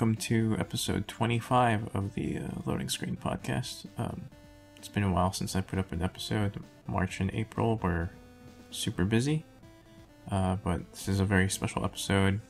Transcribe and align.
Welcome 0.00 0.16
to 0.16 0.56
episode 0.58 1.06
25 1.08 1.94
of 1.94 2.14
the 2.14 2.38
uh, 2.38 2.48
Loading 2.64 2.88
Screen 2.88 3.18
podcast. 3.22 3.84
Um, 3.98 4.22
it's 4.74 4.88
been 4.88 5.02
a 5.02 5.12
while 5.12 5.30
since 5.30 5.54
I 5.54 5.60
put 5.60 5.78
up 5.78 5.92
an 5.92 6.00
episode. 6.00 6.58
March 6.86 7.20
and 7.20 7.30
April 7.34 7.76
were 7.82 8.08
super 8.70 9.04
busy, 9.04 9.44
uh, 10.30 10.56
but 10.64 10.90
this 10.92 11.06
is 11.06 11.20
a 11.20 11.26
very 11.26 11.50
special 11.50 11.84
episode 11.84 12.40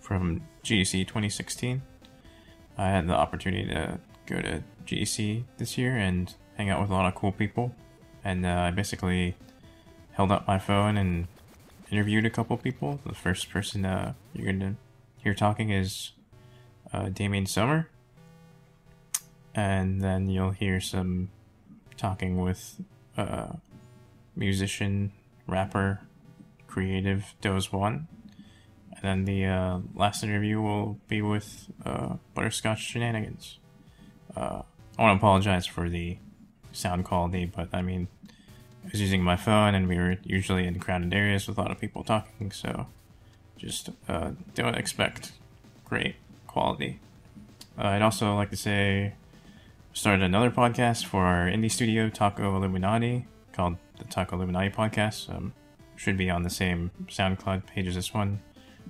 from 0.00 0.42
GDC 0.62 1.06
2016. 1.06 1.80
I 2.76 2.88
had 2.90 3.08
the 3.08 3.14
opportunity 3.14 3.66
to 3.70 3.98
go 4.26 4.42
to 4.42 4.62
GDC 4.84 5.44
this 5.56 5.78
year 5.78 5.96
and 5.96 6.34
hang 6.58 6.68
out 6.68 6.78
with 6.78 6.90
a 6.90 6.92
lot 6.92 7.06
of 7.06 7.14
cool 7.14 7.32
people, 7.32 7.74
and 8.22 8.44
uh, 8.44 8.50
I 8.50 8.70
basically 8.70 9.34
held 10.12 10.30
up 10.30 10.46
my 10.46 10.58
phone 10.58 10.98
and 10.98 11.26
interviewed 11.90 12.26
a 12.26 12.30
couple 12.30 12.58
people. 12.58 13.00
The 13.06 13.14
first 13.14 13.48
person 13.48 13.86
uh, 13.86 14.12
you're 14.34 14.44
going 14.44 14.60
to 14.60 14.76
hear 15.22 15.32
talking 15.32 15.70
is 15.70 16.10
uh, 16.92 17.08
Damian 17.08 17.46
Sommer. 17.46 17.88
And 19.54 20.00
then 20.00 20.28
you'll 20.28 20.52
hear 20.52 20.80
some 20.80 21.30
talking 21.96 22.40
with 22.40 22.80
uh, 23.16 23.54
musician, 24.36 25.12
rapper, 25.46 26.00
creative 26.66 27.34
Doseone. 27.42 28.06
And 28.92 29.02
then 29.02 29.24
the 29.24 29.46
uh, 29.46 29.78
last 29.94 30.22
interview 30.22 30.60
will 30.60 30.98
be 31.08 31.22
with 31.22 31.70
uh, 31.84 32.14
Butterscotch 32.34 32.80
Shenanigans. 32.80 33.58
Uh, 34.36 34.62
I 34.98 35.02
want 35.02 35.20
to 35.20 35.24
apologize 35.24 35.66
for 35.66 35.88
the 35.88 36.18
sound 36.72 37.04
quality, 37.04 37.46
but 37.46 37.68
I 37.72 37.82
mean, 37.82 38.08
I 38.84 38.90
was 38.92 39.00
using 39.00 39.22
my 39.22 39.36
phone 39.36 39.74
and 39.74 39.88
we 39.88 39.96
were 39.96 40.16
usually 40.22 40.66
in 40.66 40.78
crowded 40.78 41.12
areas 41.14 41.46
with 41.46 41.58
a 41.58 41.60
lot 41.60 41.70
of 41.70 41.80
people 41.80 42.04
talking, 42.04 42.50
so 42.50 42.86
just 43.56 43.90
uh, 44.08 44.32
don't 44.54 44.76
expect 44.76 45.32
great 45.84 46.16
quality. 46.58 46.98
Uh, 47.78 47.86
I'd 47.86 48.02
also 48.02 48.34
like 48.34 48.50
to 48.50 48.56
say, 48.56 49.14
started 49.92 50.24
another 50.24 50.50
podcast 50.50 51.04
for 51.06 51.24
our 51.24 51.46
indie 51.46 51.70
studio, 51.70 52.08
Taco 52.08 52.56
Illuminati, 52.56 53.26
called 53.52 53.76
the 53.98 54.04
Taco 54.04 54.34
Illuminati 54.34 54.68
Podcast. 54.68 55.32
Um, 55.32 55.52
should 55.94 56.16
be 56.16 56.28
on 56.28 56.42
the 56.42 56.50
same 56.50 56.90
SoundCloud 57.06 57.66
page 57.66 57.86
as 57.86 57.94
this 57.94 58.12
one. 58.12 58.40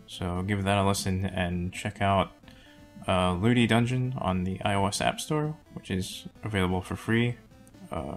So 0.06 0.42
give 0.42 0.64
that 0.64 0.78
a 0.78 0.86
listen 0.86 1.26
and 1.26 1.70
check 1.70 2.00
out 2.00 2.32
uh, 3.06 3.34
Ludi 3.34 3.66
Dungeon 3.66 4.14
on 4.16 4.44
the 4.44 4.56
iOS 4.64 5.04
App 5.04 5.20
Store, 5.20 5.54
which 5.74 5.90
is 5.90 6.26
available 6.44 6.80
for 6.80 6.96
free, 6.96 7.36
uh, 7.92 8.16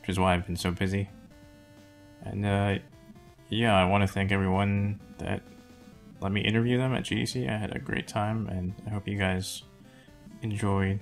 which 0.00 0.08
is 0.08 0.20
why 0.20 0.34
I've 0.34 0.46
been 0.46 0.56
so 0.56 0.70
busy. 0.70 1.10
And 2.22 2.46
uh, 2.46 2.78
yeah, 3.48 3.74
I 3.74 3.86
want 3.86 4.02
to 4.02 4.08
thank 4.08 4.30
everyone 4.30 5.00
that 5.18 5.42
let 6.24 6.32
me 6.32 6.40
interview 6.40 6.78
them 6.78 6.94
at 6.94 7.02
GDC. 7.04 7.52
I 7.52 7.58
had 7.58 7.76
a 7.76 7.78
great 7.78 8.08
time, 8.08 8.46
and 8.46 8.72
I 8.86 8.90
hope 8.90 9.06
you 9.06 9.18
guys 9.18 9.62
enjoyed 10.40 10.98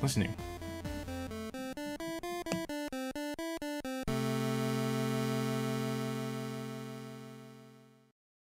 listening. 0.00 0.34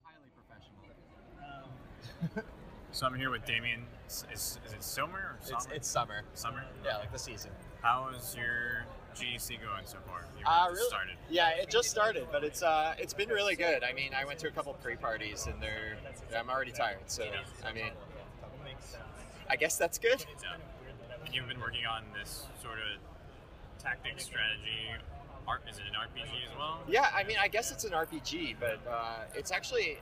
highly 0.03 0.29
professional. 0.33 0.85
Um, 1.43 2.43
so 2.93 3.05
I'm 3.05 3.15
here 3.15 3.29
with 3.29 3.43
Damian. 3.43 3.85
Is, 4.07 4.23
is, 4.31 4.59
is 4.65 4.71
it 4.71 4.81
Somer 4.81 5.17
or 5.17 5.37
It's, 5.41 5.49
Summer? 5.49 5.75
it's 5.75 5.87
summer. 5.89 6.21
Summer. 6.33 6.63
Yeah, 6.85 6.95
like 6.99 7.11
the 7.11 7.19
season. 7.19 7.51
How 7.81 8.09
is 8.15 8.37
your 8.37 8.85
GDC 9.19 9.61
going 9.61 9.85
so 9.85 9.97
far? 10.07 10.25
Uh, 10.45 10.69
really? 10.71 10.87
started. 10.87 11.15
Yeah, 11.29 11.49
it 11.49 11.69
just 11.69 11.89
started, 11.89 12.27
but 12.31 12.43
it's 12.43 12.63
uh, 12.63 12.95
it's 12.97 13.13
been 13.13 13.29
really 13.29 13.55
good. 13.55 13.83
I 13.83 13.93
mean, 13.93 14.11
I 14.13 14.25
went 14.25 14.39
to 14.39 14.47
a 14.47 14.51
couple 14.51 14.73
pre-parties, 14.73 15.47
and 15.47 15.61
they're 15.61 15.97
I'm 16.37 16.49
already 16.49 16.71
tired. 16.71 16.99
So 17.07 17.23
I 17.65 17.73
mean, 17.73 17.91
I 19.49 19.55
guess 19.55 19.77
that's 19.77 19.97
good. 19.97 20.25
Yeah. 20.41 20.55
And 21.25 21.35
you've 21.35 21.47
been 21.47 21.59
working 21.59 21.85
on 21.85 22.03
this 22.17 22.45
sort 22.61 22.77
of 22.77 23.83
tactic 23.83 24.19
strategy. 24.19 24.95
Art 25.47 25.61
is 25.69 25.77
it 25.77 25.83
an 25.87 25.93
RPG 25.93 26.51
as 26.51 26.57
well? 26.57 26.79
Yeah, 26.89 27.09
I 27.15 27.23
mean, 27.23 27.37
I 27.39 27.47
guess 27.47 27.71
it's 27.71 27.85
an 27.85 27.91
RPG, 27.91 28.55
but 28.59 28.79
uh, 28.89 29.23
it's 29.33 29.51
actually 29.51 29.97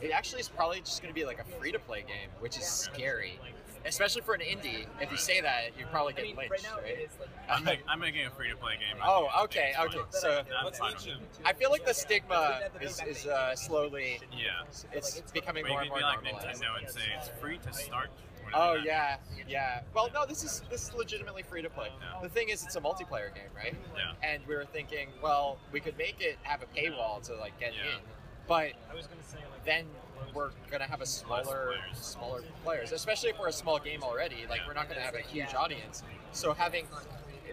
it 0.00 0.10
actually 0.10 0.40
is 0.40 0.48
probably 0.48 0.80
just 0.80 1.00
going 1.02 1.12
to 1.12 1.18
be 1.18 1.24
like 1.24 1.40
a 1.40 1.44
free-to-play 1.44 2.02
game, 2.02 2.28
which 2.40 2.58
is 2.58 2.64
scary, 2.64 3.38
especially 3.86 4.22
for 4.22 4.34
an 4.34 4.40
indie. 4.40 4.86
If 5.00 5.10
you 5.10 5.16
say 5.16 5.40
that, 5.40 5.70
you 5.78 5.86
probably 5.90 6.12
get 6.14 6.24
lynched, 6.36 6.50
right? 6.82 7.08
I'm, 7.48 7.64
make, 7.64 7.80
I'm 7.88 8.00
making 8.00 8.26
a 8.26 8.30
free 8.30 8.48
to 8.50 8.56
play 8.56 8.74
game. 8.74 9.00
Oh, 9.04 9.28
okay, 9.44 9.74
okay. 9.78 9.98
So 10.10 10.42
I'm 10.58 10.72
fine 10.72 10.94
with. 10.94 11.06
I 11.44 11.52
feel 11.52 11.70
like 11.70 11.84
the 11.84 11.94
stigma 11.94 12.60
is, 12.80 13.00
is 13.06 13.26
uh, 13.26 13.54
slowly 13.54 14.18
Yeah. 14.32 14.48
it's 14.92 15.20
becoming 15.32 15.62
But 15.64 15.68
you 15.70 15.74
more 15.74 15.82
could 15.82 15.92
and 16.02 16.02
more 16.02 16.20
be 16.22 16.32
like. 16.32 16.44
Nintendo 16.46 16.78
and 16.78 16.88
say 16.88 17.00
it's 17.18 17.28
free 17.40 17.58
to 17.58 17.72
start. 17.72 18.10
Oh 18.56 18.74
that- 18.76 18.84
yeah, 18.84 19.16
yeah. 19.48 19.80
Well, 19.94 20.08
no, 20.14 20.24
this 20.26 20.44
is 20.44 20.62
this 20.70 20.88
is 20.88 20.94
legitimately 20.94 21.42
free 21.42 21.62
to 21.62 21.70
play. 21.70 21.88
Yeah. 22.00 22.20
The 22.22 22.28
thing 22.28 22.50
is, 22.50 22.62
it's 22.62 22.76
a 22.76 22.80
multiplayer 22.80 23.34
game, 23.34 23.50
right? 23.56 23.74
Yeah. 23.96 24.12
And 24.22 24.46
we 24.46 24.54
were 24.54 24.66
thinking, 24.66 25.08
well, 25.22 25.58
we 25.72 25.80
could 25.80 25.96
make 25.98 26.16
it 26.20 26.38
have 26.42 26.62
a 26.62 26.66
paywall 26.66 27.22
to 27.26 27.34
like 27.36 27.58
get 27.58 27.72
Yeah. 27.74 27.94
in, 27.96 28.00
but 28.46 28.72
I 28.90 28.94
was 28.94 29.06
gonna 29.06 29.22
say 29.24 29.38
like 29.50 29.64
then 29.64 29.86
we're 30.34 30.50
gonna 30.70 30.86
have 30.86 31.00
a 31.00 31.06
smaller, 31.06 31.42
players. 31.76 31.98
smaller 31.98 32.42
players. 32.64 32.92
Especially 32.92 33.30
if 33.30 33.38
we're 33.38 33.48
a 33.48 33.52
small 33.52 33.78
game 33.78 34.02
already, 34.02 34.46
like 34.48 34.60
Yeah. 34.60 34.66
we're 34.68 34.74
not 34.74 34.88
gonna 34.88 35.00
have 35.00 35.14
a 35.14 35.20
huge 35.20 35.54
audience. 35.54 36.02
So 36.32 36.52
having 36.52 36.86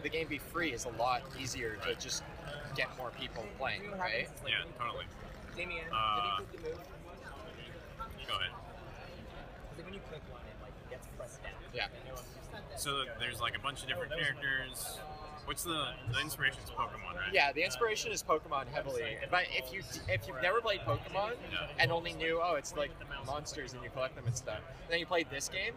the 0.01 0.09
game 0.09 0.27
be 0.27 0.37
free 0.39 0.71
is 0.73 0.85
a 0.85 0.89
lot 0.89 1.21
easier 1.39 1.75
to 1.85 1.95
just 1.95 2.23
get 2.75 2.87
more 2.97 3.11
people 3.11 3.45
playing, 3.59 3.91
right? 3.99 4.27
Yeah, 4.47 4.63
totally. 4.79 5.05
Damian, 5.55 5.85
Uh, 5.93 6.37
did 6.39 6.47
you 6.49 6.61
click 6.61 6.63
the 6.63 6.69
move? 6.69 8.27
Go 8.27 8.35
ahead. 8.35 8.51
Like 9.77 9.85
when 9.85 9.93
you 9.93 9.99
click 10.09 10.21
one, 10.31 10.41
it 10.41 10.55
like 10.63 10.89
gets 10.89 11.07
pressed 11.17 11.43
down. 11.43 11.51
Yeah. 11.73 11.87
So 12.77 13.03
there's 13.19 13.39
like 13.41 13.55
a 13.55 13.59
bunch 13.59 13.81
of 13.83 13.87
different 13.89 14.11
characters. 14.13 14.97
What's 15.45 15.63
the 15.63 15.87
the 16.13 16.19
inspiration's 16.21 16.69
Pokemon, 16.69 17.15
right? 17.15 17.33
Yeah, 17.33 17.51
the 17.51 17.63
inspiration 17.63 18.11
is 18.11 18.23
Pokemon 18.23 18.67
heavily. 18.73 19.17
But 19.29 19.45
if 19.51 19.73
you 19.73 19.81
if 20.07 20.27
you've 20.27 20.41
never 20.41 20.61
played 20.61 20.81
Pokemon 20.81 21.33
and 21.79 21.91
only 21.91 22.13
knew 22.13 22.39
oh 22.41 22.55
it's 22.55 22.75
like 22.75 22.91
monsters 23.25 23.73
and 23.73 23.83
you 23.83 23.89
collect 23.89 24.15
them 24.15 24.25
and 24.25 24.35
stuff, 24.35 24.59
then 24.89 24.99
you 24.99 25.05
played 25.05 25.29
this 25.29 25.49
game, 25.49 25.73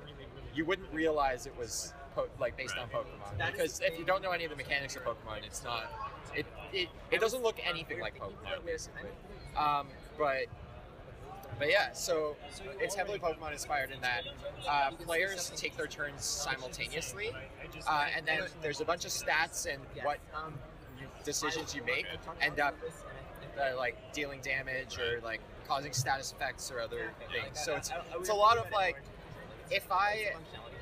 you 0.54 0.64
wouldn't 0.64 0.92
realize 0.92 1.46
it 1.46 1.56
was 1.58 1.92
po- 2.14 2.28
like 2.38 2.56
based 2.56 2.76
on 2.76 2.88
Pokemon 2.88 3.52
because 3.52 3.80
if 3.80 3.98
you 3.98 4.04
don't 4.04 4.22
know 4.22 4.30
any 4.30 4.44
of 4.44 4.50
the 4.50 4.56
mechanics 4.56 4.96
of 4.96 5.04
Pokemon, 5.04 5.44
it's 5.46 5.64
not 5.64 5.84
it 6.34 6.46
it, 6.72 6.88
it 7.10 7.20
doesn't 7.20 7.42
look 7.42 7.58
anything 7.64 8.00
like 8.00 8.18
Pokemon 8.18 8.64
basically. 8.64 9.10
Um, 9.56 9.86
but 10.18 10.46
but 11.58 11.70
yeah, 11.70 11.92
so 11.92 12.36
it's 12.80 12.94
heavily 12.94 13.18
Pokemon 13.18 13.52
inspired 13.52 13.90
in 13.90 14.00
that 14.00 14.22
uh, 14.68 14.90
players 14.90 15.52
take 15.56 15.76
their 15.76 15.86
turns 15.86 16.24
simultaneously, 16.24 17.32
uh, 17.86 18.06
and 18.16 18.26
then 18.26 18.42
there's 18.62 18.80
a 18.80 18.84
bunch 18.84 19.04
of 19.04 19.10
stats 19.10 19.66
and 19.72 19.80
what 20.02 20.18
you, 20.98 21.06
decisions 21.24 21.74
you 21.74 21.82
make 21.84 22.06
end 22.40 22.60
up 22.60 22.74
uh, 23.58 23.76
like 23.76 23.96
dealing 24.12 24.40
damage 24.40 24.98
or 24.98 25.20
like 25.22 25.40
causing 25.66 25.92
status 25.92 26.32
effects 26.32 26.70
or 26.70 26.80
other 26.80 27.10
things. 27.32 27.64
So 27.64 27.74
it's 27.74 27.90
it's 28.18 28.28
a 28.28 28.34
lot 28.34 28.58
of 28.58 28.70
like 28.72 28.96
if 29.70 29.90
I 29.90 30.32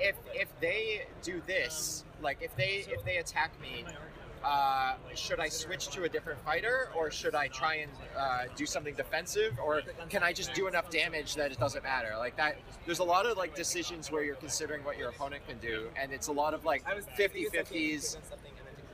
if 0.00 0.16
if 0.32 0.48
they 0.60 1.06
do 1.22 1.42
this, 1.46 2.04
like 2.20 2.38
if 2.40 2.54
they 2.56 2.84
if 2.88 3.04
they 3.04 3.18
attack 3.18 3.52
me, 3.60 3.84
uh, 4.44 4.94
should 5.14 5.40
I 5.40 5.48
switch 5.48 5.88
to 5.88 6.04
a 6.04 6.08
different 6.08 6.40
fighter 6.44 6.88
or 6.96 7.10
should 7.10 7.34
I 7.34 7.48
try 7.48 7.76
and 7.76 7.92
uh, 8.16 8.44
do 8.56 8.66
something 8.66 8.94
defensive 8.94 9.58
or 9.64 9.82
can 10.08 10.22
I 10.22 10.32
just 10.32 10.52
do 10.54 10.66
enough 10.66 10.90
damage 10.90 11.34
that 11.36 11.52
it 11.52 11.58
doesn't 11.58 11.82
matter? 11.82 12.14
Like 12.18 12.36
that, 12.36 12.58
there's 12.86 12.98
a 12.98 13.04
lot 13.04 13.26
of 13.26 13.36
like 13.36 13.54
decisions 13.54 14.10
where 14.10 14.24
you're 14.24 14.36
considering 14.36 14.84
what 14.84 14.98
your 14.98 15.10
opponent 15.10 15.46
can 15.46 15.58
do, 15.58 15.88
and 16.00 16.12
it's 16.12 16.28
a 16.28 16.32
lot 16.32 16.54
of 16.54 16.64
like 16.64 16.84
50-50s 16.84 18.16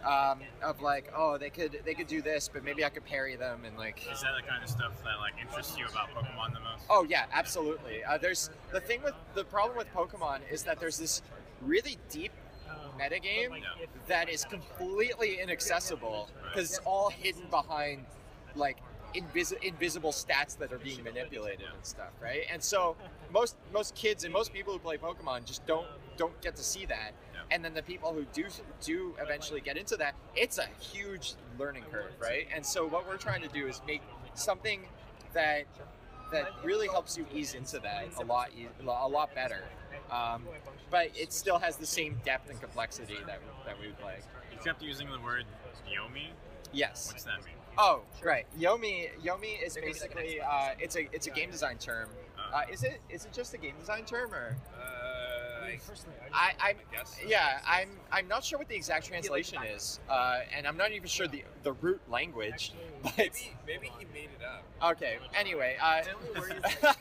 um, 0.05 0.41
of 0.63 0.81
like, 0.81 1.13
oh, 1.17 1.39
they 1.39 1.51
could 1.51 1.81
they 1.85 1.95
could 1.95 2.07
do 2.07 2.23
this, 2.23 2.49
but 2.53 2.65
maybe 2.65 2.85
I 2.85 2.89
could 2.89 3.05
parry 3.05 3.37
them 3.37 3.65
and 3.65 3.77
like. 3.77 4.01
Is 4.11 4.21
that 4.21 4.33
the 4.37 4.49
kind 4.49 4.63
of 4.63 4.69
stuff 4.69 5.03
that 5.05 5.19
like 5.19 5.35
interests 5.41 5.77
you 5.77 5.87
about 5.87 6.09
Pokemon 6.11 6.55
the 6.55 6.61
most? 6.61 6.85
Oh 6.89 7.07
yeah, 7.09 7.25
absolutely. 7.33 8.05
Uh, 8.05 8.19
there's 8.19 8.51
the 8.73 8.81
thing 8.81 9.03
with 9.03 9.15
the 9.35 9.45
problem 9.45 9.77
with 9.77 9.93
Pokemon 9.93 10.41
is 10.51 10.63
that 10.65 10.79
there's 10.79 10.99
this 10.99 11.23
really 11.63 11.99
deep 12.11 12.33
metagame 12.99 13.61
Yeah. 13.61 13.87
that 14.07 14.29
is 14.29 14.45
completely 14.45 15.41
inaccessible 15.41 16.29
because 16.45 16.71
it's 16.71 16.79
all 16.85 17.11
hidden 17.11 17.47
behind 17.51 18.07
like 18.55 18.79
invis- 19.15 19.61
invisible 19.63 20.11
stats 20.13 20.57
that 20.59 20.73
are 20.73 20.79
being 20.79 21.03
manipulated 21.03 21.67
and 21.75 21.85
stuff, 21.85 22.11
right? 22.21 22.43
And 22.51 22.63
so 22.63 22.97
most 23.33 23.57
most 23.73 23.95
kids 23.95 24.25
and 24.25 24.33
most 24.33 24.53
people 24.53 24.73
who 24.73 24.79
play 24.79 24.97
Pokemon 24.99 25.45
just 25.45 25.65
don't 25.67 25.87
don't 26.17 26.39
get 26.41 26.57
to 26.57 26.63
see 26.65 26.85
that. 26.87 27.13
And 27.51 27.65
then 27.65 27.73
the 27.73 27.83
people 27.83 28.13
who 28.13 28.25
do 28.35 28.47
do 28.83 29.15
eventually 29.21 29.61
get 29.63 29.77
into 29.79 29.97
that, 29.97 30.15
it's 30.37 30.59
a 30.59 30.67
huge 30.81 31.35
learning 31.59 31.85
curve, 31.91 32.13
right? 32.21 32.47
And 32.55 32.65
so 32.65 32.87
what 32.87 33.07
we're 33.09 33.17
trying 33.17 33.41
to 33.43 33.49
do 33.49 33.67
is 33.67 33.81
make 33.87 34.03
something 34.35 34.83
that 35.33 35.65
that 36.31 36.49
really 36.63 36.89
helps 36.89 37.17
you 37.17 37.25
ease 37.33 37.55
into 37.55 37.79
that 37.79 38.05
a 38.21 38.25
lot 38.25 38.51
a 38.87 39.09
lot 39.09 39.35
better. 39.35 39.65
Um, 40.11 40.45
but 40.91 41.11
it 41.15 41.33
still 41.33 41.59
has 41.59 41.77
the 41.77 41.87
same 41.87 42.21
depth 42.25 42.51
and 42.51 42.61
complexity 42.61 43.17
that 43.27 43.41
that 43.67 43.79
we 43.81 43.89
would 43.89 44.01
like. 44.03 44.23
You 44.53 44.59
kept 44.65 44.83
using 44.83 45.11
the 45.11 45.21
word 45.21 45.45
Yomi. 45.89 46.29
Yes. 46.73 47.09
What's 47.13 47.25
that 47.25 47.39
mean? 47.45 47.55
Oh, 47.77 48.03
great. 48.21 48.45
Yomi 48.59 49.09
Yomi 49.25 49.63
is 49.65 49.75
basically 49.77 50.41
uh, 50.41 50.71
it's 50.79 50.97
a 50.97 51.09
it's 51.13 51.27
a 51.27 51.31
game 51.31 51.51
design 51.51 51.79
term 51.79 52.09
Uh, 52.53 52.63
is 52.73 52.83
it 52.83 53.01
is 53.11 53.25
it 53.27 53.33
just 53.33 53.55
a 53.55 53.59
game 53.59 53.75
design 53.79 54.05
term 54.05 54.33
or? 54.35 54.57
Uh, 54.77 54.85
I, 56.33 56.55
I, 56.61 56.69
I 56.71 56.75
guess. 56.91 57.19
yeah, 57.27 57.61
I'm 57.67 57.91
I'm 58.11 58.27
not 58.27 58.43
sure 58.43 58.59
what 58.59 58.69
the 58.69 58.75
exact 58.75 59.07
translation 59.07 59.63
is, 59.65 60.01
uh, 60.09 60.41
and 60.57 60.67
I'm 60.67 60.79
not 60.79 60.93
even 60.93 61.07
sure 61.09 61.29
the 61.29 61.45
the 61.63 61.73
root 61.75 62.01
language. 62.09 62.73
But 63.03 63.17
Maybe, 63.19 63.53
maybe 63.67 63.93
he 63.99 64.07
made 64.15 64.31
it 64.39 64.43
up. 64.45 64.93
okay, 64.93 65.19
anyway, 65.35 65.77
uh, 65.81 66.03
My 66.05 66.13
only 66.15 66.41
worry 66.41 66.53
is 66.57 66.81
that 66.81 66.97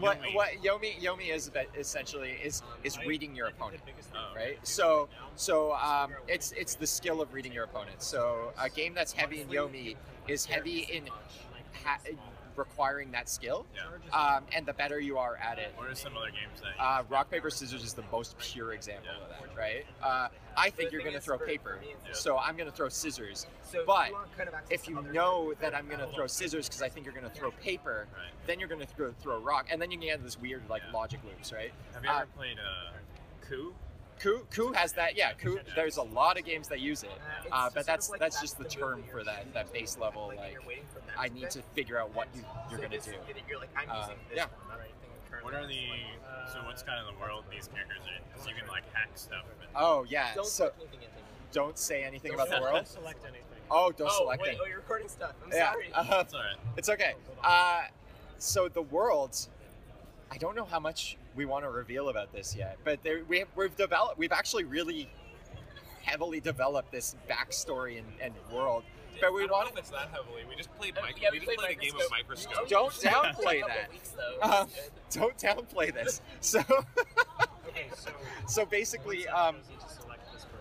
what 0.00 0.18
what 0.32 0.48
Yomi 0.62 1.00
Yomi 1.00 1.34
is 1.34 1.50
essentially 1.78 2.36
is 2.42 2.62
is 2.84 2.98
reading 3.06 3.34
your 3.34 3.48
opponent. 3.48 3.82
Right? 4.34 4.58
So, 4.66 5.08
so 5.36 5.72
um, 5.74 6.12
it's 6.28 6.52
it's 6.52 6.74
the 6.74 6.86
skill 6.86 7.20
of 7.20 7.32
reading 7.34 7.52
your 7.52 7.64
opponent. 7.64 8.02
So, 8.02 8.52
a 8.60 8.68
game 8.68 8.94
that's 8.94 9.12
heavy 9.12 9.40
in 9.42 9.48
Yomi 9.48 9.96
is 10.28 10.44
heavy 10.44 10.80
in 10.92 11.04
ha- 11.84 11.98
requiring 12.60 13.10
that 13.12 13.28
skill, 13.28 13.66
Yeah. 13.74 14.16
um, 14.36 14.44
and 14.52 14.64
the 14.64 14.72
better 14.74 15.00
you 15.00 15.18
are 15.18 15.36
at 15.36 15.58
it. 15.58 15.72
What 15.76 15.88
are 15.88 15.94
some 15.94 16.16
other 16.16 16.30
games 16.30 16.60
that? 16.60 16.80
Uh, 16.80 17.02
rock 17.08 17.30
paper 17.30 17.50
scissors 17.50 17.82
is 17.82 17.94
the 17.94 18.04
most 18.12 18.38
pure 18.38 18.72
example 18.74 19.10
of 19.22 19.28
that, 19.30 19.56
right? 19.56 19.84
Uh, 20.02 20.28
I 20.56 20.70
think 20.70 20.92
you're 20.92 21.00
going 21.00 21.14
to 21.14 21.20
throw 21.20 21.38
paper, 21.38 21.80
so 22.12 22.38
I'm 22.38 22.56
going 22.56 22.70
to 22.70 22.74
throw 22.76 22.88
scissors. 22.88 23.46
So 23.62 23.84
But 23.86 24.08
you 24.08 24.14
want 24.14 24.36
kind 24.36 24.48
of 24.48 24.54
access 24.54 24.80
If 24.80 24.88
you 24.88 25.00
know 25.12 25.54
that 25.60 25.74
I'm 25.74 25.86
going 25.88 26.00
to 26.00 26.06
throw 26.14 26.26
scissors 26.26 26.68
because 26.68 26.82
I 26.82 26.88
think 26.88 27.06
you're 27.06 27.14
going 27.14 27.28
to 27.28 27.34
throw 27.34 27.50
paper, 27.52 28.06
Right. 28.12 28.30
then 28.46 28.58
you're 28.60 28.68
going 28.68 28.80
to 28.80 28.86
throw, 28.86 29.12
throw 29.12 29.38
rock, 29.40 29.66
and 29.70 29.80
then 29.80 29.90
you 29.90 29.98
can 29.98 30.06
get 30.08 30.22
this 30.22 30.38
weird 30.38 30.62
like 30.68 30.82
logic 30.92 31.20
loops, 31.24 31.52
right? 31.52 31.72
Have 31.94 32.04
you 32.04 32.10
uh, 32.10 32.16
ever 32.18 32.26
played 32.36 32.58
uh, 32.58 32.92
Coup? 33.48 33.74
Coup, 34.20 34.46
Coup 34.50 34.72
has 34.72 34.92
that. 34.92 35.16
Yeah, 35.16 35.32
Coup. 35.32 35.58
There's 35.74 35.96
a 35.96 36.02
lot 36.02 36.38
of 36.38 36.44
games 36.44 36.68
that 36.68 36.80
use 36.80 37.02
it, 37.02 37.10
Uh, 37.10 37.14
it's 37.14 37.50
sort 37.50 37.74
but 37.74 37.86
that's 37.86 38.08
that's 38.08 38.20
that's 38.20 38.40
just 38.40 38.58
the 38.58 38.64
the 38.64 38.70
term 38.70 39.02
for 39.10 39.24
that 39.24 39.52
that 39.54 39.72
base 39.72 39.96
level. 39.98 40.28
Like, 40.28 40.38
Like, 40.38 40.52
you're 40.52 40.62
waiting 40.66 40.84
for 40.92 41.00
them 41.00 41.16
I 41.18 41.28
need 41.28 41.50
to 41.50 41.62
figure 41.74 41.98
out 41.98 42.14
what 42.14 42.28
you 42.34 42.42
you're 42.70 42.80
gonna 42.80 42.98
do. 43.00 43.12
You're 43.48 43.58
like, 43.58 43.70
I'm 43.76 43.88
Uh, 43.90 44.08
yeah. 44.34 44.44
one, 44.68 44.78
right? 44.78 44.86
thing 45.00 45.10
currently. 45.30 45.52
What 45.52 45.54
are 45.54 45.66
the? 45.66 46.52
So 46.52 46.58
what's 46.66 46.82
kind 46.82 47.00
of 47.00 47.12
the 47.14 47.18
world 47.20 47.44
these 47.50 47.68
characters 47.68 47.98
are 48.06 48.16
in? 48.16 48.22
Because 48.32 48.46
you 48.46 48.54
can 48.54 48.68
like 48.68 48.84
hack 48.92 49.08
stuff. 49.14 49.44
Oh 49.74 50.04
yeah. 50.08 50.34
Don't 50.34 50.46
so 50.46 50.68
click 50.70 50.88
anything 50.92 51.08
at 51.08 51.16
me. 51.16 51.22
don't 51.52 51.78
say 51.78 52.02
anything 52.04 52.32
Don't 52.32 52.40
about 52.40 52.48
the 52.50 52.56
select- 52.56 52.72
world. 52.74 52.86
select 53.00 53.24
anything. 53.24 53.42
Oh, 53.70 53.92
don't 53.92 54.10
oh, 54.10 54.18
select 54.18 54.42
wait, 54.42 54.54
it. 54.54 54.58
oh, 54.60 54.66
you're 54.66 54.78
recording 54.78 55.08
stuff. 55.08 55.32
I'm 55.44 55.52
yeah. 55.52 55.72
sorry. 55.72 55.90
uh, 55.94 56.20
It's 56.20 56.34
alright. 56.34 56.56
it's 56.76 56.88
okay. 56.90 57.14
Uh, 57.42 57.82
so 58.38 58.68
the 58.68 58.82
world. 58.82 59.46
I 60.30 60.36
don't 60.38 60.54
know 60.54 60.64
how 60.64 60.78
much 60.80 61.16
we 61.34 61.44
want 61.44 61.64
to 61.64 61.70
reveal 61.70 62.08
about 62.08 62.32
this 62.32 62.54
yet, 62.56 62.78
but 62.84 63.02
there, 63.02 63.22
we 63.28 63.40
have, 63.40 63.48
we've 63.56 63.76
developed. 63.76 64.18
We've 64.18 64.32
actually 64.32 64.64
really 64.64 65.10
heavily 66.02 66.40
developed 66.40 66.92
this 66.92 67.16
backstory 67.28 67.98
and, 67.98 68.06
and 68.20 68.34
world. 68.52 68.84
But 69.20 69.34
we 69.34 69.42
I 69.42 69.46
don't 69.46 69.50
know 69.50 69.56
want 69.58 69.70
if 69.72 69.78
it's 69.78 69.90
that 69.90 70.08
heavily. 70.12 70.42
We 70.48 70.54
just 70.56 70.74
played. 70.78 70.96
Uh, 70.96 71.02
Mic- 71.06 71.20
yeah, 71.20 71.28
we 71.32 71.40
we 71.40 71.46
just 71.46 71.58
played 71.58 71.58
played 71.58 71.78
a 71.78 71.80
game 71.80 72.00
of 72.00 72.10
Microscope. 72.10 72.54
microscope. 72.54 72.68
Don't 72.68 72.92
downplay 72.92 73.60
that. 73.66 73.90
Weeks. 73.90 74.14
Um, 74.42 74.68
don't 75.10 75.36
downplay 75.36 75.92
this. 75.92 76.20
So, 76.40 76.60
Okay, 77.68 77.86
so 77.94 78.10
so 78.46 78.64
basically, 78.66 79.28
um, 79.28 79.56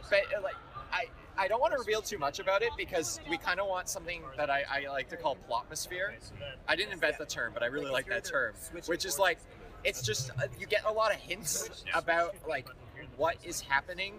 but 0.10 0.22
uh, 0.38 0.42
like, 0.42 0.56
I 0.92 1.06
I 1.38 1.48
don't 1.48 1.62
want 1.62 1.74
to 1.74 1.80
reveal 1.80 2.02
too 2.02 2.18
much 2.18 2.40
about 2.40 2.62
it 2.62 2.72
because 2.78 3.20
we 3.30 3.38
kind 3.38 3.60
of 3.60 3.68
want 3.68 3.88
something 3.88 4.22
that 4.38 4.50
I, 4.50 4.64
I 4.70 4.88
like 4.90 5.10
to 5.10 5.18
call 5.18 5.38
plotmosphere. 5.50 6.12
I 6.68 6.76
didn't 6.76 6.94
invent 6.94 7.18
the 7.18 7.26
term, 7.26 7.52
but 7.54 7.64
I 7.64 7.68
really 7.68 7.90
like 7.90 8.08
that 8.10 8.26
term, 8.26 8.54
which 8.88 9.06
is 9.06 9.18
like, 9.18 9.40
it's 9.84 10.02
just 10.02 10.32
uh, 10.32 10.44
you 10.60 10.66
get 10.68 10.84
a 10.86 10.92
lot 10.92 11.12
of 11.14 11.18
hints 11.20 11.84
about 11.94 12.36
like 12.48 12.68
what 13.18 13.38
is 13.44 13.62
happening 13.62 14.14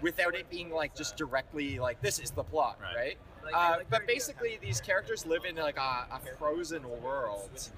without 0.00 0.34
it 0.34 0.48
being 0.50 0.70
like 0.70 0.94
just 0.94 1.16
directly 1.16 1.78
like 1.78 2.00
this 2.02 2.18
is 2.18 2.30
the 2.30 2.42
plot, 2.44 2.78
Right. 2.80 2.96
right? 2.96 3.18
Uh, 3.46 3.48
but 3.48 3.54
your 3.54 3.76
idea 3.84 4.00
of 4.00 4.06
basically, 4.06 4.58
these 4.60 4.80
characters 4.80 5.24
live 5.24 5.44
in 5.44 5.54
like 5.56 5.78
a, 5.78 6.06
a 6.12 6.20
frozen 6.38 6.82
world, 7.02 7.70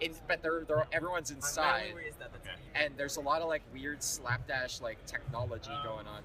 in, 0.00 0.12
but 0.26 0.42
they're, 0.42 0.64
they're 0.66 0.86
everyone's 0.90 1.30
inside 1.30 1.92
worry 1.94 2.06
is 2.06 2.16
that 2.16 2.32
that's 2.32 2.46
Okay. 2.46 2.56
and 2.84 2.94
there's 2.96 3.16
a 3.18 3.20
lot 3.20 3.42
of 3.42 3.48
like 3.48 3.62
weird 3.72 4.02
slapdash 4.02 4.80
like 4.80 5.04
technology 5.06 5.70
going 5.84 6.06
on. 6.06 6.22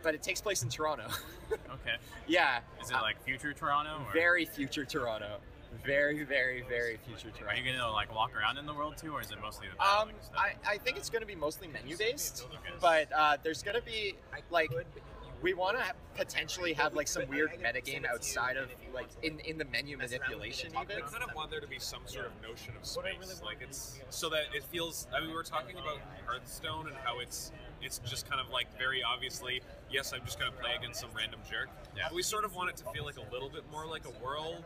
But 0.00 0.14
it 0.14 0.22
takes 0.22 0.40
place 0.40 0.62
in 0.62 0.68
Toronto. 0.68 1.06
Okay. 1.50 1.96
yeah, 2.26 2.58
Is 2.82 2.90
it 2.90 2.94
like 2.94 3.22
future 3.24 3.54
Toronto? 3.54 4.04
Or 4.06 4.12
very 4.12 4.44
future 4.44 4.84
Toronto. 4.84 5.38
Very, 5.84 6.24
very, 6.24 6.62
very 6.68 6.98
future 7.06 7.30
Are 7.48 7.54
you 7.54 7.72
gonna 7.72 7.90
like 7.90 8.14
walk 8.14 8.36
around 8.36 8.58
in 8.58 8.66
the 8.66 8.74
world 8.74 8.96
too, 8.96 9.12
or 9.14 9.20
is 9.20 9.30
it 9.30 9.40
mostly 9.40 9.68
the 9.68 9.82
Um, 9.82 10.08
battling 10.08 10.14
stuff? 10.22 10.36
I, 10.66 10.72
I 10.72 10.78
think 10.78 10.96
it's 10.96 11.08
going 11.10 11.22
to 11.22 11.26
be 11.26 11.34
mostly 11.36 11.68
menu 11.68 11.96
based, 11.96 12.46
but 12.80 13.08
uh, 13.12 13.36
there's 13.42 13.62
going 13.62 13.76
to 13.76 13.82
be 13.82 14.14
like 14.32 14.68
could, 14.68 14.86
but 14.94 15.02
you 15.02 15.02
we 15.40 15.54
want 15.54 15.78
to 15.78 15.84
potentially 16.14 16.72
have 16.72 16.94
like 16.94 17.06
some 17.06 17.28
weird 17.28 17.50
I 17.50 17.56
can 17.56 17.62
metagame 17.62 17.84
send 17.84 17.86
it 17.86 17.92
to 17.94 18.00
you, 18.02 18.14
outside 18.14 18.56
of 18.56 18.64
and 18.64 18.72
if 18.72 18.78
you 18.86 18.92
like 18.92 19.08
in 19.22 19.38
in 19.40 19.56
the 19.56 19.64
menu 19.66 19.96
mess 19.96 20.10
around 20.12 20.12
with 20.12 20.12
it 20.12 20.20
manipulation 20.20 20.70
even. 20.70 21.04
I 21.04 21.08
kind 21.08 21.22
of 21.22 21.34
want 21.34 21.50
there 21.50 21.60
to 21.60 21.66
be 21.66 21.78
some 21.78 22.02
sort 22.06 22.26
of 22.26 22.32
notion 22.42 22.74
of 22.80 22.86
What 22.96 23.06
I 23.06 23.10
really 23.10 23.26
space, 23.26 23.42
like 23.42 23.58
it's 23.62 24.00
so 24.10 24.28
that 24.30 24.44
it 24.54 24.64
feels. 24.64 25.06
I 25.14 25.20
mean, 25.20 25.30
we 25.30 25.34
were 25.34 25.42
talking 25.42 25.76
about 25.76 26.00
Hearthstone 26.26 26.88
and 26.88 26.96
how 26.96 27.20
it's 27.20 27.52
it's 27.82 27.98
just 27.98 28.28
kind 28.28 28.40
of 28.40 28.50
like 28.50 28.66
very 28.78 29.02
obviously, 29.02 29.62
yes, 29.90 30.12
I'm 30.12 30.24
just 30.24 30.38
going 30.38 30.50
to 30.50 30.58
play 30.58 30.70
against 30.76 31.00
some 31.00 31.10
random 31.16 31.40
jerk. 31.50 31.68
Yeah. 31.96 32.08
We 32.12 32.22
sort 32.22 32.44
of 32.44 32.54
want 32.54 32.70
it 32.70 32.76
to 32.78 32.84
feel 32.92 33.04
like 33.04 33.16
a 33.16 33.32
little 33.32 33.48
bit 33.48 33.64
more 33.70 33.86
like 33.86 34.02
a 34.06 34.24
world 34.24 34.64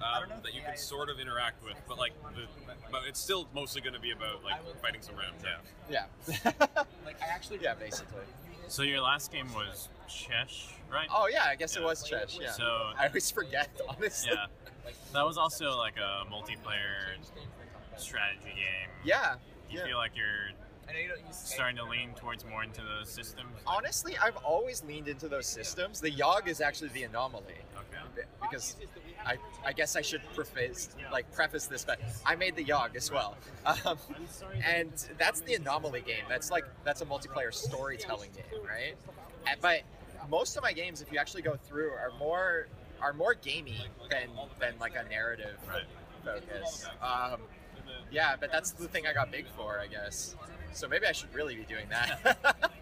um, 0.00 0.24
that 0.42 0.54
you 0.54 0.60
can 0.62 0.76
sort 0.76 1.08
of 1.08 1.20
interact 1.20 1.64
with, 1.64 1.76
but 1.88 1.98
like, 1.98 2.12
the, 2.34 2.42
but 2.90 3.02
it's 3.06 3.20
still 3.20 3.48
mostly 3.54 3.80
going 3.80 3.94
to 3.94 4.00
be 4.00 4.10
about 4.10 4.44
like 4.44 4.60
fighting 4.80 5.00
some 5.00 5.16
random 5.16 5.36
jerk. 5.42 5.62
Yeah. 5.90 6.04
Yeah. 6.44 6.52
like 7.04 7.20
I 7.22 7.26
actually 7.30 7.60
yeah, 7.62 7.74
basically. 7.74 8.22
So 8.68 8.82
your 8.82 9.00
last 9.00 9.32
game 9.32 9.52
was 9.52 9.88
Chesh, 10.08 10.68
right? 10.90 11.08
Oh 11.12 11.28
yeah, 11.30 11.44
I 11.46 11.56
guess 11.56 11.76
it 11.76 11.82
was 11.82 12.08
Chesh. 12.08 12.40
Yeah. 12.40 12.52
So 12.52 12.64
I 12.98 13.06
always 13.08 13.30
forget, 13.30 13.68
honestly. 13.88 14.32
yeah, 14.32 14.46
that 15.12 15.26
was 15.26 15.36
also 15.36 15.76
like 15.76 15.96
a 15.96 16.24
multiplayer 16.30 17.16
strategy 17.96 18.44
game. 18.54 18.90
Yeah. 19.04 19.34
You 19.70 19.78
yeah. 19.78 19.86
feel 19.86 19.96
like 19.96 20.12
you're 20.16 20.50
I 20.88 20.92
know 20.92 20.98
you 20.98 21.08
don't 21.08 21.26
use 21.26 21.36
starting 21.36 21.76
to 21.76 21.84
lean 21.84 22.10
towards 22.14 22.44
more 22.44 22.62
into 22.64 22.80
the 22.82 23.06
systems? 23.06 23.48
Honestly, 23.66 24.16
I've 24.22 24.36
always 24.38 24.82
leaned 24.84 25.08
into 25.08 25.28
those 25.28 25.46
systems. 25.46 26.00
The 26.00 26.10
Yawhg 26.10 26.48
is 26.48 26.60
actually 26.60 26.88
the 26.88 27.04
anomaly 27.04 27.54
Okay. 27.76 28.26
because 28.40 28.76
I, 29.24 29.36
I 29.64 29.72
guess 29.72 29.96
I 29.96 30.02
should 30.02 30.22
preface 30.34 30.90
like 31.12 31.32
preface 31.32 31.66
this, 31.66 31.84
but 31.84 32.00
I 32.26 32.34
made 32.36 32.56
the 32.56 32.64
Yawhg 32.64 32.96
as 32.96 33.10
well, 33.10 33.36
um, 33.64 33.96
and 34.66 34.90
that's 35.18 35.40
the 35.40 35.54
anomaly 35.54 36.02
game. 36.02 36.24
That's 36.28 36.50
like 36.50 36.64
that's 36.84 37.00
a 37.00 37.06
multiplayer 37.06 37.54
storytelling 37.54 38.30
game, 38.34 38.60
right? 38.66 38.94
But 39.60 39.82
most 40.30 40.56
of 40.56 40.62
my 40.62 40.72
games, 40.72 41.00
if 41.00 41.10
you 41.12 41.18
actually 41.18 41.42
go 41.42 41.56
through, 41.56 41.90
are 41.90 42.12
more 42.18 42.66
are 43.00 43.12
more 43.12 43.34
gamey 43.34 43.78
than 44.10 44.28
than 44.60 44.74
like 44.80 44.94
a 44.96 45.08
narrative 45.08 45.56
Right. 45.68 45.84
focus. 46.24 46.86
Um, 47.00 47.40
yeah, 48.10 48.36
but 48.38 48.52
that's 48.52 48.72
the 48.72 48.86
thing 48.88 49.06
I 49.06 49.12
got 49.12 49.30
big 49.32 49.46
for, 49.56 49.78
I 49.80 49.86
guess. 49.86 50.36
So 50.72 50.88
maybe 50.88 51.06
I 51.06 51.12
should 51.12 51.34
really 51.34 51.54
be 51.56 51.64
doing 51.64 51.86
that. 51.90 52.38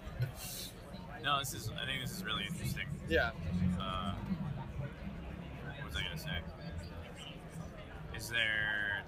No, 1.23 1.39
this 1.39 1.53
is. 1.53 1.69
I 1.79 1.85
think 1.85 2.01
this 2.01 2.13
is 2.17 2.25
really 2.25 2.45
interesting. 2.49 2.87
yeah. 3.07 3.33
Uh, 3.79 4.15
what 5.77 5.87
was 5.87 5.95
I 5.95 6.03
gonna 6.03 6.17
say? 6.19 6.31
Is 8.17 8.31
there 8.31 9.03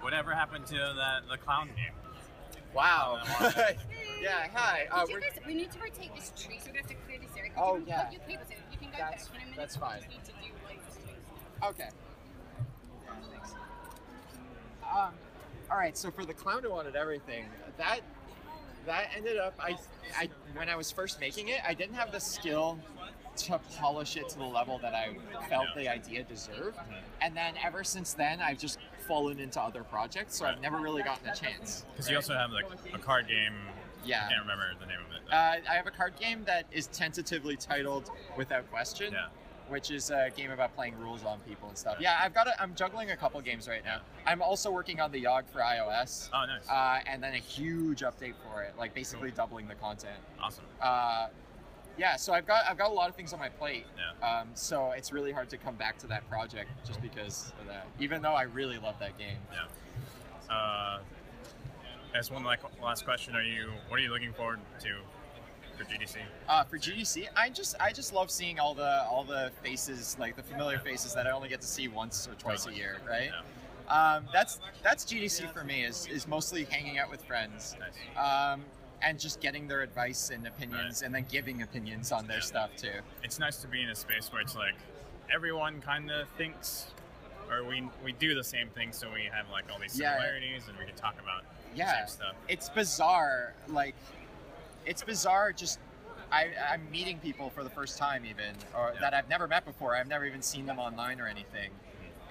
whatever 0.00 0.32
happened 0.34 0.66
to 0.66 0.74
that 0.74 1.28
the 1.30 1.38
clown 1.38 1.68
game? 1.76 1.94
Wow. 2.74 3.20
Yeah. 4.20 4.48
Hi. 4.52 4.88
Uh, 4.90 5.00
Did 5.02 5.08
you 5.10 5.14
we're, 5.14 5.20
guys, 5.20 5.38
we 5.46 5.54
need 5.54 5.70
to 5.70 5.78
rotate 5.78 6.12
this 6.16 6.32
tree, 6.36 6.58
so 6.60 6.72
we 6.72 6.78
have 6.78 6.88
to 6.88 6.94
clear 7.06 7.18
this 7.20 7.36
area. 7.38 7.52
Oh, 7.56 7.76
you, 7.76 7.84
yeah. 7.86 8.10
You, 8.10 8.18
okay 8.24 8.38
with 8.38 8.50
it. 8.50 8.58
You 8.72 8.78
can 8.78 8.88
go 8.90 8.96
That's- 8.98 9.28
back 9.28 9.36
in 9.36 9.42
a 9.42 9.44
minute. 9.44 9.56
that's 9.58 9.76
fine. 9.76 9.98
just 10.00 10.10
need 10.10 10.24
to 10.24 10.32
do 10.32 10.48
like 10.66 10.84
this 10.88 10.96
thing. 10.96 11.14
okay. 11.70 11.88
Um, 14.92 15.12
all 15.72 15.78
right. 15.78 15.96
So 15.96 16.10
for 16.10 16.24
the 16.24 16.34
clown 16.34 16.62
who 16.62 16.70
wanted 16.70 16.94
everything, 16.94 17.46
that 17.78 18.00
that 18.86 19.06
ended 19.16 19.38
up. 19.38 19.54
I, 19.58 19.76
I 20.16 20.28
when 20.54 20.68
I 20.68 20.76
was 20.76 20.90
first 20.90 21.18
making 21.18 21.48
it, 21.48 21.60
I 21.66 21.72
didn't 21.72 21.94
have 21.94 22.12
the 22.12 22.20
skill 22.20 22.78
to 23.34 23.58
polish 23.78 24.18
it 24.18 24.28
to 24.28 24.38
the 24.38 24.44
level 24.44 24.78
that 24.82 24.94
I 24.94 25.16
felt 25.48 25.68
the 25.74 25.88
idea 25.88 26.22
deserved. 26.24 26.76
And 27.22 27.34
then 27.34 27.54
ever 27.64 27.82
since 27.82 28.12
then, 28.12 28.40
I've 28.40 28.58
just 28.58 28.78
fallen 29.08 29.40
into 29.40 29.60
other 29.60 29.84
projects, 29.84 30.36
so 30.36 30.44
I've 30.44 30.60
never 30.60 30.78
really 30.78 31.02
gotten 31.02 31.26
a 31.28 31.34
chance. 31.34 31.86
Because 31.92 32.10
you 32.10 32.16
also 32.16 32.34
have 32.34 32.50
like 32.50 32.66
a 32.92 32.98
card 32.98 33.28
game. 33.28 33.54
Yeah. 34.04 34.26
I 34.26 34.28
can't 34.28 34.42
remember 34.42 34.64
the 34.78 34.86
name 34.86 34.98
of 34.98 35.16
it. 35.16 35.32
Uh, 35.32 35.70
I 35.70 35.74
have 35.74 35.86
a 35.86 35.90
card 35.90 36.14
game 36.20 36.44
that 36.44 36.66
is 36.72 36.88
tentatively 36.88 37.56
titled 37.56 38.10
Without 38.36 38.70
Question, 38.70 39.12
Yeah. 39.12 39.28
Which 39.72 39.90
is 39.90 40.10
a 40.10 40.28
game 40.36 40.50
about 40.50 40.74
playing 40.76 40.98
rules 40.98 41.24
on 41.24 41.40
people 41.48 41.66
and 41.66 41.78
stuff. 41.78 41.96
Yeah, 41.98 42.20
I've 42.22 42.34
got. 42.34 42.46
A, 42.46 42.60
I'm 42.62 42.74
juggling 42.74 43.10
a 43.10 43.16
couple 43.16 43.40
games 43.40 43.66
right 43.66 43.82
now. 43.82 44.02
I'm 44.26 44.42
also 44.42 44.70
working 44.70 45.00
on 45.00 45.10
the 45.10 45.24
Yawhg 45.24 45.48
for 45.48 45.60
iOS, 45.60 46.28
oh, 46.34 46.44
nice. 46.44 46.68
uh, 46.68 47.00
and 47.06 47.22
then 47.22 47.32
a 47.32 47.38
huge 47.38 48.00
update 48.02 48.34
for 48.44 48.60
it, 48.62 48.74
like 48.78 48.92
basically 48.92 49.30
doubling 49.30 49.66
the 49.66 49.74
content. 49.74 50.18
awesome. 50.42 50.64
Uh, 50.78 51.28
yeah, 51.96 52.16
so 52.16 52.34
I've 52.34 52.46
got 52.46 52.64
I've 52.68 52.76
got 52.76 52.90
a 52.90 52.92
lot 52.92 53.08
of 53.08 53.16
things 53.16 53.32
on 53.32 53.38
my 53.38 53.48
plate. 53.48 53.86
Yeah. 53.96 54.40
Um, 54.40 54.48
so 54.52 54.90
it's 54.90 55.10
really 55.10 55.32
hard 55.32 55.48
to 55.48 55.56
come 55.56 55.74
back 55.76 55.96
to 56.00 56.06
that 56.08 56.28
project 56.28 56.68
just 56.86 57.00
because 57.00 57.54
of 57.58 57.66
that. 57.66 57.86
Even 57.98 58.20
though 58.20 58.34
I 58.34 58.42
really 58.42 58.76
love 58.76 58.98
that 58.98 59.16
game. 59.16 59.38
Yeah. 59.52 60.54
Uh, 60.54 60.98
as 62.14 62.30
one 62.30 62.44
like 62.44 62.60
last 62.82 63.06
question, 63.06 63.34
are 63.34 63.42
you 63.42 63.70
what 63.88 63.98
are 63.98 64.02
you 64.02 64.10
looking 64.10 64.34
forward 64.34 64.60
to 64.80 64.96
for 65.84 65.90
GDC? 65.92 66.16
Uh, 66.48 66.64
for 66.64 66.78
GDC, 66.78 67.28
I 67.36 67.50
just 67.50 67.74
I 67.80 67.92
just 67.92 68.12
love 68.12 68.30
seeing 68.30 68.58
all 68.58 68.74
the 68.74 69.04
all 69.04 69.24
the 69.24 69.50
faces, 69.62 70.16
like 70.18 70.36
the 70.36 70.42
familiar 70.42 70.78
faces 70.78 71.14
that 71.14 71.26
I 71.26 71.30
only 71.30 71.48
get 71.48 71.60
to 71.60 71.66
see 71.66 71.88
once 71.88 72.28
or 72.28 72.34
twice 72.34 72.66
a 72.66 72.72
year, 72.74 72.98
right? 73.08 73.30
Yeah. 73.30 74.14
Um, 74.16 74.26
that's 74.32 74.60
that's 74.82 75.04
GDC 75.04 75.52
for 75.52 75.64
me. 75.64 75.84
Is 75.84 76.06
is 76.06 76.26
mostly 76.28 76.64
hanging 76.64 76.98
out 76.98 77.10
with 77.10 77.22
friends. 77.24 77.76
Nice. 77.78 78.52
Um, 78.54 78.64
and 79.02 79.18
just 79.18 79.40
getting 79.40 79.66
their 79.66 79.82
advice 79.82 80.30
and 80.30 80.46
opinions, 80.46 81.00
Right. 81.00 81.06
and 81.06 81.14
then 81.14 81.26
giving 81.28 81.62
opinions 81.62 82.12
on 82.12 82.26
their 82.28 82.36
Yeah. 82.38 82.42
stuff 82.44 82.76
too. 82.76 83.00
It's 83.24 83.38
nice 83.40 83.56
to 83.58 83.66
be 83.66 83.82
in 83.82 83.90
a 83.90 83.96
space 83.96 84.30
where 84.32 84.40
it's 84.40 84.54
like 84.54 84.76
everyone 85.32 85.80
kind 85.80 86.10
of 86.10 86.28
thinks, 86.38 86.86
or 87.50 87.64
we 87.64 87.88
we 88.04 88.12
do 88.12 88.34
the 88.34 88.44
same 88.44 88.68
thing, 88.70 88.92
so 88.92 89.10
we 89.12 89.24
have 89.32 89.48
like 89.50 89.64
all 89.72 89.78
these 89.78 89.98
Yeah. 89.98 90.14
similarities, 90.14 90.68
and 90.68 90.78
we 90.78 90.84
can 90.86 90.94
talk 90.94 91.14
about 91.20 91.42
the 91.72 91.78
Yeah, 91.78 91.98
same 92.06 92.08
stuff. 92.08 92.34
it's 92.48 92.68
bizarre. 92.68 93.54
Like, 93.66 93.96
it's 94.86 95.02
bizarre. 95.02 95.52
Just 95.52 95.78
I, 96.30 96.48
I'm 96.70 96.90
meeting 96.90 97.18
people 97.18 97.50
for 97.50 97.62
the 97.62 97.70
first 97.70 97.98
time, 97.98 98.24
even, 98.24 98.54
or 98.76 98.92
Yeah. 98.94 99.00
that 99.00 99.14
I've 99.14 99.28
never 99.28 99.46
met 99.46 99.64
before. 99.64 99.94
I've 99.94 100.08
never 100.08 100.24
even 100.24 100.40
seen 100.42 100.64
them 100.66 100.78
online 100.78 101.20
or 101.20 101.26
anything, 101.26 101.70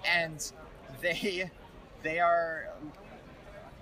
and 0.06 0.52
they, 1.02 1.52
they 2.02 2.20
are, 2.20 2.70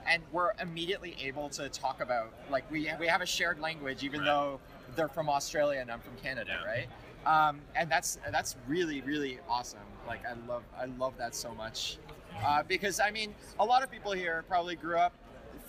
and 0.06 0.22
we're 0.32 0.52
immediately 0.60 1.16
able 1.22 1.50
to 1.50 1.70
talk 1.70 2.02
about 2.02 2.34
like 2.50 2.70
we 2.72 2.92
we 3.00 3.08
have 3.08 3.22
a 3.22 3.26
shared 3.26 3.60
language, 3.60 4.04
even 4.04 4.20
Right. 4.22 4.26
though 4.28 4.60
they're 4.96 5.08
from 5.08 5.30
Australia 5.30 5.80
and 5.80 5.92
I'm 5.92 6.00
from 6.02 6.16
Canada, 6.18 6.58
Yeah. 6.62 6.66
right? 6.70 6.88
Um, 7.26 7.62
and 7.76 7.90
that's 7.92 8.18
that's 8.32 8.56
really 8.68 9.02
really 9.02 9.40
awesome. 9.50 9.80
Like 10.08 10.22
I 10.26 10.34
love 10.48 10.64
I 10.80 10.86
love 10.86 11.14
that 11.18 11.36
so 11.36 11.54
much 11.54 11.98
uh, 12.44 12.64
because 12.64 13.00
I 13.00 13.12
mean 13.12 13.36
a 13.60 13.66
lot 13.66 13.84
of 13.84 13.92
people 13.92 14.12
here 14.14 14.44
probably 14.48 14.76
grew 14.76 14.98
up 14.98 15.14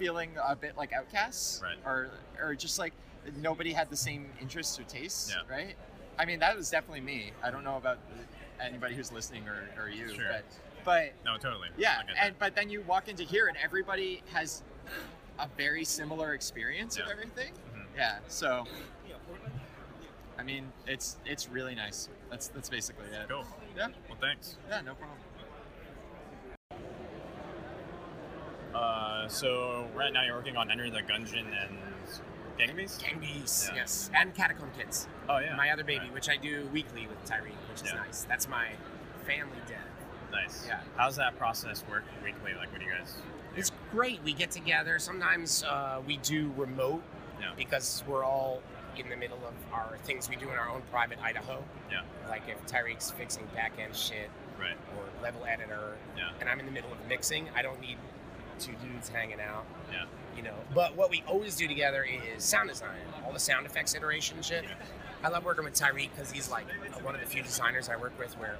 feeling 0.00 0.30
a 0.42 0.56
bit 0.56 0.76
like 0.78 0.92
outcasts, 0.94 1.60
Right. 1.62 1.76
or 1.84 2.08
or 2.42 2.54
just 2.54 2.78
like 2.78 2.94
nobody 3.36 3.70
had 3.72 3.90
the 3.90 3.96
same 3.96 4.32
interests 4.40 4.80
or 4.80 4.82
tastes, 4.84 5.30
Yeah. 5.30 5.42
right? 5.54 5.76
I 6.18 6.24
mean 6.24 6.38
that 6.40 6.56
was 6.56 6.70
definitely 6.70 7.02
me. 7.02 7.32
I 7.42 7.50
don't 7.50 7.62
know 7.64 7.76
about 7.76 7.98
anybody 8.58 8.94
who's 8.94 9.12
listening 9.12 9.46
or, 9.46 9.62
or 9.78 9.88
you, 9.90 10.12
Sure. 10.14 10.24
but 10.32 10.44
but 10.84 11.12
No, 11.24 11.36
totally. 11.36 11.68
yeah, 11.76 12.00
and 12.18 12.36
but 12.38 12.54
then 12.56 12.70
you 12.70 12.80
walk 12.82 13.08
into 13.08 13.22
here 13.24 13.48
and 13.48 13.56
everybody 13.58 14.22
has 14.32 14.62
a 15.38 15.46
very 15.58 15.84
similar 15.84 16.32
experience 16.32 16.96
of 16.96 17.04
Yeah. 17.06 17.12
everything. 17.12 17.52
Mhm. 17.74 17.86
Yeah, 17.94 18.18
so 18.28 18.66
I 20.38 20.42
mean, 20.42 20.72
it's 20.86 21.18
it's 21.26 21.50
really 21.50 21.74
nice. 21.74 22.08
That's 22.30 22.48
that's 22.48 22.70
basically 22.70 23.04
it. 23.08 23.28
cool. 23.28 23.44
Yeah, 23.76 23.88
Well, 24.08 24.16
thanks. 24.18 24.56
yeah, 24.70 24.80
no 24.80 24.94
problem. 24.94 25.18
Uh, 28.74 29.26
so 29.28 29.86
right 29.94 30.12
now 30.12 30.24
you're 30.24 30.36
working 30.36 30.56
on 30.56 30.70
Enter 30.70 30.90
the 30.90 31.00
Gungeon 31.02 31.46
and 31.64 31.76
Gang 32.58 32.76
Beasts? 32.76 32.98
Gang 33.02 33.18
Beasts, 33.18 33.68
Yeah. 33.68 33.76
yes, 33.76 34.10
and 34.14 34.34
Catacomb 34.34 34.70
Kids. 34.78 35.08
Oh 35.28 35.38
yeah. 35.38 35.56
My 35.56 35.70
other 35.70 35.82
baby, 35.84 36.04
Right. 36.04 36.12
which 36.12 36.28
I 36.28 36.36
do 36.36 36.66
weekly 36.72 37.06
with 37.06 37.24
Tyree, 37.24 37.52
which 37.70 37.82
is 37.82 37.88
Yeah. 37.92 38.00
nice. 38.00 38.24
That's 38.24 38.48
my 38.48 38.68
family 39.26 39.56
den. 39.66 39.78
Nice. 40.30 40.66
Yeah. 40.68 40.80
How's 40.96 41.16
that 41.16 41.36
process 41.38 41.82
work 41.90 42.04
weekly? 42.22 42.54
Like, 42.54 42.70
what 42.70 42.80
do 42.80 42.86
you 42.86 42.92
guys? 42.92 43.12
do? 43.14 43.22
It's 43.58 43.72
great. 43.90 44.22
We 44.22 44.32
get 44.32 44.50
together. 44.50 44.98
Sometimes 44.98 45.64
uh, 45.64 46.00
we 46.06 46.18
do 46.18 46.52
remote 46.56 47.02
Yeah. 47.40 47.52
because 47.56 48.04
we're 48.06 48.24
all 48.24 48.62
in 48.96 49.08
the 49.08 49.16
middle 49.16 49.38
of 49.46 49.54
our 49.72 49.96
things 50.04 50.28
we 50.28 50.36
do 50.36 50.48
in 50.50 50.56
our 50.58 50.68
own 50.68 50.82
private 50.90 51.18
Idaho. 51.22 51.64
Yeah. 51.90 52.02
Like 52.28 52.42
if 52.48 52.64
Tyriq's 52.66 53.10
fixing 53.10 53.46
back 53.46 53.72
end 53.78 53.96
shit 53.96 54.30
Right. 54.58 54.76
or 54.96 55.22
level 55.22 55.44
editor, 55.46 55.96
Yeah. 56.16 56.28
and 56.40 56.48
I'm 56.48 56.60
in 56.60 56.66
the 56.66 56.72
middle 56.72 56.92
of 56.92 57.04
mixing, 57.08 57.48
I 57.56 57.62
don't 57.62 57.80
need 57.80 57.96
two 58.60 58.72
dudes 58.82 59.08
hanging 59.08 59.40
out. 59.40 59.64
Yeah. 59.90 60.04
You 60.36 60.42
know. 60.42 60.54
But 60.74 60.96
what 60.96 61.10
we 61.10 61.22
always 61.26 61.56
do 61.56 61.66
together 61.66 62.06
is 62.36 62.44
sound 62.44 62.68
design, 62.68 62.98
all 63.24 63.32
the 63.32 63.40
sound 63.40 63.66
effects 63.66 63.94
iteration 63.94 64.40
shit. 64.42 64.64
Yeah. 64.64 64.74
I 65.22 65.28
love 65.28 65.44
working 65.44 65.64
with 65.64 65.74
Tyriq 65.74 66.10
because 66.14 66.30
he's 66.30 66.50
like 66.50 66.66
one 67.02 67.14
of 67.14 67.20
the 67.20 67.26
few 67.26 67.42
designers 67.42 67.88
I 67.88 67.96
work 67.96 68.18
with 68.18 68.38
where 68.38 68.56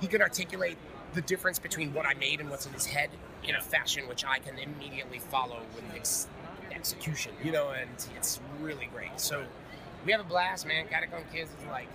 he 0.00 0.06
can 0.06 0.20
articulate 0.20 0.76
the 1.14 1.22
difference 1.22 1.58
between 1.58 1.94
what 1.94 2.06
I 2.06 2.14
made 2.14 2.40
and 2.40 2.50
what's 2.50 2.66
in 2.66 2.72
his 2.72 2.86
head 2.86 3.10
in 3.44 3.54
a 3.54 3.60
fashion 3.60 4.08
which 4.08 4.24
I 4.24 4.38
can 4.38 4.58
immediately 4.58 5.18
follow 5.18 5.60
with 5.74 5.84
ex- 5.94 6.26
execution, 6.72 7.32
you 7.42 7.52
know, 7.52 7.70
and 7.70 7.88
it's 8.16 8.40
really 8.60 8.88
great. 8.92 9.18
So 9.18 9.44
we 10.04 10.12
have 10.12 10.20
a 10.20 10.24
blast, 10.24 10.66
man. 10.66 10.86
Catacomb 10.88 11.24
Kids 11.32 11.50
is 11.50 11.66
like 11.70 11.88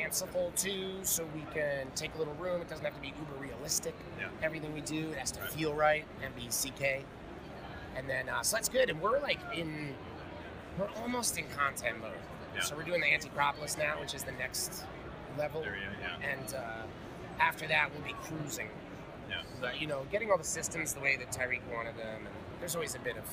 fanciful 0.00 0.52
too, 0.56 0.90
so 1.02 1.26
we 1.34 1.42
can 1.54 1.86
take 1.94 2.14
a 2.14 2.18
little 2.18 2.34
room. 2.34 2.60
It 2.60 2.68
doesn't 2.68 2.84
have 2.84 2.94
to 2.94 3.00
be 3.00 3.08
uber 3.18 3.40
realistic. 3.40 3.94
Yeah. 4.18 4.28
Everything 4.42 4.74
we 4.74 4.80
do, 4.82 5.10
it 5.10 5.18
has 5.18 5.30
to 5.32 5.40
Right. 5.40 5.50
feel 5.52 5.74
right 5.74 6.04
and 6.22 6.34
be 6.36 6.48
CK. 6.48 7.04
And 7.96 8.08
then, 8.08 8.28
uh, 8.28 8.42
so 8.42 8.56
that's 8.56 8.68
good. 8.68 8.90
And 8.90 9.00
we're 9.00 9.20
like 9.20 9.38
in, 9.54 9.94
we're 10.78 10.90
almost 11.02 11.38
in 11.38 11.46
content 11.56 12.00
mode. 12.00 12.12
Yeah. 12.54 12.60
So 12.62 12.76
we're 12.76 12.82
doing 12.84 13.00
the 13.00 13.06
Anti-Propolis 13.06 13.78
now, 13.78 13.98
which 14.00 14.14
is 14.14 14.22
the 14.24 14.32
next 14.32 14.84
level. 15.38 15.62
Go. 15.62 15.70
Yeah. 15.70 16.28
And 16.30 16.54
uh, 16.54 16.82
after 17.40 17.66
that, 17.68 17.90
we'll 17.92 18.04
be 18.06 18.14
cruising. 18.22 18.68
Yeah. 19.30 19.42
But, 19.60 19.80
you 19.80 19.86
know, 19.86 20.06
getting 20.10 20.30
all 20.30 20.38
the 20.38 20.44
systems 20.44 20.92
the 20.94 21.00
way 21.00 21.16
that 21.16 21.32
Tyriq 21.32 21.62
wanted 21.74 21.96
them. 21.96 22.26
And 22.26 22.34
there's 22.60 22.74
always 22.74 22.94
a 22.94 22.98
bit 23.00 23.16
of 23.16 23.24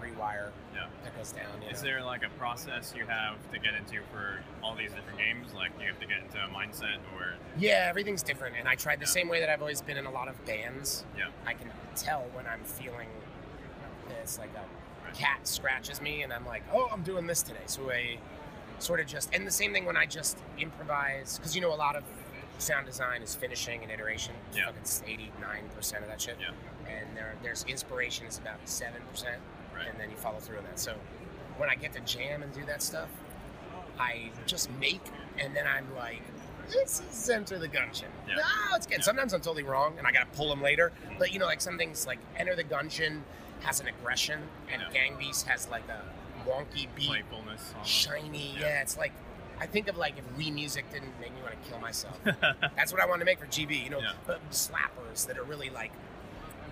rewire 0.00 0.50
Yeah. 0.74 0.86
that 1.04 1.16
goes 1.16 1.32
down. 1.32 1.62
Is 1.70 1.82
know? 1.82 1.88
there 1.88 2.02
like 2.04 2.22
a 2.24 2.28
process 2.30 2.92
you 2.96 3.06
have 3.06 3.36
to 3.52 3.58
get 3.58 3.74
into 3.74 4.02
for 4.12 4.40
all 4.62 4.74
these 4.74 4.92
different 4.92 5.18
games? 5.18 5.52
Like, 5.54 5.70
you 5.80 5.86
have 5.86 6.00
to 6.00 6.06
get 6.06 6.18
into 6.18 6.38
a 6.38 6.48
mindset, 6.48 6.98
or 7.16 7.34
Yeah, 7.58 7.86
everything's 7.88 8.22
different. 8.22 8.56
And 8.58 8.68
I 8.68 8.74
tried 8.74 9.00
the 9.00 9.06
same 9.06 9.28
way 9.28 9.40
that 9.40 9.48
I've 9.48 9.60
always 9.60 9.80
been 9.82 9.96
in 9.96 10.06
a 10.06 10.10
lot 10.10 10.28
of 10.28 10.44
bands. 10.46 11.04
Yeah. 11.16 11.28
I 11.46 11.54
can 11.54 11.70
tell 11.96 12.22
when 12.34 12.46
I'm 12.46 12.64
feeling 12.64 13.08
this, 14.08 14.38
like 14.38 14.50
a 14.54 14.64
Right. 15.06 15.14
cat 15.14 15.46
scratches 15.46 16.00
me 16.00 16.22
and 16.22 16.32
I'm 16.32 16.46
like, 16.46 16.62
oh, 16.72 16.88
I'm 16.92 17.02
doing 17.02 17.26
this 17.26 17.42
today. 17.42 17.60
So 17.66 17.90
I 17.90 18.18
sort 18.78 19.00
of 19.00 19.06
just, 19.06 19.32
and 19.34 19.46
the 19.46 19.50
same 19.50 19.72
thing 19.72 19.84
when 19.84 19.96
I 19.96 20.06
just 20.06 20.38
improvise, 20.58 21.38
because 21.38 21.54
you 21.54 21.60
know, 21.62 21.72
a 21.72 21.76
lot 21.76 21.96
of 21.96 22.04
sound 22.58 22.84
design 22.86 23.22
is 23.22 23.34
finishing 23.34 23.82
and 23.82 23.90
iteration. 23.90 24.34
Yeah. 24.54 24.66
Fucking 24.66 24.80
It's 24.82 25.02
89% 25.02 26.02
of 26.02 26.08
that 26.08 26.20
shit. 26.20 26.36
Yeah. 26.40 26.50
And 26.86 27.16
there, 27.16 27.34
there's 27.42 27.64
inspiration 27.64 28.26
is 28.26 28.38
about 28.38 28.64
7%. 28.66 28.92
Right. 29.80 29.90
And 29.90 29.98
then 30.00 30.10
you 30.10 30.16
follow 30.16 30.38
through 30.38 30.58
on 30.58 30.64
that. 30.64 30.78
So 30.78 30.94
when 31.56 31.68
I 31.68 31.74
get 31.74 31.92
to 31.94 32.00
jam 32.00 32.42
and 32.42 32.52
do 32.52 32.64
that 32.66 32.82
stuff, 32.82 33.08
I 33.98 34.30
just 34.46 34.70
make, 34.78 35.00
and 35.38 35.54
then 35.54 35.66
I'm 35.66 35.86
like, 35.96 36.22
this 36.70 37.02
is 37.10 37.28
Enter 37.28 37.58
the 37.58 37.68
Gungeon. 37.68 38.04
Yeah. 38.28 38.36
No, 38.36 38.76
it's 38.76 38.86
good. 38.86 38.98
Yeah. 38.98 39.04
Sometimes 39.04 39.32
I'm 39.34 39.40
totally 39.40 39.64
wrong, 39.64 39.94
and 39.98 40.06
I 40.06 40.12
gotta 40.12 40.26
pull 40.34 40.48
them 40.48 40.62
later. 40.62 40.92
But 41.18 41.32
you 41.32 41.38
know, 41.38 41.46
like 41.46 41.60
some 41.60 41.76
things 41.76 42.06
like 42.06 42.18
Enter 42.36 42.54
the 42.54 42.64
Gungeon 42.64 43.20
has 43.60 43.80
an 43.80 43.88
aggression, 43.88 44.40
and 44.72 44.80
Yeah. 44.82 44.90
Gang 44.92 45.16
Beast 45.18 45.46
has 45.48 45.68
like 45.68 45.82
a 45.88 46.00
wonky 46.48 46.86
beat, 46.94 47.08
playfulness. 47.08 47.74
shiny. 47.84 48.52
Yeah. 48.54 48.60
Yeah. 48.68 48.82
it's 48.82 48.96
like 48.96 49.12
I 49.60 49.66
think 49.66 49.88
of 49.88 49.98
like 49.98 50.14
if 50.16 50.24
Wii 50.38 50.54
Music 50.54 50.84
didn't 50.90 51.12
make 51.20 51.34
me 51.34 51.42
want 51.42 51.60
to 51.62 51.68
kill 51.70 51.80
myself. 51.80 52.18
That's 52.24 52.92
what 52.92 53.02
I 53.02 53.06
wanted 53.06 53.20
to 53.20 53.24
make 53.26 53.40
for 53.40 53.46
GB. 53.46 53.82
You 53.84 53.90
know, 53.90 54.00
Yeah. 54.00 54.36
slappers 54.50 55.26
that 55.26 55.36
are 55.38 55.44
really 55.44 55.68
like 55.70 55.92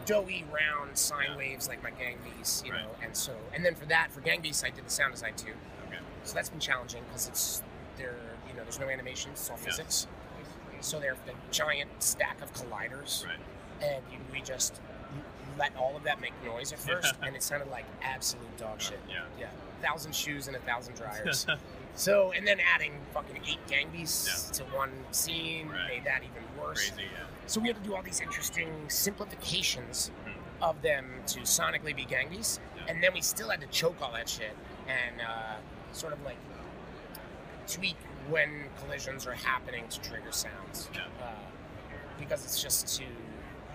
doughy, 0.09 0.45
round 0.53 0.97
sine 0.97 1.37
waves 1.37 1.69
like 1.69 1.83
my 1.83 1.91
Gang 1.91 2.17
Beast. 2.25 2.65
You 2.67 2.73
Right. 2.73 2.83
know, 2.83 2.91
and 3.03 3.15
so 3.17 3.37
and 3.55 3.65
then 3.65 3.75
for 3.75 3.85
that 3.87 4.11
for 4.11 4.21
Gang 4.21 4.41
Beast, 4.41 4.65
I 4.65 4.71
did 4.71 4.87
the 4.87 4.91
sound 4.91 5.13
design 5.13 5.35
too. 5.37 5.55
Okay. 5.89 5.99
So 6.25 6.35
that's 6.35 6.49
been 6.49 6.61
challenging 6.61 7.05
because 7.05 7.29
it's 7.29 7.63
there. 7.97 8.17
You 8.49 8.55
know, 8.55 8.63
there's 8.63 8.79
no 8.81 8.89
animation, 8.89 9.31
it's 9.33 9.49
all 9.51 9.59
Yeah. 9.59 9.65
physics. 9.67 10.07
So 10.81 10.99
they're 11.01 11.17
the 11.27 11.35
giant 11.51 11.91
stack 12.03 12.41
of 12.41 12.53
colliders, 12.55 13.27
Right. 13.27 13.37
and 13.83 14.03
you, 14.13 14.19
we 14.33 14.41
just 14.41 14.81
let 15.59 15.75
all 15.77 15.97
of 15.97 16.05
that 16.05 16.21
make 16.21 16.33
noise 16.45 16.73
at 16.73 16.79
first, 16.91 17.15
and 17.23 17.35
it 17.37 17.43
sounded 17.43 17.69
like 17.69 17.85
absolute 18.03 18.57
dog 18.57 18.81
shit. 18.81 19.01
Yeah. 19.09 19.25
Yeah, 19.39 19.51
thousand 19.83 20.15
shoes 20.15 20.47
and 20.47 20.57
a 20.57 20.61
thousand 20.61 20.95
dryers. 20.95 21.47
so, 21.97 22.31
and 22.33 22.47
then 22.47 22.61
adding 22.61 22.93
fucking 23.13 23.41
eight 23.47 23.67
gang 23.67 23.89
beasts 23.91 24.51
to 24.59 24.65
one 24.67 24.93
scene 25.11 25.69
Right. 25.69 25.89
made 25.89 26.05
that 26.05 26.23
even 26.23 26.45
worse. 26.61 26.91
Crazy. 26.91 27.09
Yeah. 27.13 27.25
So 27.49 27.61
we 27.61 27.69
had 27.69 27.83
to 27.83 27.89
do 27.89 27.97
all 27.97 28.03
these 28.03 28.21
interesting 28.21 28.69
simplifications 28.89 30.11
of 30.61 30.81
them 30.83 31.07
to 31.29 31.41
sonically 31.41 31.97
be 31.97 32.05
gang 32.05 32.29
beasts, 32.29 32.61
and 32.87 33.03
then 33.03 33.15
we 33.15 33.23
still 33.23 33.49
had 33.49 33.63
to 33.63 33.67
choke 33.69 33.97
all 34.03 34.13
that 34.13 34.29
shit 34.29 34.55
and 34.87 35.21
uh, 35.23 35.55
sort 35.93 36.13
of 36.13 36.23
like 36.25 36.37
tweak 37.67 37.97
when 38.29 38.65
collisions 38.83 39.27
are 39.27 39.33
happening 39.33 39.85
to 39.89 39.99
trigger 40.03 40.31
sounds. 40.31 40.91
Yeah. 40.95 41.01
Uh, 41.23 41.31
because 42.19 42.45
it's 42.45 42.63
just 42.63 42.99
too. 42.99 43.05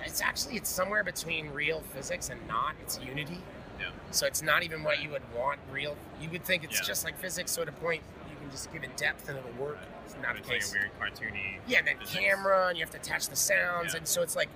It's 0.06 0.22
actually 0.22 0.58
it's 0.58 0.70
somewhere 0.70 1.04
between 1.04 1.50
real 1.50 1.82
physics 1.96 2.30
and 2.30 2.40
not. 2.48 2.76
It's 2.84 3.00
Unity. 3.00 3.40
Yeah. 3.80 3.88
So 4.12 4.28
it's 4.28 4.44
not 4.44 4.62
even 4.62 4.84
what 4.84 5.02
you 5.02 5.10
would 5.10 5.24
want 5.36 5.60
real. 5.72 5.96
You 6.22 6.30
would 6.30 6.44
think 6.44 6.64
it's 6.64 6.80
Yeah. 6.80 6.86
just 6.86 7.04
like 7.06 7.18
physics, 7.18 7.52
so 7.52 7.66
to 7.66 7.72
point 7.72 8.04
you 8.04 8.23
can 8.23 8.23
just 8.54 8.72
give 8.72 8.84
it 8.84 8.96
depth 8.96 9.28
and 9.28 9.38
it'll 9.38 9.52
work. 9.64 9.80
It's 10.06 10.16
not 10.22 10.38
It's 10.38 10.48
the 10.48 10.54
like 10.54 10.62
case. 10.62 10.74
a 10.74 10.78
weird 10.78 10.92
cartoony. 11.00 11.58
Yeah, 11.68 11.80
and 11.80 11.88
then 11.88 11.98
physics. 12.00 12.18
camera, 12.20 12.68
and 12.68 12.78
you 12.78 12.84
have 12.84 12.92
to 12.92 12.98
attach 12.98 13.28
the 13.30 13.36
sounds, 13.36 13.94
Yeah. 13.94 13.98
and 13.98 14.08
so 14.08 14.22
it's 14.22 14.36
like. 14.36 14.50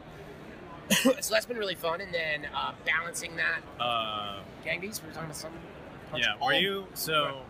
so 0.92 1.12
that's 1.34 1.46
been 1.46 1.58
really 1.58 1.76
fun, 1.76 2.00
and 2.00 2.14
then 2.14 2.48
uh, 2.56 2.72
balancing 2.86 3.36
that. 3.36 3.60
Uh, 3.84 4.40
Gang 4.64 4.80
Beasts, 4.80 5.02
we 5.02 5.08
were 5.10 5.14
talking 5.14 5.26
about 5.28 5.36
something. 5.36 5.60
yeah. 6.16 6.36
Oh, 6.40 6.46
Were 6.46 6.54
you 6.54 6.88
so? 6.94 7.42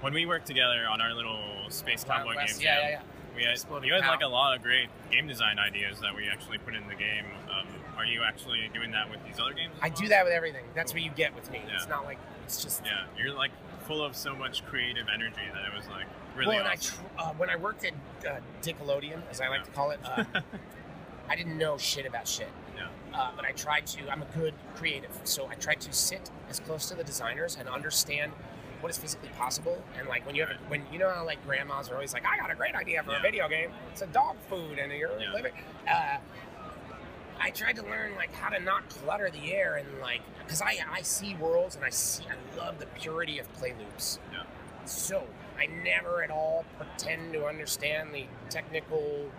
When 0.00 0.12
we 0.14 0.26
worked 0.26 0.46
together 0.46 0.86
on 0.88 1.00
our 1.00 1.12
little 1.12 1.40
space 1.70 2.04
Wild 2.06 2.20
cowboy 2.20 2.36
West, 2.36 2.60
game, 2.60 2.66
yeah, 2.66 2.78
yeah, 2.80 2.88
yeah. 2.90 3.00
we 3.34 3.42
had 3.42 3.52
Exploding 3.54 3.88
you 3.88 3.94
had 3.94 4.06
like 4.06 4.20
a 4.22 4.28
lot 4.28 4.54
of 4.56 4.62
great 4.62 4.88
game 5.10 5.26
design 5.26 5.58
ideas 5.58 5.98
that 6.00 6.14
we 6.14 6.28
actually 6.28 6.58
put 6.58 6.76
in 6.76 6.86
the 6.86 6.94
game. 6.94 7.24
Um, 7.50 7.66
are 7.96 8.04
you 8.04 8.22
actually 8.22 8.70
doing 8.72 8.92
that 8.92 9.10
with 9.10 9.18
these 9.26 9.40
other 9.40 9.52
games? 9.54 9.72
I 9.82 9.88
well? 9.88 9.96
do 9.96 10.08
that 10.08 10.22
with 10.24 10.32
everything. 10.32 10.64
That's 10.76 10.92
what 10.92 11.02
you 11.02 11.10
get 11.10 11.34
with 11.34 11.50
me. 11.50 11.60
Yeah. 11.66 11.74
It's 11.74 11.88
not 11.88 12.04
like 12.04 12.18
it's 12.44 12.62
just. 12.62 12.84
Yeah, 12.84 13.06
you're 13.20 13.34
like 13.34 13.50
full 13.88 14.04
of 14.04 14.14
so 14.14 14.36
much 14.36 14.64
creative 14.66 15.06
energy 15.12 15.40
that 15.54 15.64
it 15.64 15.74
was 15.74 15.88
like 15.88 16.06
really 16.36 16.56
well, 16.58 16.66
awesome. 16.66 17.04
I 17.18 17.22
tr- 17.22 17.30
uh, 17.30 17.32
when 17.38 17.48
I 17.50 17.56
worked 17.56 17.84
at 17.84 17.94
uh, 18.30 18.36
Nickelodeon, 18.62 19.22
as 19.30 19.40
I 19.40 19.48
like 19.48 19.60
Yeah. 19.60 19.64
to 19.64 19.70
call 19.72 19.90
it, 19.90 20.00
uh, 20.04 20.24
I 21.28 21.34
didn't 21.34 21.56
know 21.58 21.78
shit 21.78 22.04
about 22.06 22.28
shit. 22.28 22.50
Yeah. 22.76 22.88
Uh, 23.14 23.30
but 23.34 23.44
I 23.46 23.52
tried 23.52 23.86
to. 23.88 24.08
I'm 24.10 24.22
a 24.22 24.26
good 24.36 24.54
creative, 24.76 25.10
so 25.24 25.48
I 25.48 25.54
tried 25.54 25.80
to 25.80 25.92
sit 25.92 26.30
as 26.50 26.60
close 26.60 26.86
to 26.90 26.94
the 26.94 27.02
designers 27.02 27.56
and 27.58 27.66
understand 27.68 28.32
what 28.80 28.90
is 28.90 28.98
physically 28.98 29.30
possible. 29.38 29.82
And 29.98 30.06
like 30.06 30.24
when 30.26 30.36
you 30.36 30.44
have, 30.46 30.50
a, 30.54 30.58
when 30.68 30.82
you 30.92 30.98
know 30.98 31.10
how 31.10 31.24
like 31.24 31.44
grandmas 31.46 31.88
are 31.88 31.94
always 31.94 32.12
like, 32.12 32.24
I 32.26 32.36
got 32.36 32.50
a 32.50 32.54
great 32.54 32.74
idea 32.76 33.02
for 33.02 33.12
Yeah. 33.12 33.18
a 33.18 33.22
video 33.22 33.48
game. 33.48 33.70
It's 33.90 34.02
a 34.02 34.06
dog 34.06 34.36
food, 34.50 34.78
and 34.78 34.92
you're 34.92 35.18
Yeah. 35.18 35.32
living. 35.32 35.52
Uh, 35.90 36.18
I 37.40 37.50
tried 37.50 37.76
to 37.76 37.82
learn 37.82 38.14
like 38.16 38.32
how 38.34 38.48
to 38.50 38.60
not 38.62 38.88
clutter 38.88 39.30
the 39.30 39.52
air 39.52 39.76
and 39.76 39.86
like 40.00 40.20
because 40.44 40.60
I 40.62 40.78
I 40.90 41.02
see 41.02 41.34
worlds 41.34 41.76
and 41.76 41.84
I 41.84 41.90
see 41.90 42.24
I 42.24 42.58
love 42.58 42.78
the 42.78 42.86
purity 42.86 43.38
of 43.38 43.52
play 43.54 43.74
loops. 43.78 44.18
Yeah. 44.32 44.42
So 44.84 45.24
I 45.58 45.66
never 45.66 46.22
at 46.22 46.30
all 46.30 46.64
pretend 46.76 47.32
to 47.34 47.46
understand 47.46 48.14
the 48.14 48.26
technical 48.50 49.30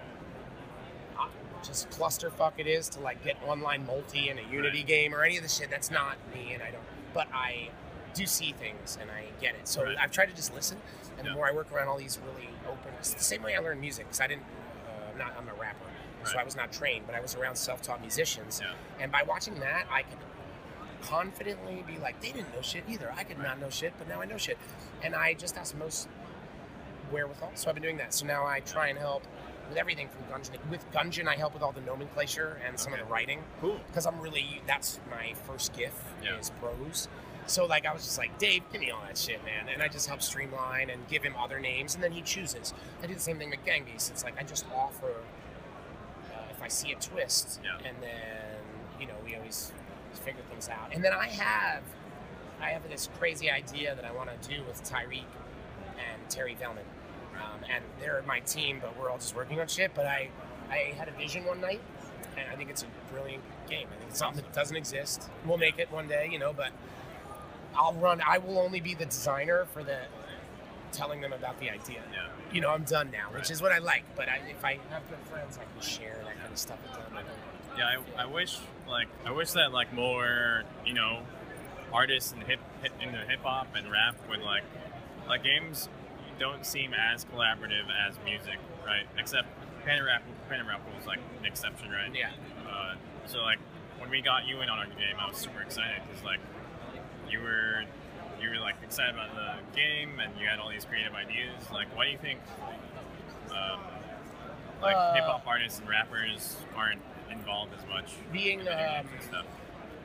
uh, 1.19 1.27
just 1.63 1.89
clusterfuck 1.89 2.53
it 2.57 2.67
is 2.67 2.89
to 2.89 2.99
like 2.99 3.23
get 3.23 3.37
online 3.47 3.85
multi 3.85 4.29
in 4.29 4.37
a 4.39 4.43
Unity 4.51 4.79
Right. 4.79 4.87
game 4.87 5.15
or 5.15 5.23
any 5.23 5.37
of 5.37 5.43
the 5.43 5.49
shit. 5.49 5.69
That's 5.69 5.91
not 5.91 6.17
me, 6.33 6.53
and 6.53 6.63
I 6.63 6.71
don't. 6.71 6.83
But 7.13 7.27
I 7.33 7.69
do 8.13 8.25
see 8.25 8.53
things 8.53 8.97
and 9.01 9.09
I 9.11 9.25
get 9.41 9.55
it. 9.55 9.67
So 9.67 9.83
Right. 9.83 9.97
I've 9.99 10.11
tried 10.11 10.27
to 10.27 10.35
just 10.35 10.53
listen, 10.53 10.77
and 11.17 11.27
the 11.27 11.31
more 11.31 11.47
I 11.47 11.51
work 11.51 11.71
around 11.71 11.87
all 11.89 11.97
these 11.97 12.19
really 12.25 12.49
open, 12.67 12.91
it's 12.99 13.13
the 13.13 13.23
same 13.23 13.43
way 13.43 13.55
I 13.55 13.59
learned 13.59 13.81
music 13.81 14.05
because 14.07 14.21
I 14.21 14.27
didn't. 14.27 14.43
Uh, 14.43 15.11
I'm 15.11 15.17
not. 15.17 15.33
I'm 15.37 15.47
a 15.49 15.58
rapper, 16.19 16.29
so 16.31 16.37
I 16.39 16.43
was 16.43 16.55
not 16.55 16.71
trained, 16.71 17.05
but 17.05 17.15
I 17.15 17.19
was 17.21 17.35
around 17.35 17.55
self-taught 17.55 18.01
musicians, 18.01 18.61
Yeah. 18.63 18.73
and 18.99 19.11
by 19.11 19.23
watching 19.23 19.59
that, 19.59 19.85
I 19.91 20.03
could 20.03 20.17
confidently 21.01 21.83
be 21.87 21.97
like, 21.97 22.19
they 22.21 22.31
didn't 22.31 22.53
know 22.53 22.61
shit 22.61 22.83
either. 22.87 23.11
I 23.15 23.23
could 23.23 23.39
not 23.39 23.59
know 23.59 23.69
shit, 23.69 23.93
but 23.97 24.07
now 24.07 24.21
I 24.21 24.25
know 24.25 24.37
shit, 24.37 24.57
and 25.01 25.15
I 25.15 25.33
just 25.33 25.55
have 25.55 25.73
most 25.75 26.07
wherewithal. 27.11 27.51
So 27.55 27.69
I've 27.69 27.75
been 27.75 27.83
doing 27.83 27.97
that. 27.97 28.13
So 28.13 28.25
now 28.25 28.45
I 28.45 28.59
try 28.59 28.87
and 28.87 28.97
help 28.99 29.23
with 29.69 29.77
everything 29.77 30.09
from 30.09 30.23
Gungeon. 30.25 30.57
With 30.69 30.91
Gungeon, 30.91 31.27
I 31.27 31.35
help 31.35 31.53
with 31.53 31.63
all 31.63 31.71
the 31.71 31.81
nomenclature 31.81 32.59
and 32.67 32.79
some 32.79 32.93
of 32.93 32.99
the 32.99 33.05
writing 33.05 33.43
Cool. 33.61 33.79
because 33.87 34.05
I'm 34.05 34.19
really 34.19 34.61
that's 34.67 34.99
my 35.09 35.33
first 35.47 35.73
gift 35.73 35.95
Yeah. 36.23 36.37
is 36.37 36.49
prose. 36.59 37.07
So 37.47 37.65
like 37.65 37.85
I 37.85 37.93
was 37.93 38.03
just 38.03 38.17
like, 38.17 38.37
Dave, 38.37 38.63
give 38.71 38.81
me 38.81 38.91
all 38.91 39.01
that 39.07 39.17
shit, 39.17 39.43
man, 39.43 39.69
and 39.69 39.81
I 39.81 39.87
just 39.87 40.07
help 40.07 40.21
streamline 40.21 40.89
and 40.91 41.07
give 41.07 41.23
him 41.23 41.35
other 41.35 41.59
names, 41.59 41.95
and 41.95 42.03
then 42.03 42.11
he 42.11 42.21
chooses. 42.21 42.73
I 43.01 43.07
do 43.07 43.13
the 43.15 43.19
same 43.19 43.37
thing 43.39 43.49
with 43.49 43.63
Gang 43.65 43.85
Beasts. 43.85 44.09
It's 44.11 44.23
like 44.23 44.39
I 44.39 44.43
just 44.43 44.65
offer 44.75 45.13
see 46.69 46.91
a 46.91 46.95
twist, 46.95 47.59
Yeah. 47.63 47.77
and 47.87 47.97
then 48.01 48.59
you 48.99 49.07
know 49.07 49.13
we 49.25 49.35
always 49.35 49.71
figure 50.13 50.41
things 50.49 50.69
out. 50.69 50.93
And 50.93 51.03
then 51.03 51.13
I 51.13 51.27
have 51.27 51.83
I 52.61 52.69
have 52.71 52.87
this 52.89 53.09
crazy 53.19 53.49
idea 53.49 53.95
that 53.95 54.05
I 54.05 54.11
want 54.11 54.29
to 54.41 54.49
do 54.49 54.63
with 54.65 54.83
Tyriq 54.83 55.23
and 55.97 56.29
Terry 56.29 56.55
Velman, 56.61 56.83
um, 57.37 57.59
and 57.73 57.83
they're 57.99 58.21
my 58.27 58.39
team, 58.41 58.79
but 58.81 58.97
we're 58.99 59.09
all 59.09 59.17
just 59.17 59.35
working 59.35 59.59
on 59.59 59.67
shit. 59.67 59.91
But 59.95 60.05
I 60.05 60.29
I 60.69 60.93
had 60.97 61.07
a 61.07 61.11
vision 61.11 61.45
one 61.45 61.61
night, 61.61 61.81
and 62.37 62.45
I 62.51 62.55
think 62.55 62.69
it's 62.69 62.83
a 62.83 62.87
brilliant 63.13 63.43
game. 63.69 63.87
I 63.91 63.95
think 63.97 64.09
it's 64.09 64.19
something 64.19 64.43
that 64.43 64.53
doesn't 64.53 64.75
exist. 64.75 65.29
We'll 65.45 65.57
make 65.57 65.79
it 65.79 65.91
one 65.91 66.07
day, 66.07 66.29
you 66.31 66.39
know, 66.39 66.53
but 66.53 66.71
I'll 67.75 67.93
run. 67.93 68.21
I 68.27 68.37
will 68.39 68.57
only 68.59 68.81
be 68.81 68.93
the 68.93 69.05
designer 69.05 69.65
for 69.73 69.83
the 69.83 69.99
telling 70.91 71.21
them 71.21 71.33
about 71.33 71.59
the 71.59 71.69
idea. 71.69 72.01
Yeah. 72.11 72.27
You 72.51 72.61
know, 72.61 72.69
I'm 72.69 72.83
done 72.83 73.11
now, 73.11 73.27
which 73.33 73.51
is 73.51 73.61
what 73.61 73.71
I 73.71 73.77
like. 73.79 74.03
But 74.15 74.29
I, 74.29 74.41
if 74.49 74.63
I 74.63 74.79
have 74.89 75.07
good 75.09 75.19
friends, 75.29 75.57
I 75.57 75.63
can 75.63 75.87
share 75.87 76.17
that 76.23 76.39
kind 76.39 76.51
of 76.51 76.57
stuff 76.57 76.77
with 76.83 76.93
them. 76.93 77.23
Yeah, 77.77 77.99
I, 78.17 78.23
I 78.23 78.25
wish 78.25 78.57
like 78.87 79.07
I 79.25 79.31
wish 79.31 79.51
that 79.51 79.71
like 79.71 79.93
more 79.93 80.63
you 80.85 80.93
know 80.93 81.21
artists 81.93 82.33
in 82.33 82.41
hip, 82.41 82.59
hip 82.81 82.91
into 83.01 83.17
hip 83.17 83.41
hop 83.43 83.67
and 83.75 83.89
rap 83.91 84.15
would 84.29 84.41
like 84.41 84.63
like 85.27 85.43
games 85.43 85.89
don't 86.39 86.65
seem 86.65 86.93
as 86.93 87.25
collaborative 87.25 87.85
as 88.07 88.15
music, 88.25 88.57
right? 88.85 89.05
Except 89.17 89.47
Panda 89.85 90.03
Rap 90.03 90.23
Panda 90.49 90.65
Rap 90.65 90.81
was 90.97 91.05
like 91.05 91.19
an 91.39 91.45
exception, 91.45 91.91
right? 91.91 92.13
Yeah. 92.13 92.31
Uh, 92.69 92.95
so 93.27 93.39
like 93.39 93.59
when 93.99 94.09
we 94.09 94.21
got 94.21 94.47
you 94.47 94.61
in 94.61 94.69
on 94.69 94.79
our 94.79 94.85
game, 94.85 95.15
I 95.19 95.27
was 95.27 95.37
super 95.37 95.61
excited 95.61 96.01
because 96.07 96.23
like 96.23 96.39
you 97.29 97.39
were 97.41 97.83
you 98.41 98.49
were 98.49 98.57
like 98.59 98.75
excited 98.83 99.15
about 99.15 99.33
the 99.35 99.75
game 99.75 100.19
and 100.19 100.31
you 100.39 100.47
had 100.47 100.59
all 100.59 100.69
these 100.69 100.85
creative 100.85 101.13
ideas. 101.13 101.53
Like, 101.73 101.95
why 101.95 102.05
do 102.05 102.11
you 102.11 102.17
think 102.17 102.39
um, 103.51 103.79
like 104.81 104.95
Uh, 104.95 105.13
hip 105.15 105.23
hop 105.25 105.45
artists 105.47 105.79
and 105.79 105.89
rappers 105.89 106.55
aren't 106.75 107.01
involved 107.31 107.71
as 107.77 107.85
much 107.87 108.13
Being 108.31 108.63
the 108.63 108.99
um, 108.99 109.07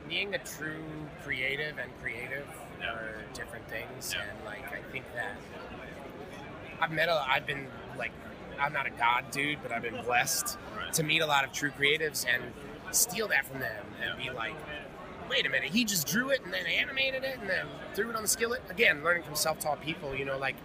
being 0.09 0.31
the 0.31 0.37
true 0.39 0.83
creative 1.23 1.77
and 1.79 1.89
creative 2.01 2.45
Yeah. 2.79 2.91
are 2.93 3.15
different 3.33 3.67
things 3.67 4.13
Yeah. 4.13 4.23
and 4.29 4.45
like 4.45 4.71
i 4.71 4.79
think 4.91 5.05
that 5.15 5.35
i've 6.81 6.91
met 6.91 7.09
a 7.09 7.23
i've 7.27 7.47
been 7.47 7.65
like 7.97 8.11
i'm 8.59 8.73
not 8.73 8.85
a 8.85 8.91
god 8.91 9.31
dude 9.31 9.57
but 9.63 9.71
i've 9.71 9.81
been 9.81 9.99
blessed 10.03 10.57
Right. 10.77 10.93
to 10.93 11.03
meet 11.03 11.21
a 11.21 11.25
lot 11.25 11.43
of 11.45 11.51
true 11.51 11.71
creatives 11.71 12.25
and 12.31 12.43
steal 12.91 13.27
that 13.29 13.45
from 13.47 13.59
them 13.59 13.85
and 14.03 14.19
Yeah. 14.23 14.31
be 14.31 14.35
like 14.37 14.55
wait 15.29 15.45
a 15.45 15.49
minute 15.49 15.69
he 15.71 15.83
just 15.83 16.07
drew 16.07 16.29
it 16.29 16.41
and 16.43 16.53
then 16.53 16.65
animated 16.65 17.23
it 17.23 17.37
and 17.39 17.49
then 17.49 17.65
threw 17.93 18.09
it 18.09 18.15
on 18.15 18.21
the 18.21 18.27
skillet 18.27 18.61
again 18.69 19.03
learning 19.03 19.23
from 19.23 19.35
self-taught 19.35 19.81
people 19.81 20.15
you 20.15 20.25
know 20.25 20.37
like 20.37 20.55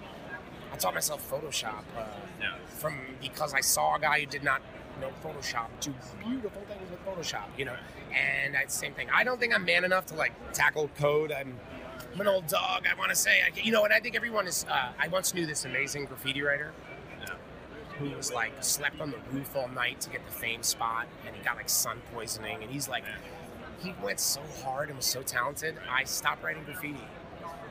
i 0.72 0.76
taught 0.76 0.94
myself 0.94 1.28
photoshop 1.30 1.82
uh, 1.96 2.04
Yeah. 2.40 2.54
from 2.66 2.94
because 3.20 3.52
I 3.54 3.60
saw 3.60 3.96
a 3.96 4.00
guy 4.00 4.20
who 4.20 4.26
did 4.26 4.42
not 4.44 4.62
know 5.00 5.10
Photoshop 5.22 5.68
do 5.80 5.92
beautiful 6.26 6.62
things 6.68 6.90
with 6.90 7.04
Photoshop, 7.06 7.46
you 7.58 7.64
know. 7.66 7.76
And 8.14 8.54
I, 8.56 8.64
same 8.66 8.92
thing. 8.94 9.08
I 9.12 9.24
don't 9.24 9.38
think 9.40 9.54
I'm 9.54 9.64
man 9.64 9.84
enough 9.84 10.06
to 10.06 10.14
like 10.14 10.32
tackle 10.52 10.88
code. 10.98 11.32
I'm, 11.32 11.58
I'm 12.14 12.20
an 12.20 12.26
old 12.28 12.46
dog. 12.48 12.84
I 12.90 12.94
want 12.98 13.10
to 13.10 13.16
say, 13.16 13.40
I, 13.42 13.50
you 13.60 13.72
know, 13.72 13.84
and 13.84 13.92
I 13.94 14.00
think 14.00 14.14
everyone 14.16 14.46
is. 14.46 14.64
Uh, 14.70 14.92
I 14.98 15.08
once 15.08 15.32
knew 15.34 15.46
this 15.46 15.64
amazing 15.66 16.04
graffiti 16.06 16.42
writer 16.42 16.72
who 17.98 18.10
was 18.16 18.32
like 18.32 18.52
slept 18.60 19.00
on 19.00 19.10
the 19.10 19.18
roof 19.32 19.54
all 19.56 19.68
night 19.68 20.00
to 20.02 20.10
get 20.10 20.24
the 20.26 20.32
fame 20.32 20.62
spot, 20.62 21.06
and 21.26 21.34
he 21.36 21.42
got 21.42 21.56
like 21.56 21.68
sun 21.68 22.00
poisoning, 22.14 22.58
and 22.62 22.70
he's 22.70 22.88
like, 22.88 23.04
he 23.80 23.94
went 24.02 24.20
so 24.20 24.40
hard 24.62 24.88
and 24.88 24.96
was 24.96 25.06
so 25.06 25.22
talented. 25.22 25.76
I 25.90 26.04
stopped 26.04 26.42
writing 26.44 26.64
graffiti 26.64 27.00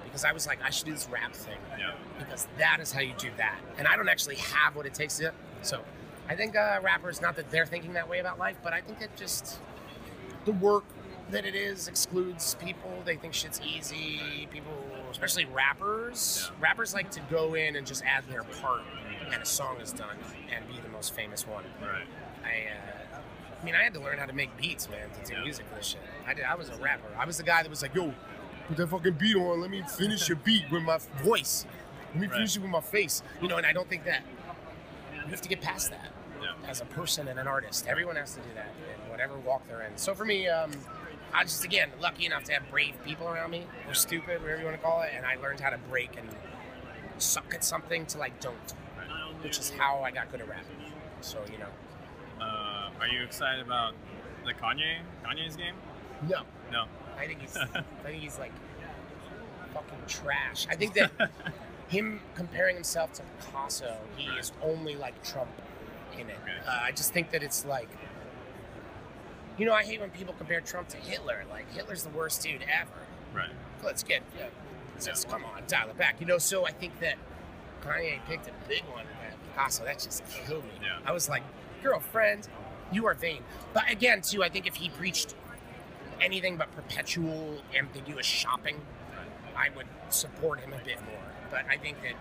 because 0.04 0.26
I 0.26 0.32
was 0.32 0.48
like, 0.48 0.60
I 0.64 0.70
should 0.72 0.86
do 0.86 0.92
this 0.94 1.08
rap 1.10 1.34
thing 1.34 1.58
Yeah. 1.78 1.92
because 2.18 2.48
that 2.58 2.80
is 2.80 2.92
how 2.92 3.02
you 3.02 3.14
do 3.18 3.30
that. 3.38 3.60
And 3.78 3.88
I 3.88 3.96
don't 3.96 4.10
actually 4.10 4.36
have 4.38 4.76
what 4.76 4.86
it 4.86 4.94
takes 4.94 5.18
to. 5.20 5.32
So, 5.62 5.82
I 6.28 6.36
think 6.36 6.56
uh, 6.56 6.80
rappers, 6.84 7.22
not 7.22 7.36
that 7.38 7.50
they're 7.52 7.66
thinking 7.66 7.94
that 7.94 8.08
way 8.10 8.20
about 8.20 8.38
life, 8.40 8.58
but 8.64 8.74
I 8.74 8.82
think 8.82 9.02
it 9.02 9.12
just 9.16 9.60
the 10.46 10.52
work 10.54 10.84
that 11.32 11.46
it 11.46 11.54
is 11.56 11.88
excludes 11.88 12.56
people. 12.56 13.02
They 13.06 13.16
think 13.16 13.34
shit's 13.36 13.62
easy. 13.62 14.48
People, 14.52 14.74
especially 15.12 15.46
rappers, 15.46 16.50
Yeah. 16.52 16.58
rappers 16.60 16.94
like 16.94 17.12
to 17.12 17.20
go 17.30 17.54
in 17.56 17.76
and 17.76 17.86
just 17.86 18.04
add 18.04 18.24
their 18.30 18.44
part, 18.44 18.82
and 19.32 19.42
a 19.42 19.46
song 19.46 19.80
is 19.82 19.92
done 19.92 20.18
and 20.52 20.68
be 20.68 20.80
the 20.82 20.90
most 20.90 21.14
famous 21.14 21.46
one. 21.46 21.64
Right. 21.82 22.06
I, 22.44 22.70
uh, 22.72 23.09
I 23.62 23.66
mean, 23.66 23.76
I 23.76 23.84
had 23.84 23.94
to 23.94 24.00
learn 24.00 24.18
how 24.18 24.26
to 24.26 24.34
make 24.34 24.56
beats, 24.58 24.90
man, 24.90 25.10
to 25.12 25.30
do 25.30 25.34
Yeah. 25.36 25.44
music 25.44 25.66
for 25.68 25.76
this 25.76 25.88
shit. 25.88 26.02
I 26.26 26.34
did. 26.34 26.46
I 26.46 26.56
was 26.56 26.70
a 26.70 26.76
rapper. 26.78 27.08
I 27.18 27.26
was 27.26 27.38
the 27.38 27.44
guy 27.44 27.62
that 27.62 27.70
was 27.70 27.82
like, 27.82 27.94
"Yo, 27.94 28.14
put 28.68 28.78
that 28.78 28.88
fucking 28.88 29.14
beat 29.14 29.36
on. 29.36 29.60
Let 29.62 29.70
me 29.70 29.84
finish 29.98 30.28
your 30.30 30.38
beat 30.38 30.70
with 30.72 30.84
my 30.84 30.98
voice. 31.24 31.66
Let 32.14 32.22
me 32.22 32.28
finish 32.28 32.56
it 32.56 32.62
with 32.62 32.72
my 32.72 32.82
face." 32.82 33.22
You 33.42 33.48
know, 33.50 33.58
and 33.58 33.66
I 33.66 33.74
don't 33.74 33.90
think 33.90 34.06
that 34.06 34.22
you 35.14 35.30
have 35.30 35.42
to 35.42 35.50
get 35.50 35.62
past 35.62 35.90
that 35.92 36.10
Yeah. 36.42 36.54
as 36.68 36.80
a 36.82 36.86
person 36.86 37.28
and 37.28 37.38
an 37.40 37.48
artist. 37.48 37.86
Everyone 37.88 38.16
has 38.16 38.34
to 38.36 38.40
do 38.42 38.50
that 38.56 38.68
in 39.04 39.12
whatever 39.12 39.38
walk 39.38 39.68
they're 39.68 39.82
in. 39.82 39.98
So 39.98 40.16
for 40.16 40.24
me, 40.26 40.48
um, 40.48 40.72
I 41.34 41.44
just 41.44 41.64
again 41.66 41.92
lucky 42.00 42.26
enough 42.26 42.46
to 42.46 42.54
have 42.54 42.70
brave 42.72 42.96
people 43.04 43.28
around 43.28 43.52
me, 43.52 43.68
or 43.88 43.94
stupid, 43.94 44.42
whatever 44.42 44.60
you 44.62 44.66
want 44.66 44.78
to 44.78 44.84
call 44.84 45.02
it, 45.02 45.12
and 45.14 45.26
I 45.26 45.36
learned 45.36 45.60
how 45.60 45.70
to 45.70 45.78
break 45.78 46.18
and 46.18 46.28
suck 47.18 47.54
at 47.54 47.64
something 47.66 48.06
till 48.06 48.24
I 48.24 48.30
don't, 48.40 48.72
which 49.42 49.60
is 49.60 49.70
how 49.72 50.00
I 50.02 50.12
got 50.12 50.32
good 50.32 50.40
at 50.42 50.48
rap. 50.48 50.64
So 51.22 51.44
you 51.52 51.58
know, 51.58 51.68
are 53.00 53.08
you 53.08 53.24
excited 53.24 53.66
about 53.66 53.94
the 54.46 54.54
Kanye 54.54 54.98
Kanye's 55.26 55.56
game? 55.56 55.76
no, 56.28 56.44
No. 56.72 56.86
I 57.18 57.28
think 57.28 57.42
he's, 57.42 57.58
I 57.58 57.68
think 58.04 58.22
he's 58.22 58.40
like 58.40 58.52
fucking 59.74 59.98
trash. 60.08 60.68
I 60.70 60.76
think 60.76 60.94
that 60.94 61.12
him 61.90 62.22
comparing 62.36 62.76
himself 62.76 63.12
to 63.14 63.24
Picasso, 63.40 63.98
he 64.16 64.30
is 64.38 64.52
only 64.62 64.96
like 64.96 65.22
Trump 65.24 65.50
in 66.14 66.30
it. 66.30 66.38
Okay. 66.44 66.54
Uh, 66.68 66.80
I 66.82 66.92
just 66.92 67.12
think 67.14 67.32
that 67.32 67.44
it's 67.44 67.66
like, 67.66 67.90
you 69.58 69.66
know, 69.66 69.74
I 69.74 69.84
hate 69.84 70.00
when 70.00 70.10
people 70.12 70.34
compare 70.38 70.62
Trump 70.62 70.88
to 70.90 70.98
Hitler. 70.98 71.44
Like 71.50 71.72
Hitler's 71.74 72.04
the 72.04 72.10
worst 72.10 72.42
dude 72.42 72.64
ever. 72.64 72.92
Right. 73.34 73.52
Let's 73.84 74.04
get, 74.04 74.24
yeah, 74.38 74.46
just 75.04 75.30
come 75.30 75.44
on, 75.44 75.64
dial 75.68 75.90
it 75.90 75.98
back. 75.98 76.20
You 76.20 76.26
know, 76.26 76.38
so 76.38 76.66
I 76.66 76.72
think 76.72 77.00
that 77.02 77.16
Kanye 77.82 78.20
picked 78.28 78.48
a 78.48 78.54
big 78.68 78.84
one. 78.86 79.06
Man. 79.06 79.34
Picasso, 79.54 79.84
that 79.86 80.00
just 80.00 80.24
killed 80.46 80.64
me. 80.64 80.72
Yeah. 80.82 81.00
I 81.06 81.12
was 81.12 81.28
like, 81.30 81.44
girlfriend, 81.84 82.48
you 82.92 83.06
are 83.06 83.14
vain. 83.14 83.44
But 83.74 83.90
again, 83.90 84.22
too, 84.22 84.44
I 84.44 84.50
think 84.50 84.68
if 84.68 84.76
he 84.76 84.90
preached 84.90 85.36
anything 86.22 86.58
but 86.58 86.74
perpetual 86.76 87.62
ambiguous 87.78 88.26
shopping, 88.26 88.76
I 89.56 89.70
would 89.76 89.88
support 90.10 90.60
him 90.60 90.74
a 90.74 90.84
bit 90.84 91.02
more. 91.06 91.22
But 91.52 91.66
I 91.70 91.78
think 91.78 91.98
that 92.02 92.14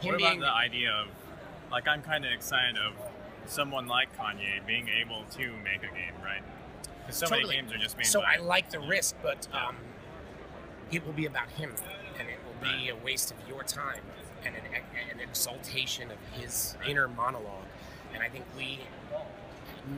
him 0.00 0.12
What 0.12 0.14
about 0.16 0.28
being 0.30 0.40
the 0.40 0.52
idea 0.52 0.90
of, 0.92 1.08
like, 1.70 1.88
I'm 1.88 2.02
kind 2.02 2.24
of 2.24 2.32
excited 2.32 2.76
of 2.76 2.94
someone 3.46 3.86
like 3.86 4.16
Kanye 4.16 4.64
being 4.66 4.88
able 4.88 5.24
to 5.32 5.52
make 5.64 5.82
a 5.82 5.94
game, 5.94 6.14
right? 6.22 6.42
Because 7.00 7.16
so 7.16 7.26
Totally. 7.26 7.56
many 7.56 7.68
games 7.68 7.72
are 7.72 7.82
just 7.82 7.96
made 7.96 8.06
so 8.06 8.20
by. 8.20 8.36
I 8.36 8.42
like 8.42 8.70
the 8.70 8.80
risk, 8.80 9.16
but 9.22 9.48
um, 9.52 9.76
it 10.90 11.04
will 11.04 11.12
be 11.12 11.26
about 11.26 11.48
him, 11.50 11.74
and 12.18 12.28
it 12.28 12.38
will 12.46 12.70
be 12.70 12.88
a 12.88 12.96
waste 12.96 13.32
of 13.32 13.36
your 13.48 13.64
time 13.64 14.02
and 14.44 14.54
an, 14.54 14.62
an 15.12 15.20
exaltation 15.20 16.10
of 16.10 16.18
his 16.40 16.76
inner 16.86 17.08
monologue. 17.08 17.66
And 18.14 18.22
I 18.22 18.28
think 18.28 18.44
we, 18.56 18.80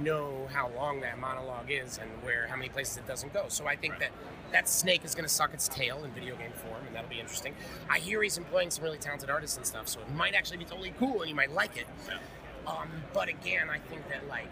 know 0.02 0.48
how 0.52 0.70
long 0.70 1.00
that 1.00 1.18
monologue 1.18 1.70
is 1.70 1.98
and 1.98 2.10
where 2.22 2.46
how 2.46 2.56
many 2.56 2.68
places 2.68 2.96
it 2.96 3.06
doesn't 3.06 3.32
go. 3.32 3.46
So 3.48 3.66
I 3.66 3.76
think 3.76 3.98
that 3.98 4.10
that 4.52 4.68
snake 4.68 5.04
is 5.04 5.14
going 5.14 5.24
to 5.24 5.32
suck 5.32 5.52
its 5.52 5.68
tail 5.68 6.04
in 6.04 6.12
video 6.12 6.36
game 6.36 6.52
form, 6.52 6.86
and 6.86 6.94
that'll 6.94 7.10
be 7.10 7.20
interesting. 7.20 7.54
I 7.90 7.98
hear 7.98 8.22
he's 8.22 8.38
employing 8.38 8.70
some 8.70 8.84
really 8.84 8.98
talented 8.98 9.30
artists 9.30 9.56
and 9.56 9.66
stuff, 9.66 9.88
so 9.88 10.00
it 10.00 10.10
might 10.14 10.34
actually 10.34 10.58
be 10.58 10.64
totally 10.64 10.94
cool, 10.98 11.20
and 11.20 11.28
you 11.28 11.34
might 11.34 11.52
like 11.52 11.76
it. 11.76 11.86
Um, 12.66 12.88
but 13.12 13.28
again, 13.28 13.68
I 13.68 13.78
think 13.78 14.08
that 14.08 14.26
like 14.28 14.48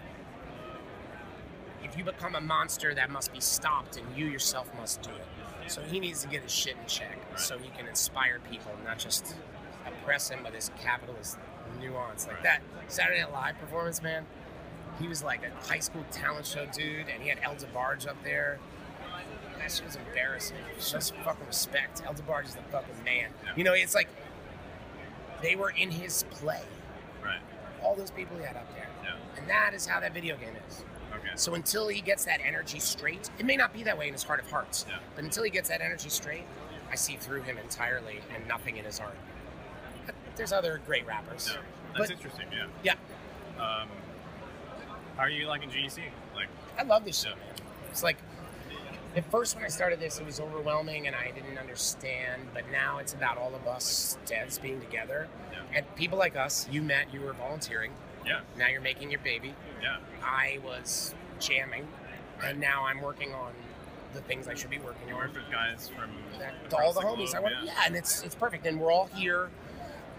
if 1.83 1.97
you 1.97 2.05
become 2.05 2.35
a 2.35 2.41
monster, 2.41 2.95
that 2.95 3.11
must 3.11 3.33
be 3.33 3.41
stopped, 3.41 3.97
and 3.97 4.07
you 4.17 4.27
yourself 4.27 4.71
must 4.77 5.03
do 5.03 5.11
it. 5.11 5.71
So 5.71 5.81
he 5.83 6.01
needs 6.01 6.23
to 6.23 6.29
get 6.29 6.43
his 6.43 6.53
shit 6.53 6.77
in 6.81 6.87
check, 6.87 7.19
so 7.37 7.59
he 7.59 7.71
can 7.71 7.87
inspire 7.87 8.41
people, 8.51 8.73
not 8.85 8.99
just 8.99 9.35
oppress 9.87 10.29
him 10.29 10.43
with 10.45 10.55
his 10.55 10.71
capitalist 10.81 11.39
nuance 11.81 12.27
like 12.27 12.43
that. 12.43 12.63
Saturday 12.89 13.21
Night 13.21 13.33
Live 13.33 13.59
performance, 13.59 14.03
man. 14.03 14.27
He 15.03 15.09
was 15.09 15.23
like 15.25 15.41
a 15.45 15.67
high 15.67 15.81
school 15.81 16.05
talent 16.13 16.47
show 16.47 16.65
dude, 16.67 17.09
and 17.13 17.21
he 17.21 17.29
had 17.29 17.39
El 17.43 17.57
DeBarge 17.57 18.07
up 18.09 18.17
there. 18.23 18.59
That 19.59 19.71
shit 19.71 19.85
was 19.85 19.97
embarrassing. 19.97 20.57
Show 20.81 21.01
some 21.01 21.17
fucking 21.25 21.47
respect. 21.47 22.03
El 22.07 22.15
DeBarge 22.15 22.47
is 22.47 22.55
the 22.55 22.63
fucking 22.71 23.03
man. 23.05 23.31
You 23.57 23.65
know, 23.65 23.73
it's 23.75 23.95
like 23.97 24.09
they 25.43 25.57
were 25.57 25.71
in 25.71 25.91
his 25.91 26.23
play. 26.31 26.63
Right. 27.23 27.41
All 27.83 27.97
those 27.97 28.13
people 28.13 28.37
he 28.39 28.45
had 28.45 28.57
up 28.57 28.73
there. 28.77 28.87
Yeah. 29.03 29.15
And 29.41 29.51
that 29.51 29.75
is 29.75 29.87
how 29.87 29.99
that 29.99 30.15
video 30.15 30.37
game 30.37 30.55
is. 30.69 30.85
Okay. 31.17 31.31
So 31.35 31.55
until 31.55 31.89
he 31.89 32.01
gets 32.01 32.25
that 32.27 32.41
energy 32.45 32.79
straight, 32.79 33.29
it 33.41 33.45
may 33.45 33.57
not 33.57 33.73
be 33.73 33.83
that 33.83 33.99
way 33.99 34.07
in 34.07 34.13
his 34.13 34.23
heart 34.23 34.39
of 34.41 34.49
hearts, 34.51 34.87
Yeah. 34.89 34.99
but 35.17 35.25
until 35.25 35.43
he 35.43 35.51
gets 35.51 35.69
that 35.69 35.81
energy 35.81 36.09
straight, 36.11 36.45
I 36.91 36.95
see 36.95 37.17
through 37.17 37.43
him 37.43 37.59
entirely 37.59 38.21
and 38.35 38.47
nothing 38.47 38.77
in 38.77 38.85
his 38.85 39.01
art. 39.01 39.17
But 40.07 40.15
There's 40.37 40.53
other 40.53 40.81
great 40.87 41.07
rappers. 41.07 41.51
Yeah. 41.53 41.61
That's 41.97 42.09
But- 42.09 42.11
interesting. 42.13 42.47
Yeah. 42.53 42.67
Yeah, 43.59 43.63
Um, 43.63 43.89
how 45.17 45.23
are 45.25 45.31
you 45.31 45.47
liking 45.47 45.71
GDC? 45.71 46.01
Like, 46.35 46.49
I 46.79 46.83
love 46.85 47.05
this 47.05 47.21
show, 47.23 47.31
man. 47.31 47.39
It's 47.91 48.03
like 48.03 48.17
at 49.15 49.31
first 49.31 49.55
when 49.55 49.65
I 49.65 49.69
started 49.69 50.01
this, 50.01 50.19
it 50.19 50.25
was 50.27 50.41
overwhelming 50.41 51.07
and 51.07 51.15
I 51.15 51.31
didn't 51.33 51.59
understand. 51.59 52.43
But 52.55 52.65
now 52.73 52.99
it's 52.99 53.13
about 53.13 53.37
all 53.39 53.55
of 53.55 53.67
us 53.67 54.17
devs 54.27 54.61
being 54.61 54.81
together, 54.81 55.29
Yeah. 55.53 55.59
and 55.79 55.97
people 55.97 56.19
like 56.19 56.37
us. 56.37 56.67
You 56.71 56.83
met, 56.83 57.13
you 57.13 57.21
were 57.21 57.33
volunteering. 57.35 57.93
yeah, 58.27 58.41
Now 58.57 58.69
you're 58.69 58.81
making 58.81 59.11
your 59.11 59.21
baby. 59.21 59.55
yeah, 59.83 59.99
I 60.23 60.59
was 60.65 61.15
jamming, 61.41 61.87
and 62.43 62.59
now 62.61 62.85
I'm 62.87 63.01
working 63.03 63.35
on 63.35 63.53
the 64.15 64.21
things 64.21 64.47
I 64.47 64.55
should 64.55 64.71
be 64.71 64.79
working 64.79 65.09
you 65.09 65.15
on. 65.15 65.21
work 65.21 65.35
with 65.35 65.51
guys 65.51 65.89
from 65.89 66.11
that, 66.39 66.55
all 66.73 66.93
the, 66.93 67.01
homies. 67.01 67.31
globe, 67.33 67.35
I 67.37 67.41
want, 67.41 67.55
yeah. 67.65 67.65
yeah. 67.65 67.83
and 67.87 67.97
it's 67.97 68.23
it's 68.23 68.35
perfect. 68.35 68.67
And 68.67 68.79
we're 68.81 68.93
all 68.93 69.07
here, 69.07 69.51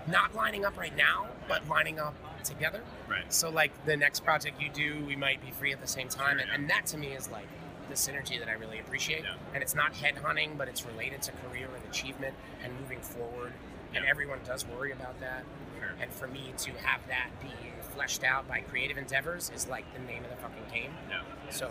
not 0.08 0.36
lining 0.36 0.66
up 0.66 0.78
right 0.78 0.96
now, 0.96 1.28
but 1.48 1.68
lining 1.70 2.00
up 2.00 2.14
together. 2.44 2.82
Right. 3.10 3.32
So 3.32 3.50
like 3.50 3.72
the 3.86 3.98
next 3.98 4.22
project 4.24 4.62
you 4.62 4.70
do, 4.70 5.04
we 5.06 5.16
might 5.16 5.44
be 5.44 5.52
free 5.52 5.72
at 5.72 5.82
the 5.82 5.88
same 5.88 6.08
time, 6.10 6.38
Sure, 6.38 6.40
and, 6.40 6.48
yeah. 6.50 6.56
and 6.56 6.70
that 6.70 6.86
to 6.88 6.98
me 6.98 7.08
is 7.08 7.30
like 7.30 7.48
the 7.90 7.96
synergy 7.96 8.40
that 8.40 8.48
I 8.48 8.54
really 8.54 8.80
appreciate. 8.80 9.24
Yeah. 9.24 9.36
And 9.54 9.62
it's 9.62 9.76
not 9.76 9.94
headhunting, 9.94 10.58
but 10.58 10.68
it's 10.68 10.86
related 10.86 11.22
to 11.24 11.32
career 11.34 11.68
and 11.76 11.84
achievement 11.90 12.34
and 12.64 12.74
moving 12.80 13.00
forward. 13.00 13.54
And 13.96 14.06
everyone 14.06 14.40
does 14.46 14.66
worry 14.66 14.92
about 14.92 15.20
that. 15.20 15.44
Sure. 15.80 15.92
And 16.02 16.12
for 16.12 16.28
me 16.28 16.54
to 16.58 16.72
have 16.84 17.02
that 17.08 17.30
be 17.42 17.50
fleshed 17.94 18.24
out 18.24 18.48
by 18.48 18.60
creative 18.62 18.98
endeavors 18.98 19.52
is 19.56 19.68
like 19.68 19.86
the 19.94 20.00
name 20.00 20.24
of 20.24 20.30
the 20.32 20.38
fucking 20.38 20.64
game. 20.74 20.92
Yeah. 21.10 21.22
So 21.52 21.70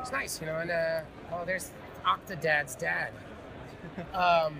it's 0.00 0.12
nice, 0.12 0.40
you 0.40 0.46
know. 0.46 0.58
And 0.58 0.70
uh, 0.70 1.00
oh, 1.32 1.44
there's 1.44 1.70
Octodad's 2.04 2.74
dad. 2.74 3.12
Um, 4.14 4.58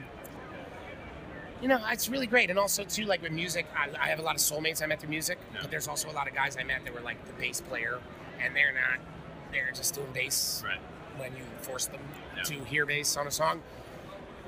you 1.60 1.68
know, 1.68 1.78
it's 1.90 2.08
really 2.08 2.26
great. 2.26 2.50
And 2.50 2.58
also 2.58 2.84
too, 2.84 3.04
like 3.04 3.22
with 3.22 3.32
music, 3.32 3.66
I, 3.76 3.88
I 4.00 4.08
have 4.08 4.18
a 4.18 4.22
lot 4.22 4.34
of 4.36 4.40
soulmates 4.40 4.82
I 4.82 4.86
met 4.86 5.00
through 5.00 5.10
music, 5.10 5.38
Yeah. 5.52 5.60
but 5.62 5.70
there's 5.70 5.88
also 5.88 6.10
a 6.10 6.12
lot 6.12 6.28
of 6.28 6.34
guys 6.34 6.56
I 6.58 6.62
met 6.64 6.84
that 6.84 6.94
were 6.94 7.00
like 7.00 7.24
the 7.26 7.32
bass 7.34 7.60
player, 7.60 7.98
and 8.40 8.54
they're 8.54 8.72
not. 8.72 9.00
They're 9.52 9.72
just 9.72 9.94
doing 9.94 10.12
bass 10.12 10.62
Right. 10.64 10.78
when 11.16 11.32
you 11.36 11.42
force 11.62 11.86
them 11.86 12.00
Yeah. 12.36 12.42
to 12.44 12.64
hear 12.64 12.86
bass 12.86 13.16
on 13.16 13.26
a 13.26 13.30
song. 13.30 13.62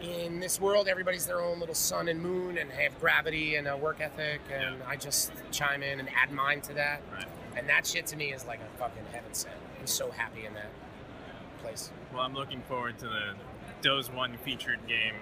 In 0.00 0.40
this 0.40 0.58
world, 0.60 0.88
everybody's 0.88 1.26
their 1.26 1.40
own 1.42 1.58
little 1.60 1.74
sun 1.74 2.08
and 2.08 2.22
moon 2.22 2.56
and 2.56 2.70
have 2.72 2.98
gravity 3.00 3.56
and 3.56 3.68
a 3.68 3.76
work 3.76 4.00
ethic, 4.00 4.40
and 4.50 4.78
Yeah. 4.78 4.84
I 4.88 4.96
just 4.96 5.32
chime 5.50 5.82
in 5.82 6.00
and 6.00 6.08
add 6.14 6.30
mine 6.30 6.60
to 6.62 6.74
that. 6.74 7.02
Right. 7.12 7.26
And 7.56 7.68
that 7.68 7.86
shit 7.86 8.06
to 8.08 8.16
me 8.16 8.32
is 8.32 8.44
like 8.46 8.60
a 8.60 8.78
fucking 8.78 9.04
heaven 9.12 9.34
sent. 9.34 9.54
I'm 9.78 9.86
so 9.86 10.10
happy 10.10 10.46
in 10.46 10.54
that 10.54 10.70
place. 11.60 11.90
Well, 12.12 12.22
I'm 12.22 12.34
looking 12.34 12.62
forward 12.62 12.98
to 13.00 13.08
the 13.08 13.34
Doseone 13.82 14.38
featured 14.38 14.86
game 14.86 15.14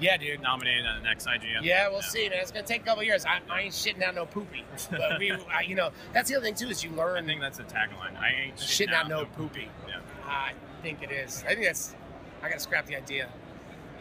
Yeah, 0.00 0.16
dude. 0.16 0.40
nominated 0.40 0.86
on 0.86 1.02
the 1.02 1.04
next 1.04 1.26
IGN. 1.26 1.62
Yeah, 1.62 1.88
we'll 1.88 2.02
see, 2.02 2.28
man. 2.28 2.38
It's 2.40 2.50
gonna 2.50 2.66
take 2.66 2.82
a 2.82 2.84
couple 2.84 3.02
years. 3.02 3.24
I, 3.24 3.40
I 3.50 3.62
ain't 3.62 3.74
shitting 3.74 4.02
out 4.02 4.14
no 4.14 4.26
poopy, 4.26 4.64
but 4.90 5.18
we, 5.18 5.32
I, 5.52 5.62
you 5.62 5.74
know, 5.74 5.90
that's 6.12 6.30
the 6.30 6.36
other 6.36 6.44
thing 6.44 6.54
too 6.54 6.68
is 6.68 6.84
you 6.84 6.90
learn. 6.90 7.24
I 7.24 7.26
learn 7.26 7.26
think 7.26 7.40
that's 7.40 7.58
a 7.58 7.64
tagline. 7.64 8.16
I 8.18 8.46
ain't 8.46 8.56
shitting 8.56 8.92
out 8.92 9.08
no 9.08 9.24
poopy. 9.24 9.68
Yeah. 9.88 10.00
I 10.26 10.52
think 10.82 11.02
it 11.02 11.10
is. 11.10 11.42
I 11.46 11.54
think 11.54 11.64
that's. 11.64 11.94
I 12.42 12.48
gotta 12.48 12.60
scrap 12.60 12.86
the 12.86 12.96
idea. 12.96 13.28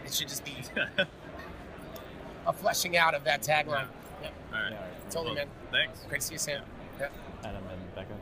It 0.06 0.14
should 0.14 0.28
just 0.30 0.46
be 0.46 0.56
a 2.48 2.54
fleshing 2.54 2.96
out 2.98 3.16
of 3.16 3.24
that 3.24 3.42
tagline. 3.42 3.88
Yeah. 4.22 4.30
All 4.54 4.62
right. 4.62 5.10
Totally, 5.10 5.36
man. 5.36 5.48
Thanks. 5.72 6.02
Great 6.08 6.22
to 6.22 6.28
see 6.28 6.34
you, 6.36 6.40
Sam. 6.40 6.64
Yeah. 7.00 7.08
Adam 7.44 7.64
and 7.72 7.96
Becca. 7.96 8.14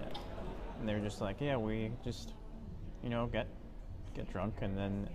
Yeah. 0.00 0.18
And 0.80 0.88
they 0.88 0.94
were 0.94 1.00
just 1.00 1.20
like, 1.20 1.36
yeah, 1.40 1.56
we 1.56 1.92
just, 2.02 2.32
you 3.02 3.10
know, 3.10 3.26
get 3.26 3.46
get 4.14 4.30
drunk 4.30 4.54
and 4.60 4.76
then 4.76 5.08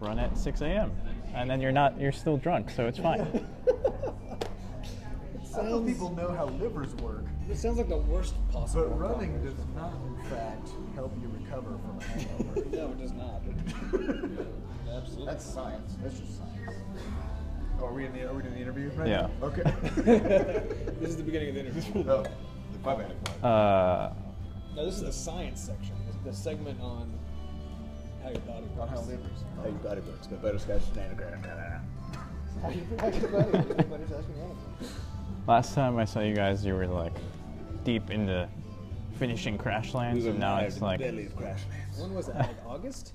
run 0.00 0.18
at 0.18 0.36
6 0.36 0.60
a.m. 0.62 0.92
And 1.34 1.48
then 1.50 1.60
you're 1.60 1.72
not, 1.72 1.98
you're 2.00 2.12
still 2.12 2.36
drunk, 2.36 2.70
so 2.70 2.86
it's 2.86 2.98
fine. 2.98 3.26
Some 5.44 5.68
Sounds- 5.68 5.90
people 5.90 6.14
know 6.14 6.32
how 6.32 6.46
livers 6.46 6.94
work, 6.96 7.24
It 7.48 7.56
sounds 7.56 7.78
like 7.78 7.88
the 7.88 7.96
worst 7.96 8.34
possible. 8.50 8.88
but 8.88 8.98
running 9.00 9.42
does 9.42 9.54
not, 9.74 9.94
in 10.18 10.24
fact, 10.30 10.68
help 10.94 11.14
you 11.20 11.28
recover 11.40 11.78
from 11.78 11.98
a 11.98 12.02
hangover. 12.04 12.68
No, 12.76 12.86
it 12.90 12.98
does 12.98 13.12
not. 13.12 13.40
Absolutely. 14.92 15.26
That's 15.26 15.44
science. 15.44 15.96
That's 16.02 16.18
just 16.18 16.38
science. 16.38 16.76
Oh, 17.80 17.86
are 17.86 17.92
we 17.92 18.04
in 18.06 18.12
the 18.12 18.28
are 18.28 18.32
we 18.34 18.42
doing 18.42 18.54
the 18.54 18.60
interview 18.60 18.90
right 18.96 19.08
Yeah. 19.08 19.28
now? 19.40 19.46
Okay. 19.46 19.62
this 21.00 21.10
is 21.10 21.16
the 21.16 21.22
beginning 21.22 21.50
of 21.50 21.54
the 21.54 21.60
interview. 21.66 22.04
oh, 22.10 22.24
my 22.84 22.94
bad. 22.96 23.44
Uh, 23.44 24.12
No, 24.74 24.84
this 24.84 24.94
is 24.96 25.00
the 25.02 25.12
science 25.12 25.60
section. 25.60 25.94
The 26.24 26.30
the 26.30 26.36
segment 26.36 26.80
on 26.80 27.10
how 28.26 28.32
your 28.32 28.40
body 28.40 28.66
works. 28.66 28.80
On 28.80 28.88
how 28.88 29.00
livers. 29.02 29.44
How 29.56 29.64
your 29.64 29.72
body 29.74 30.00
works. 30.00 30.30
My 30.30 30.36
butterscotch 30.38 30.82
nanogram. 30.94 31.46
How 32.60 32.70
your 32.70 32.84
how 32.98 33.08
your 33.08 33.28
body 33.28 33.50
works. 33.50 33.70
Everybody's 33.70 34.12
asking 34.12 34.34
anything. 34.40 34.96
last 35.46 35.74
time 35.74 35.96
I 35.96 36.04
saw 36.04 36.20
you 36.20 36.34
guys, 36.34 36.64
you 36.64 36.74
were 36.74 36.86
like 36.86 37.12
deep 37.84 38.10
into 38.10 38.48
finishing 39.18 39.56
Crashlands, 39.56 40.26
and 40.26 40.38
now 40.38 40.58
it's 40.58 40.80
like 40.80 40.98
belly 40.98 41.26
of 41.26 41.36
Crashlands. 41.36 42.00
When 42.00 42.14
was 42.14 42.26
that? 42.26 42.38
Like 42.38 42.66
August? 42.66 43.12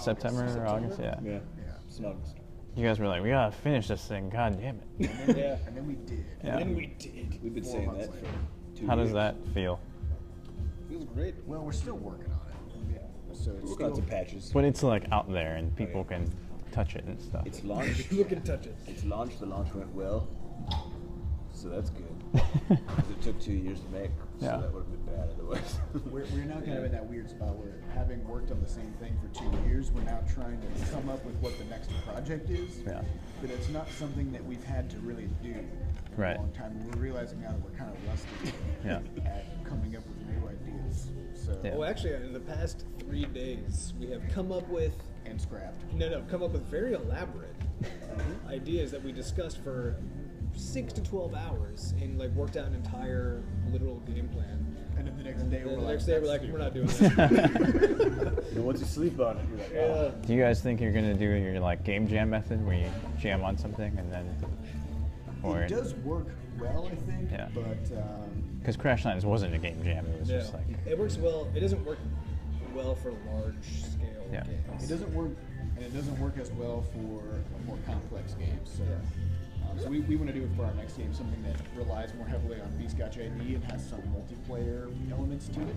September 0.00 0.46
or 0.58 0.66
August. 0.66 0.98
Yeah. 0.98 1.16
Yeah. 1.22 1.32
Yeah. 1.32 1.40
It's 1.86 1.98
in 1.98 2.06
August. 2.06 2.36
You 2.74 2.86
guys 2.86 2.98
were 2.98 3.06
like, 3.06 3.22
we 3.22 3.28
gotta 3.28 3.52
finish 3.52 3.86
this 3.88 4.04
thing. 4.06 4.30
God 4.30 4.58
damn 4.58 4.80
it. 4.98 5.36
Yeah. 5.36 5.58
And 5.66 5.76
then 5.76 5.86
we 5.86 5.94
did. 5.94 6.24
Yeah. 6.42 6.58
And 6.58 6.74
we 6.74 6.86
did. 6.86 7.38
We've 7.42 7.54
been 7.54 7.62
Four 7.62 7.72
saying 7.72 7.92
that 7.98 8.10
later. 8.10 8.12
for 8.72 8.80
two 8.80 8.86
How 8.86 8.96
does 8.96 9.12
that 9.12 9.36
feel? 9.52 9.78
Feels 10.88 11.04
great. 11.14 11.34
Well, 11.46 11.60
we're 11.60 11.72
still 11.72 11.96
working 11.96 12.24
on 12.26 12.30
it. 12.30 12.32
Yeah. 12.32 12.33
So 13.44 13.52
it's 13.52 13.64
We're 13.68 13.74
still, 13.74 13.86
on 13.90 13.94
some 13.96 14.06
patches. 14.06 14.50
But 14.54 14.64
it's 14.64 14.82
like 14.82 15.04
out 15.12 15.30
there 15.30 15.56
and 15.56 15.70
oh, 15.70 15.76
people 15.76 16.02
can 16.04 16.30
touch 16.72 16.96
it 16.96 17.04
and 17.04 17.20
stuff. 17.20 17.42
It's 17.46 17.62
launched. 17.62 18.10
Look 18.12 18.32
and 18.32 18.42
touch 18.44 18.64
it. 18.66 18.74
It's 18.86 19.04
launched. 19.04 19.40
The 19.40 19.46
launch 19.46 19.74
went 19.74 19.94
well. 19.94 20.26
So 21.52 21.68
that's 21.68 21.90
good. 21.90 22.08
'Cause 22.68 23.10
it 23.10 23.22
took 23.22 23.38
two 23.40 23.52
years 23.52 23.80
to 23.80 23.88
make. 23.90 24.10
So 24.40 24.46
Yeah. 24.46 24.56
that 24.56 24.72
would 24.72 24.84
have 24.86 24.90
been 24.90 25.14
bad 25.14 25.28
otherwise. 25.34 25.78
we're, 26.10 26.24
we're 26.32 26.44
now 26.44 26.60
kind 26.60 26.78
of 26.78 26.84
in 26.84 26.92
that 26.92 27.06
weird 27.06 27.28
spot 27.28 27.54
where, 27.56 27.74
having 27.94 28.26
worked 28.26 28.50
on 28.50 28.60
the 28.62 28.68
same 28.68 28.92
thing 28.98 29.14
for 29.20 29.28
two 29.38 29.68
years, 29.68 29.92
we're 29.92 30.02
now 30.02 30.20
trying 30.34 30.60
to 30.60 30.90
come 30.90 31.08
up 31.10 31.22
with 31.26 31.36
what 31.36 31.56
the 31.58 31.64
next 31.66 31.90
project 32.06 32.48
is. 32.50 32.80
Yeah. 32.86 33.02
But 33.42 33.50
it's 33.50 33.68
not 33.68 33.88
something 33.90 34.32
that 34.32 34.44
we've 34.44 34.64
had 34.64 34.88
to 34.90 34.98
really 35.00 35.28
do 35.42 35.54
in 36.16 36.22
Right. 36.22 36.36
a 36.36 36.40
long 36.40 36.52
time. 36.52 36.78
We're 36.92 37.00
realizing 37.00 37.40
now 37.40 37.50
that 37.50 37.60
we're 37.62 37.76
kind 37.78 37.90
of 37.90 38.08
rusty 38.08 38.56
Yeah. 38.84 39.00
at 39.24 39.44
coming 39.64 39.96
up 39.96 40.02
with 40.06 40.18
new 40.26 40.48
ideas. 40.48 41.08
So 41.34 41.58
Yeah. 41.64 41.76
Well, 41.76 41.88
actually, 41.88 42.14
in 42.14 42.32
the 42.32 42.40
past 42.40 42.84
three 42.98 43.26
days, 43.26 43.92
we 43.98 44.10
have 44.10 44.22
come 44.32 44.52
up 44.52 44.68
with 44.68 44.94
and 45.26 45.40
scrapped. 45.40 45.92
no, 45.94 46.08
no, 46.08 46.22
come 46.30 46.42
up 46.42 46.52
with 46.52 46.62
very 46.66 46.92
elaborate 46.94 47.54
ideas 48.48 48.90
that 48.92 49.02
we 49.02 49.10
discussed 49.12 49.58
for 49.62 49.96
six 50.56 50.92
to 50.92 51.02
twelve 51.02 51.34
hours 51.34 51.94
and 52.00 52.18
like 52.18 52.30
worked 52.32 52.56
out 52.56 52.66
an 52.66 52.74
entire 52.74 53.42
literal 53.72 53.96
game 54.00 54.28
plan. 54.28 54.60
And 54.96 55.08
then 55.08 55.16
the 55.16 55.24
next 55.24 55.42
day 55.50 55.62
we're 55.64 55.72
the 55.72 55.78
like, 55.78 55.88
next 55.94 56.04
day, 56.06 56.20
we're 56.20 56.28
like, 56.28 56.42
we're 56.42 56.58
not 56.58 56.72
doing 56.72 56.86
that. 56.86 58.44
you 58.52 58.58
know, 58.60 58.62
once 58.62 58.78
you 58.78 58.86
sleep 58.86 59.18
on 59.18 59.38
it, 59.38 59.44
you're 59.48 59.58
like, 59.58 59.70
ah. 59.72 59.74
Yeah. 59.74 59.80
oh. 59.82 60.14
Do 60.24 60.34
you 60.34 60.40
guys 60.40 60.60
think 60.62 60.80
you're 60.80 60.92
gonna 60.92 61.14
do 61.14 61.24
your 61.24 61.58
like 61.58 61.82
game 61.82 62.06
jam 62.06 62.30
method 62.30 62.64
where 62.64 62.76
you 62.76 62.86
jam 63.18 63.42
on 63.42 63.58
something 63.58 63.92
and 63.98 64.12
then, 64.12 64.36
or 65.44 65.62
It 65.62 65.68
does 65.68 65.94
work 65.96 66.26
well, 66.58 66.88
I 66.90 66.94
think. 66.94 67.30
Yeah. 67.30 67.48
But 67.54 67.96
um, 67.96 68.42
because 68.60 68.76
Crashlands 68.76 69.24
wasn't 69.24 69.54
a 69.54 69.58
game 69.58 69.82
jam, 69.84 70.06
it 70.06 70.20
was 70.20 70.30
Yeah. 70.30 70.38
just 70.38 70.54
like 70.54 70.64
it 70.86 70.98
works 70.98 71.16
well. 71.18 71.48
It 71.54 71.60
doesn't 71.60 71.84
work 71.84 71.98
well 72.74 72.94
for 72.94 73.12
large 73.32 73.54
scale 73.92 74.26
Yeah. 74.32 74.44
it 74.46 74.66
games. 74.70 74.88
doesn't 74.88 75.14
work, 75.14 75.32
and 75.76 75.84
it 75.84 75.94
doesn't 75.94 76.18
work 76.18 76.38
as 76.38 76.50
well 76.52 76.82
for 76.92 77.42
more 77.66 77.78
complex 77.86 78.34
games. 78.34 78.70
So. 78.76 78.82
Um, 79.70 79.78
So 79.78 79.88
we, 79.88 80.00
we 80.00 80.16
want 80.16 80.28
to 80.28 80.34
do 80.34 80.44
it 80.44 80.50
for 80.56 80.64
our 80.64 80.74
next 80.74 80.96
game, 80.96 81.12
something 81.12 81.42
that 81.42 81.56
relies 81.76 82.14
more 82.14 82.26
heavily 82.26 82.60
on 82.60 82.68
Bscotch 82.80 83.14
ID 83.18 83.54
and 83.56 83.64
has 83.64 83.84
some 83.88 84.00
multiplayer 84.02 84.92
elements 85.10 85.48
to 85.48 85.60
it, 85.62 85.74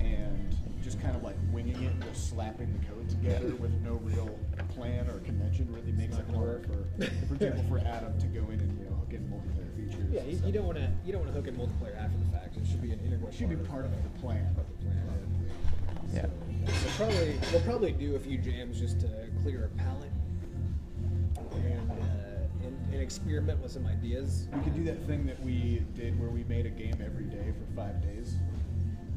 and 0.00 0.56
just 0.82 1.00
kind 1.00 1.14
of 1.16 1.22
like 1.22 1.36
winging 1.52 1.80
it 1.82 1.92
and 1.92 2.02
just 2.04 2.30
slapping 2.30 2.72
the 2.72 2.86
code 2.86 3.08
together 3.08 3.54
with 3.56 3.72
no 3.82 3.94
real 4.02 4.38
plan 4.74 5.08
or 5.08 5.18
convention 5.20 5.68
really 5.72 5.92
makes 5.92 6.16
it 6.16 6.24
hard 6.34 6.66
for, 6.66 7.06
for 7.26 7.34
example, 7.34 7.64
for 7.68 7.78
Adam 7.86 8.18
to 8.18 8.26
go 8.28 8.40
in 8.50 8.60
and 8.60 8.78
you 8.78 8.84
know 8.86 8.87
hook 9.08 9.18
in 9.18 9.26
multiplayer 9.28 9.74
features. 9.76 10.06
Yeah, 10.10 10.20
and 10.20 10.30
you, 10.30 10.36
stuff. 10.36 10.46
you 10.46 10.52
don't 10.52 10.66
want 10.66 10.78
to 10.78 10.90
you 11.04 11.12
don't 11.12 11.22
want 11.22 11.34
to 11.34 11.40
hook 11.40 11.48
in 11.48 11.56
multiplayer 11.56 11.96
after 11.98 12.18
the 12.18 12.30
fact. 12.32 12.56
It 12.56 12.66
should 12.66 12.82
be 12.82 12.92
an 12.92 13.00
integral. 13.04 13.28
It 13.28 13.34
should 13.34 13.48
be 13.50 13.56
part 13.56 13.84
of 13.84 13.90
the 13.90 14.20
plan. 14.20 14.46
of 14.46 14.56
the 14.56 14.84
plan. 14.84 15.32
Yeah. 16.12 16.26
So 16.66 16.88
probably 16.96 17.38
we'll 17.52 17.62
probably 17.62 17.92
do 17.92 18.16
a 18.16 18.18
few 18.18 18.38
jams 18.38 18.78
just 18.78 19.00
to 19.00 19.08
clear 19.42 19.62
our 19.62 19.68
palate 19.82 20.10
and, 21.54 21.90
uh, 21.90 22.64
and 22.66 22.92
and 22.92 23.02
experiment 23.02 23.60
with 23.62 23.72
some 23.72 23.86
ideas. 23.86 24.48
We 24.52 24.62
could 24.62 24.74
do 24.74 24.84
that 24.84 25.06
thing 25.06 25.26
that 25.26 25.40
we 25.42 25.82
did 25.94 26.18
where 26.20 26.30
we 26.30 26.44
made 26.44 26.66
a 26.66 26.70
game 26.70 26.96
every 27.04 27.24
day 27.24 27.52
for 27.52 27.74
five 27.76 28.02
days. 28.02 28.34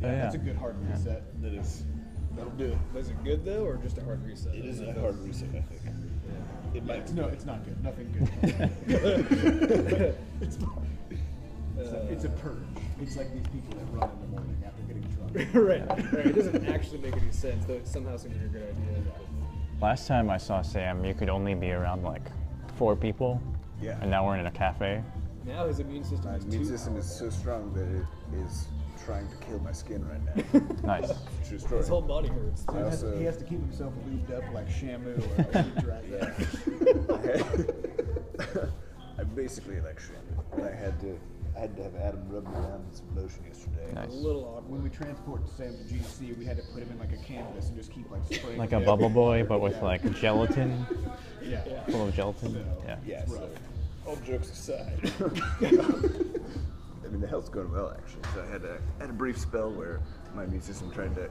Oh, 0.04 0.08
yeah. 0.08 0.23
That's 0.23 0.36
a 0.36 0.39
good 0.39 0.56
hard 0.56 0.75
Yeah. 0.84 0.95
reset. 0.95 1.41
That 1.41 1.54
is. 1.54 1.84
That'll 2.36 2.51
do 2.51 2.65
it. 2.65 2.77
Was 2.93 3.10
it 3.10 3.23
good 3.23 3.43
though, 3.43 3.65
or 3.65 3.75
just 3.77 3.97
a 3.97 4.04
hard 4.04 4.25
reset? 4.25 4.56
It 4.56 4.65
is 4.65 4.82
a 4.82 4.93
hard 4.93 5.19
reset, 5.19 5.49
I 5.49 5.62
think. 5.62 5.82
It 6.73 6.86
might. 6.86 6.99
it's, 6.99 7.12
no, 7.12 7.27
it's 7.27 7.45
not 7.45 7.63
good. 7.65 7.84
Nothing 7.84 8.12
good. 8.12 8.29
it's, 10.41 10.57
it's, 11.77 11.91
a, 11.91 12.07
it's 12.10 12.23
a 12.25 12.29
purge. 12.29 12.57
It's 13.01 13.17
like 13.17 13.34
these 13.34 13.47
people 13.47 13.77
that 13.77 13.86
run 13.91 14.10
in 14.10 14.21
the 14.21 14.27
morning 14.27 14.63
after 14.65 14.81
getting 14.84 15.01
drunk. 15.03 15.34
right, 15.53 16.13
right. 16.13 16.25
It 16.27 16.36
doesn't 16.36 16.67
actually 16.67 16.99
make 16.99 17.17
any 17.17 17.31
sense, 17.31 17.65
though. 17.65 17.73
It 17.73 17.88
somehow 17.88 18.15
seems 18.17 18.36
like 18.38 18.45
a 18.45 18.49
good 18.49 18.63
idea. 18.63 19.03
Last 19.81 20.07
time 20.07 20.29
I 20.29 20.38
saw 20.38 20.62
Sam, 20.62 21.03
you 21.03 21.13
could 21.13 21.29
only 21.29 21.55
be 21.55 21.71
around 21.71 22.03
like 22.03 22.21
four 22.77 22.95
people, 22.95 23.41
Yeah. 23.81 23.97
and 24.01 24.10
now 24.12 24.25
we're 24.25 24.38
in 24.38 24.45
a 24.45 24.51
cafe. 24.51 25.03
Now 25.45 25.65
his 25.67 25.79
immune 25.79 26.03
system 26.03 26.31
My 26.31 26.38
is 26.38 26.45
immune 26.45 26.62
too 26.62 26.67
system 26.67 26.97
is 26.97 27.05
so 27.05 27.29
strong 27.31 27.73
that 27.73 27.88
it 27.88 28.45
is 28.45 28.67
trying 29.05 29.27
to 29.27 29.35
kill 29.37 29.59
my 29.59 29.71
skin 29.71 30.05
right 30.07 30.21
now. 30.53 30.61
Nice. 30.83 31.11
True 31.47 31.59
story. 31.59 31.77
His 31.77 31.87
whole 31.87 32.01
body 32.01 32.27
hurts. 32.29 32.63
I 32.67 32.73
He 32.73 32.79
has, 32.79 33.03
also- 33.03 33.17
he 33.17 33.23
has 33.25 33.37
to 33.37 33.43
keep 33.43 33.59
himself 33.59 33.93
lubed 34.07 34.31
up 34.35 34.43
like 34.53 34.67
Shamu 34.69 35.17
or 35.17 35.37
like 35.87 36.05
he 36.05 36.15
I 38.57 38.65
I 39.21 39.23
basically 39.23 39.79
like 39.81 39.99
Shannon. 39.99 40.67
I 40.71 40.75
had 40.75 40.99
to 41.01 41.17
I 41.55 41.59
had 41.59 41.75
to 41.77 41.83
have 41.83 41.95
Adam 41.95 42.23
rub 42.29 42.45
me 42.47 42.53
down 42.53 42.85
with 42.87 42.95
some 42.97 43.15
lotion 43.15 43.43
yesterday. 43.45 43.91
Nice. 43.93 44.07
A 44.09 44.13
little 44.13 44.45
awkward. 44.45 44.69
When 44.69 44.83
we 44.83 44.89
transport 44.89 45.41
Sam 45.57 45.73
to 45.77 45.83
GC, 45.93 46.37
we 46.39 46.45
had 46.45 46.55
to 46.57 46.63
put 46.73 46.81
him 46.81 46.89
in 46.91 46.97
like 46.99 47.11
a 47.11 47.17
canvas 47.23 47.67
and 47.67 47.77
just 47.77 47.91
keep 47.91 48.09
like 48.09 48.21
spraying. 48.31 48.57
Like 48.57 48.69
a 48.69 48.77
down. 48.77 48.85
bubble 48.85 49.09
boy, 49.09 49.43
but 49.47 49.59
with 49.59 49.73
Yeah. 49.75 49.83
like 49.83 50.13
gelatin, 50.15 50.85
Yeah. 51.43 51.63
full 51.87 52.07
of 52.07 52.15
gelatin. 52.15 52.53
So, 52.53 52.83
Yeah. 52.87 52.97
Yeah, 53.05 53.21
It's 53.23 53.31
so 53.33 53.49
all 54.07 54.15
jokes 54.17 54.49
aside. 54.49 55.11
I 57.12 57.13
mean 57.13 57.21
the 57.21 57.28
health's 57.28 57.50
going 57.50 57.69
well 57.74 57.91
actually. 57.97 58.21
So 58.34 58.41
I 58.41 58.50
had 58.50 58.63
a 58.63 58.78
had 59.02 59.10
a 59.10 59.13
brief 59.13 59.38
spell 59.38 59.69
where 59.69 60.00
my 60.34 60.45
immune 60.45 60.62
system 60.62 60.89
tried 60.91 61.13
to 61.15 61.30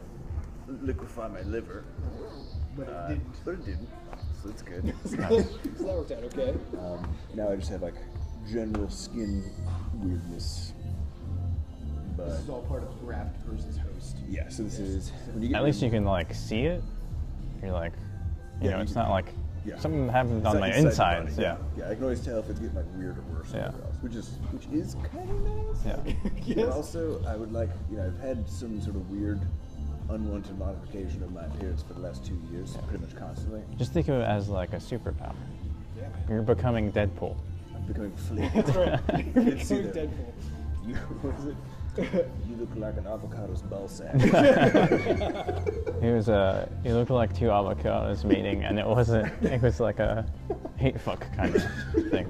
liquefy 0.83 1.27
my 1.29 1.41
liver. 1.43 1.85
But 2.77 2.89
it 2.89 2.93
uh, 2.93 3.09
didn't. 3.09 3.45
But 3.47 3.55
it 3.55 3.65
didn't. 3.65 3.89
So 4.43 4.51
it's 4.51 4.61
good. 4.61 4.95
so 5.05 5.17
that 5.17 5.97
worked 5.97 6.13
out 6.13 6.23
okay. 6.25 6.55
Um, 6.79 7.17
now 7.35 7.51
I 7.51 7.57
just 7.57 7.71
have 7.71 7.81
like 7.81 7.95
general 8.53 8.91
skin 8.91 9.43
weirdness. 9.95 10.75
But 12.15 12.27
This 12.29 12.41
is 12.41 12.51
all 12.51 12.63
part 12.63 12.83
of 12.83 13.01
graft 13.01 13.37
versus 13.47 13.79
host. 13.79 14.19
yeah, 14.29 14.51
so 14.51 14.63
this 14.65 14.79
is 14.79 15.13
when 15.33 15.43
you 15.43 15.49
get 15.49 15.57
At 15.57 15.65
least 15.65 15.81
you 15.81 15.89
can 15.89 16.05
like 16.05 16.35
see 16.35 16.67
it. 16.67 16.83
You're 17.63 17.73
like, 17.73 17.93
you 18.61 18.67
Yeah, 18.67 18.71
know, 18.73 18.77
you 18.79 18.83
it's 18.83 18.93
can- 18.93 19.03
not 19.05 19.11
like 19.11 19.33
yeah. 19.65 19.79
something 19.79 20.09
happened 20.09 20.47
on 20.47 20.61
my 20.61 20.69
inside 20.69 21.17
the 21.17 21.21
insides. 21.23 21.39
Yeah. 21.39 21.57
yeah. 21.77 21.91
I 21.91 21.95
can 21.95 22.05
always 22.05 22.21
tell 22.21 22.39
if 22.39 22.49
it's 22.49 22.61
getting 22.61 22.75
like 22.75 22.87
weird 22.95 23.19
or 23.19 23.23
worse. 23.23 23.51
Yeah. 23.53 23.71
somewhere 23.71 23.87
else, 23.87 23.97
which 24.01 24.15
is 24.15 24.29
which 24.51 24.67
is 24.73 24.95
kind 25.13 25.31
of 25.31 25.41
nice. 25.43 25.85
Yeah. 25.87 26.55
But 26.67 26.71
also, 26.71 27.23
I 27.27 27.37
would 27.37 27.53
like 27.53 27.71
you 27.91 27.97
know 27.99 28.07
I've 28.07 28.21
had 28.21 28.49
some 28.49 28.81
sort 28.81 28.97
of 28.97 29.11
weird, 29.11 29.41
unwanted 30.09 30.59
modification 30.59 31.23
of 31.23 31.33
my 31.33 31.45
appearance 31.45 31.83
for 31.83 31.95
the 31.95 32.01
last 32.01 32.25
two 32.25 32.41
years, 32.51 32.75
yeah. 32.75 32.87
pretty 32.89 33.05
much 33.05 33.17
constantly. 33.17 33.63
Just 33.77 33.93
think 33.93 34.09
of 34.09 34.21
it 34.21 34.25
as 34.25 34.49
like 34.49 34.73
a 34.73 34.77
superpower. 34.77 35.35
Yeah. 35.97 36.09
You're 36.29 36.43
becoming 36.43 36.93
Deadpool. 36.93 37.37
I'm 37.75 37.83
becoming 37.87 38.17
flea. 38.29 38.51
That's 38.55 38.71
right. 38.71 39.01
You're 39.35 39.45
becoming 39.45 39.87
that. 39.87 39.95
Deadpool. 39.95 40.33
You, 40.87 40.95
what 40.95 41.39
is 41.39 41.47
it? 41.47 41.57
You 42.49 42.57
look 42.57 42.75
like 42.77 42.97
an 42.97 43.05
avocado's 43.05 43.63
ball 43.63 43.89
sack. 43.89 44.15
He 46.01 46.09
was 46.11 46.29
uh, 46.31 46.67
he 46.83 46.93
looked 46.93 47.11
like 47.11 47.37
two 47.37 47.47
avocados 47.47 48.25
meeting, 48.25 48.65
and 48.65 48.79
it 48.79 48.87
wasn't. 48.87 49.31
It 49.43 49.61
was 49.61 49.81
like 49.81 49.99
a 49.99 50.25
hate 50.77 50.99
fuck 50.99 51.27
kind 51.37 51.55
of 51.55 51.63
thing. 52.11 52.27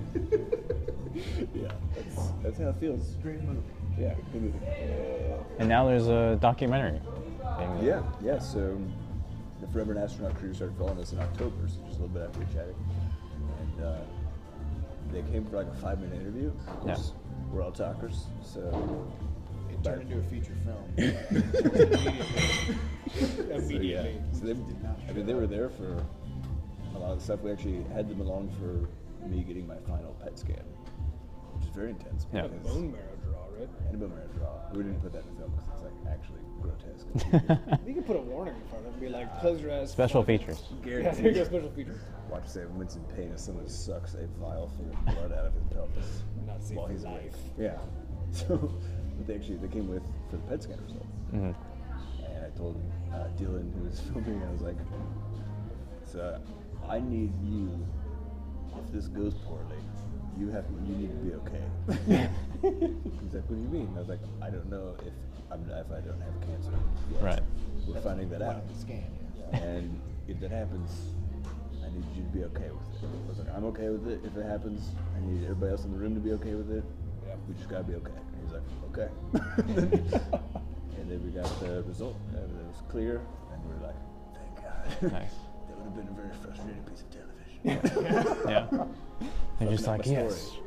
yeah, 1.55 1.71
that's, 1.95 2.29
that's 2.43 2.59
how 2.59 2.69
it 2.71 2.77
feels. 2.81 3.15
Great 3.23 3.41
movie. 3.43 3.61
Yeah, 3.99 4.15
good 4.33 4.43
movie. 4.43 4.59
And 5.59 5.69
now 5.69 5.87
there's 5.87 6.09
a 6.09 6.37
documentary. 6.41 7.01
Being 7.59 7.79
Yeah, 7.85 8.03
yeah. 8.23 8.39
So 8.41 8.77
the 9.61 9.69
Forever 9.69 9.97
Astronaut 9.99 10.35
crew 10.37 10.53
started 10.53 10.77
following 10.77 10.99
us 10.99 11.13
in 11.13 11.21
October, 11.21 11.69
so 11.69 11.77
just 11.87 11.99
a 12.01 12.03
little 12.03 12.09
bit 12.09 12.23
after 12.25 12.41
we 12.41 12.47
chatted, 12.47 12.75
and 13.61 13.85
uh, 13.85 13.97
they 15.13 15.23
came 15.31 15.45
for 15.45 15.57
like 15.59 15.69
a 15.69 15.77
five-minute 15.77 16.21
interview. 16.21 16.51
Of 16.67 16.87
Yeah. 16.89 16.97
we're 17.53 17.63
all 17.63 17.71
talkers, 17.73 18.25
so 18.43 19.07
It 19.81 19.85
turned 19.85 20.03
into 20.03 20.19
a 20.19 20.23
feature 20.25 20.55
film. 20.65 20.85
So, 23.11 23.27
Immediately. 23.55 24.13
yeah. 24.13 24.33
So 24.39 24.45
they, 24.47 24.53
I 25.09 25.13
mean, 25.13 25.27
they 25.27 25.35
were 25.35 25.47
there 25.49 25.69
for 25.69 26.05
a 26.95 26.99
lot 26.99 27.11
of 27.11 27.19
the 27.19 27.25
stuff. 27.25 27.41
We 27.41 27.51
actually 27.51 27.83
had 27.93 28.09
them 28.09 28.21
along 28.21 28.51
for 28.61 28.89
me 29.29 29.43
getting 29.43 29.67
my 29.67 29.75
final 29.89 30.13
PET 30.23 30.39
scan, 30.39 30.63
which 31.55 31.65
is 31.69 31.75
very 31.75 31.91
intense. 31.91 32.27
Yeah. 32.33 32.45
A 32.45 32.49
bone 32.49 32.93
marrow 32.93 33.17
draw, 33.25 33.47
right? 33.59 33.69
And 33.89 33.95
a 33.97 33.99
bone 33.99 34.11
marrow 34.11 34.29
draw. 34.37 34.61
We 34.73 34.85
didn't 34.85 35.01
put 35.01 35.13
that 35.13 35.25
in 35.25 35.35
the 35.35 35.41
film 35.41 35.51
because 35.57 35.69
it's 35.75 35.83
like 35.83 36.15
actually 36.15 36.39
grotesque. 36.63 37.81
You 37.87 37.95
can 37.95 38.03
put 38.05 38.17
a 38.17 38.21
warning 38.21 38.55
in 38.55 38.69
front 38.69 38.87
of 38.87 38.91
it 38.91 38.93
and 38.93 39.01
be 39.01 39.09
like, 39.09 39.41
close 39.41 39.61
your 39.61 39.73
eyes. 39.73 39.91
Special 39.91 40.21
fuck." 40.23 40.27
features. 40.29 40.63
Yeah, 40.87 41.11
there 41.13 41.27
you 41.29 41.33
go, 41.35 41.45
special 41.45 41.71
features. 41.71 41.99
Watch 42.31 42.47
Sam 42.47 42.79
Winston 42.79 43.03
pain 43.17 43.33
as 43.35 43.45
someone 43.45 43.69
sucks 43.69 44.15
a 44.15 44.29
vial 44.39 44.69
full 44.69 44.89
of 44.93 45.05
blood 45.07 45.33
out 45.33 45.47
of 45.47 45.55
his 45.55 45.65
pelvis 45.65 46.23
Not 46.47 46.61
while 46.77 46.87
he's 46.87 47.03
life. 47.03 47.15
awake. 47.15 47.33
Yeah. 47.59 47.77
So, 48.33 48.73
but 49.21 49.27
they 49.27 49.35
actually 49.35 49.57
they 49.57 49.69
came 49.69 49.89
with 49.89 50.03
for 50.31 50.37
the 50.37 50.43
PET 50.45 50.63
scan 50.63 50.79
results, 50.87 51.07
Mhm. 51.33 51.55
and 52.25 52.45
I 52.45 52.49
told 52.57 52.81
uh, 53.13 53.29
Dylan 53.39 53.73
who 53.75 53.85
was 53.85 54.01
filming, 54.13 54.43
I 54.43 54.51
was 54.51 54.63
like, 54.63 54.77
"So 56.05 56.39
I 56.89 57.01
need 57.01 57.33
you. 57.45 57.87
If 58.79 58.93
this 58.93 59.09
goes 59.09 59.35
poorly, 59.35 59.83
you 60.39 60.49
have 60.51 60.65
you 60.87 60.95
need 60.97 61.11
to 61.11 61.17
be 61.27 61.35
okay." 61.35 61.65
He's 62.63 63.35
like, 63.35 63.45
"What 63.49 63.57
do 63.57 63.63
you 63.63 63.69
mean?" 63.69 63.93
I 63.97 63.99
was 63.99 64.09
like, 64.09 64.21
"I 64.43 64.49
don't 64.51 64.71
know 64.71 64.95
if 65.05 65.13
I'm 65.51 65.63
if 65.69 65.91
I 65.93 66.01
don't 66.01 66.21
have 66.23 66.41
cancer. 66.47 66.73
yet. 67.13 67.23
Right. 67.23 67.43
We're 67.87 68.01
finding 68.01 68.31
that 68.31 68.43
out." 68.43 68.57
of 68.57 68.69
the 68.69 68.75
scan. 68.81 69.05
And 69.53 70.01
if 70.29 70.39
that 70.41 70.51
happens, 70.53 70.91
I 71.85 71.89
need 71.93 72.05
you 72.17 72.23
to 72.23 72.29
be 72.31 72.45
okay 72.45 72.71
with 72.71 73.03
it. 73.03 73.09
I 73.27 73.29
was 73.29 73.39
like, 73.41 73.49
I'm 73.57 73.65
okay 73.65 73.89
with 73.89 74.07
it. 74.07 74.21
If 74.25 74.37
it 74.37 74.47
happens, 74.47 74.93
I 75.17 75.21
need 75.27 75.43
everybody 75.43 75.73
else 75.73 75.85
in 75.85 75.91
the 75.93 75.99
room 75.99 76.15
to 76.15 76.21
be 76.21 76.31
okay 76.33 76.55
with 76.55 76.71
it. 76.71 76.85
Yeah. 77.27 77.35
We 77.49 77.55
just 77.55 77.69
gotta 77.69 77.83
be 77.83 77.95
okay. 77.95 78.13
And 78.53 78.63
he's 78.71 78.93
like, 78.93 78.99
okay. 78.99 79.09
and 80.99 81.11
then 81.11 81.23
we 81.25 81.31
got 81.31 81.61
the 81.61 81.83
result, 81.83 82.17
and 82.35 82.39
it 82.39 82.67
was 82.67 82.83
clear, 82.89 83.21
and 83.53 83.65
we 83.65 83.75
were 83.75 83.87
like, 83.87 83.97
thank 84.35 84.57
God. 84.57 85.13
Nice. 85.13 85.31
that 85.69 85.77
would 85.77 85.85
have 85.85 85.97
been 85.97 86.09
a 86.09 86.17
very 86.17 86.35
frustrating 86.43 86.83
piece 86.85 87.03
of 87.03 87.11
television. 87.11 88.41
Yeah. 88.49 88.87
They're 89.59 89.71
just 89.71 89.87
like, 89.87 90.07
yes, 90.07 90.43
story." 90.43 90.63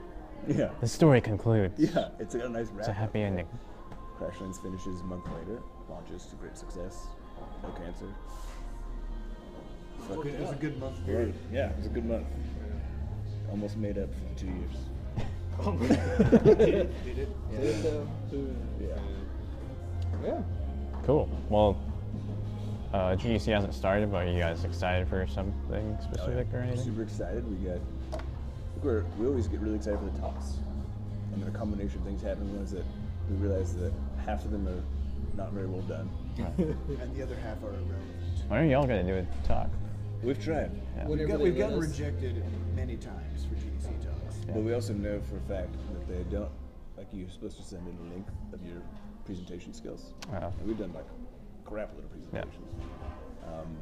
Yeah. 0.48 0.69
the 0.82 0.88
story 0.88 1.22
concludes. 1.22 1.80
Yeah, 1.80 2.10
it's 2.19 2.36
got 2.36 2.46
a 2.46 2.50
nice 2.50 2.67
wrap. 2.67 2.80
It's 2.80 2.88
a 2.89 2.93
happy 2.93 3.22
ending. 3.22 3.48
Crashlands 4.19 4.62
finishes 4.62 5.02
a 5.02 5.04
month 5.04 5.26
later, 5.28 5.62
launches 5.89 6.26
to 6.28 6.36
great 6.36 6.58
success, 6.58 7.08
no 7.63 7.69
cancer. 7.69 8.13
Fuck 10.08 10.26
It 10.26 10.39
was 10.39 10.52
a 10.52 10.56
good 10.56 10.80
month. 10.80 11.04
Great. 11.06 11.34
Yeah, 11.52 11.69
it 11.69 11.78
was 11.78 11.86
a 11.86 11.89
good 11.89 12.06
month. 12.06 12.28
Almost 13.50 13.78
made 13.78 13.98
up 13.98 14.10
for 14.13 14.39
two 14.39 14.48
years. 14.48 14.76
Did 15.61 16.59
it? 16.59 17.05
Did 17.05 17.63
it 17.63 17.83
though? 17.83 18.07
Yeah. 18.81 18.87
Yeah. 20.23 20.41
Cool. 21.05 21.29
Well, 21.49 21.77
uh, 22.93 23.15
GDC 23.15 23.51
hasn't 23.53 23.73
started, 23.73 24.11
but 24.11 24.27
are 24.27 24.31
you 24.31 24.39
guys 24.39 24.63
excited 24.63 25.07
for 25.07 25.25
something 25.27 25.97
specific 26.01 26.47
or 26.53 26.59
anything? 26.59 26.83
Super 26.85 27.03
excited. 27.03 27.45
We 27.49 27.67
got. 27.67 27.79
We're, 28.81 29.03
we 29.17 29.27
always 29.27 29.47
get 29.47 29.59
really 29.61 29.75
excited 29.75 29.99
for 29.99 30.05
the 30.05 30.19
talks, 30.19 30.57
and 31.33 31.41
then 31.41 31.49
a 31.53 31.57
combination 31.57 31.99
of 31.99 32.05
things 32.05 32.21
happen. 32.21 32.53
One 32.53 32.63
is 32.63 32.71
that 32.71 32.85
we 33.29 33.37
realize 33.37 33.73
that 33.75 33.93
half 34.25 34.43
of 34.45 34.51
them 34.51 34.67
are 34.67 34.83
not 35.37 35.51
very 35.53 35.67
well 35.67 35.81
done. 35.83 36.09
And 36.37 37.15
the 37.15 37.23
other 37.23 37.35
half 37.35 37.63
are 37.63 37.69
irrelevant. 37.69 37.99
When 38.47 38.59
are 38.59 38.65
y'all 38.65 38.85
gonna 38.85 39.03
do 39.03 39.15
a 39.15 39.47
talk? 39.47 39.69
We've 40.21 40.41
tried, 40.41 40.71
Yeah. 40.95 41.07
We've, 41.07 41.27
got, 41.27 41.39
we've 41.39 41.57
gotten 41.57 41.79
rejected 41.79 42.43
many 42.75 42.95
times 42.95 43.45
for 43.45 43.55
GDC 43.55 43.83
talks. 44.01 44.02
Yeah. 44.47 44.53
but 44.53 44.63
we 44.63 44.73
also 44.73 44.93
know 44.93 45.21
for 45.29 45.38
a 45.38 45.41
fact 45.41 45.73
that 45.93 46.08
they 46.08 46.23
don't. 46.36 46.49
Like 46.97 47.08
you're 47.12 47.29
supposed 47.29 47.58
to 47.58 47.63
send 47.63 47.88
in 47.88 47.97
a 48.08 48.13
link 48.13 48.27
of 48.53 48.62
your 48.63 48.82
presentation 49.25 49.73
skills. 49.73 50.13
Oh. 50.32 50.36
And 50.60 50.67
we've 50.67 50.77
done 50.77 50.93
like 50.93 51.06
crap 51.65 51.93
load 51.95 52.06
of 52.06 52.12
Yeah. 52.34 52.41
presentations. 52.41 52.73
Um, 53.47 53.77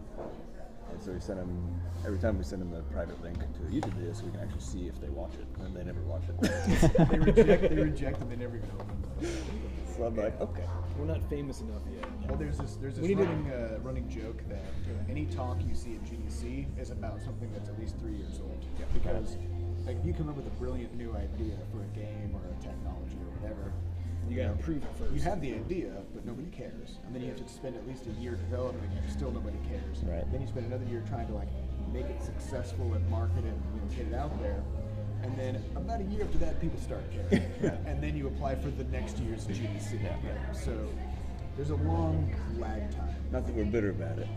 And 0.92 1.02
so 1.02 1.14
we 1.14 1.20
send 1.22 1.40
them 1.40 1.82
every 2.06 2.20
time 2.20 2.38
we 2.38 2.44
send 2.44 2.62
them 2.62 2.74
a 2.74 2.82
private 2.92 3.22
link 3.24 3.38
to 3.40 3.62
a 3.62 3.70
YouTube 3.72 3.94
video, 3.94 4.12
so 4.12 4.26
we 4.26 4.32
can 4.32 4.42
actually 4.42 4.60
see 4.60 4.88
if 4.88 5.00
they 5.00 5.08
watch 5.08 5.32
it, 5.36 5.48
and 5.64 5.74
they 5.74 5.86
never 5.86 6.02
watch 6.02 6.24
it. 6.28 6.36
they 7.10 7.20
reject. 7.20 7.62
They 7.70 7.76
reject 7.82 8.20
them. 8.20 8.28
They 8.30 8.36
never 8.36 8.58
even 8.58 8.70
open. 8.78 9.02
them. 9.02 9.32
so 9.96 10.04
I'm 10.04 10.16
like, 10.18 10.40
okay. 10.42 10.66
We're 11.00 11.06
not 11.06 11.22
famous 11.30 11.62
enough 11.62 11.82
yet. 11.96 12.06
Well, 12.28 12.38
there's 12.38 12.58
this 12.58 12.76
there's 12.76 12.96
this 12.96 13.04
We 13.04 13.10
need 13.10 13.20
to- 13.20 13.24
running 13.24 13.52
uh, 13.52 13.80
running 13.84 14.10
joke 14.10 14.44
that 14.50 14.64
any 15.10 15.26
talk 15.28 15.58
you 15.66 15.76
see 15.76 15.96
at 15.96 16.04
GDC 16.04 16.68
is 16.78 16.90
about 16.92 17.22
something 17.22 17.50
that's 17.54 17.70
at 17.70 17.80
least 17.80 17.98
three 18.00 18.16
years 18.18 18.42
old. 18.42 18.60
Yeah. 18.78 18.86
Because 18.94 19.38
like 19.86 19.98
if 19.98 20.06
you 20.06 20.14
come 20.14 20.30
up 20.30 20.36
with 20.36 20.48
a 20.48 20.56
brilliant 20.62 20.96
new 20.96 21.12
idea 21.16 21.58
for 21.72 21.82
a 21.82 21.88
game 21.98 22.32
or 22.34 22.42
a 22.46 22.62
technology 22.62 23.18
or 23.22 23.32
whatever, 23.40 23.74
You 24.30 24.38
gotta 24.38 24.56
prove 24.58 24.84
it 24.84 24.90
first. 24.98 25.14
You 25.14 25.22
have 25.22 25.42
the 25.42 25.54
idea, 25.56 25.92
but 26.14 26.26
nobody 26.26 26.48
cares, 26.50 27.00
and 27.06 27.16
then 27.16 27.22
you 27.22 27.30
have 27.30 27.42
to 27.44 27.50
spend 27.52 27.76
at 27.76 27.88
least 27.88 28.06
a 28.08 28.22
year 28.22 28.36
developing 28.50 28.90
it. 28.92 29.04
And 29.04 29.12
still, 29.12 29.32
nobody 29.32 29.58
cares. 29.68 30.04
Right. 30.04 30.24
Then 30.32 30.42
you 30.42 30.48
spend 30.48 30.68
another 30.68 30.86
year 30.86 31.04
trying 31.10 31.28
to 31.28 31.34
like 31.34 31.50
make 31.92 32.06
it 32.06 32.22
successful 32.24 32.94
and 32.94 33.08
market 33.10 33.44
it 33.44 33.54
and 33.54 33.62
you 33.76 33.82
know, 33.82 33.96
get 33.98 34.08
it 34.08 34.14
out 34.14 34.40
there. 34.42 34.64
And 35.24 35.38
then 35.38 35.64
about 35.76 36.02
a 36.02 36.04
year 36.06 36.24
after 36.24 36.38
that, 36.40 36.62
people 36.62 36.80
start 36.80 37.04
caring. 37.12 37.44
and 37.86 38.02
then 38.02 38.16
you 38.16 38.28
apply 38.28 38.56
for 38.56 38.70
the 38.70 38.86
next 38.86 39.20
year's 39.20 39.46
GDC. 39.46 40.00
So 40.54 40.72
there's 41.58 41.72
a 41.72 41.76
long 41.76 42.34
lag 42.58 42.90
time. 42.96 43.16
Not 43.32 43.46
that 43.46 43.54
we're 43.56 43.66
bitter 43.66 43.90
about 43.90 44.18
it 44.20 44.28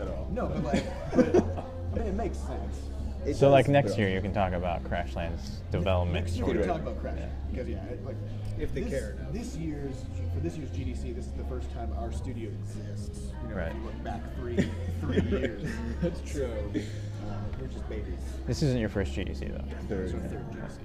at 0.00 0.08
all. 0.08 0.28
No, 0.32 0.46
but 0.46 0.62
like, 0.64 0.84
but, 1.14 1.36
I 1.36 1.98
mean, 1.98 2.06
it 2.06 2.14
makes 2.14 2.38
sense. 2.38 2.90
It 3.26 3.34
So, 3.34 3.46
does, 3.46 3.52
like 3.52 3.68
next 3.68 3.98
year, 3.98 4.08
you 4.08 4.20
can 4.20 4.32
talk 4.32 4.52
about 4.52 4.82
Crashlands' 4.84 5.56
development. 5.70 6.24
Next 6.26 6.36
year 6.36 6.46
we 6.46 6.52
can 6.54 6.66
talk 6.66 6.80
about 6.80 7.00
Crash 7.00 7.18
because 7.50 7.68
yeah, 7.68 7.84
it, 7.84 8.04
like 8.04 8.16
If 8.58 8.72
they 8.72 8.82
this, 8.82 8.90
care 8.90 9.10
enough. 9.10 9.32
This 9.32 9.56
year's 9.56 10.04
for 10.32 10.40
this 10.40 10.56
year's 10.56 10.70
GDC, 10.70 11.14
this 11.14 11.26
is 11.26 11.32
the 11.32 11.44
first 11.44 11.70
time 11.72 11.92
our 11.98 12.12
studio 12.12 12.50
exists. 12.50 13.32
You 13.42 13.48
know, 13.50 13.56
Right. 13.56 13.68
if 13.72 13.76
you 13.76 13.82
look 13.84 14.02
back 14.04 14.22
three 14.36 14.70
three 15.00 15.20
years. 15.38 15.68
That's 16.00 16.20
true. 16.30 16.50
Uh, 16.74 17.34
we're 17.60 17.66
just 17.66 17.88
babies. 17.90 18.18
This 18.46 18.62
isn't 18.62 18.78
your 18.78 18.88
first 18.88 19.12
GDC 19.12 19.48
though. 19.52 19.76
Third, 19.88 20.04
It's 20.06 20.14
our 20.14 20.20
yeah. 20.20 20.28
third 20.28 20.50
GDC. 20.52 20.78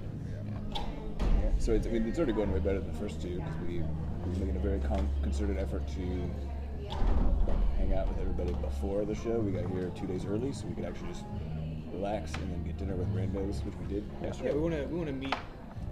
Yeah, 0.74 1.50
So 1.58 1.72
it's, 1.72 1.86
I 1.86 1.90
mean, 1.90 2.06
it's 2.06 2.18
already 2.18 2.32
going 2.34 2.52
way 2.52 2.58
better 2.60 2.80
than 2.80 2.92
the 2.92 2.98
first 2.98 3.22
two 3.22 3.36
because 3.36 3.56
we 3.66 3.78
we're 3.80 4.32
making 4.40 4.56
a 4.56 4.58
very 4.58 4.80
con- 4.80 5.08
concerted 5.22 5.56
effort 5.56 5.86
to 5.88 6.30
hang 7.78 7.94
out 7.94 8.08
with 8.08 8.18
everybody 8.18 8.52
before 8.60 9.04
the 9.04 9.14
show. 9.14 9.38
We 9.40 9.52
got 9.52 9.70
here 9.70 9.90
two 9.98 10.06
days 10.06 10.24
early 10.26 10.52
so 10.52 10.66
we 10.66 10.74
could 10.74 10.84
actually 10.84 11.08
just 11.08 11.24
relax 11.96 12.34
and 12.34 12.50
then 12.52 12.62
get 12.64 12.76
dinner 12.78 12.94
with 12.94 13.08
randos, 13.14 13.64
which 13.64 13.74
we 13.80 13.94
did 13.94 14.04
yesterday. 14.22 14.50
Yeah, 14.50 14.54
we 14.54 14.60
want 14.60 14.74
to 14.74 14.84
we 14.86 14.96
want 14.96 15.08
to 15.08 15.12
meet 15.14 15.34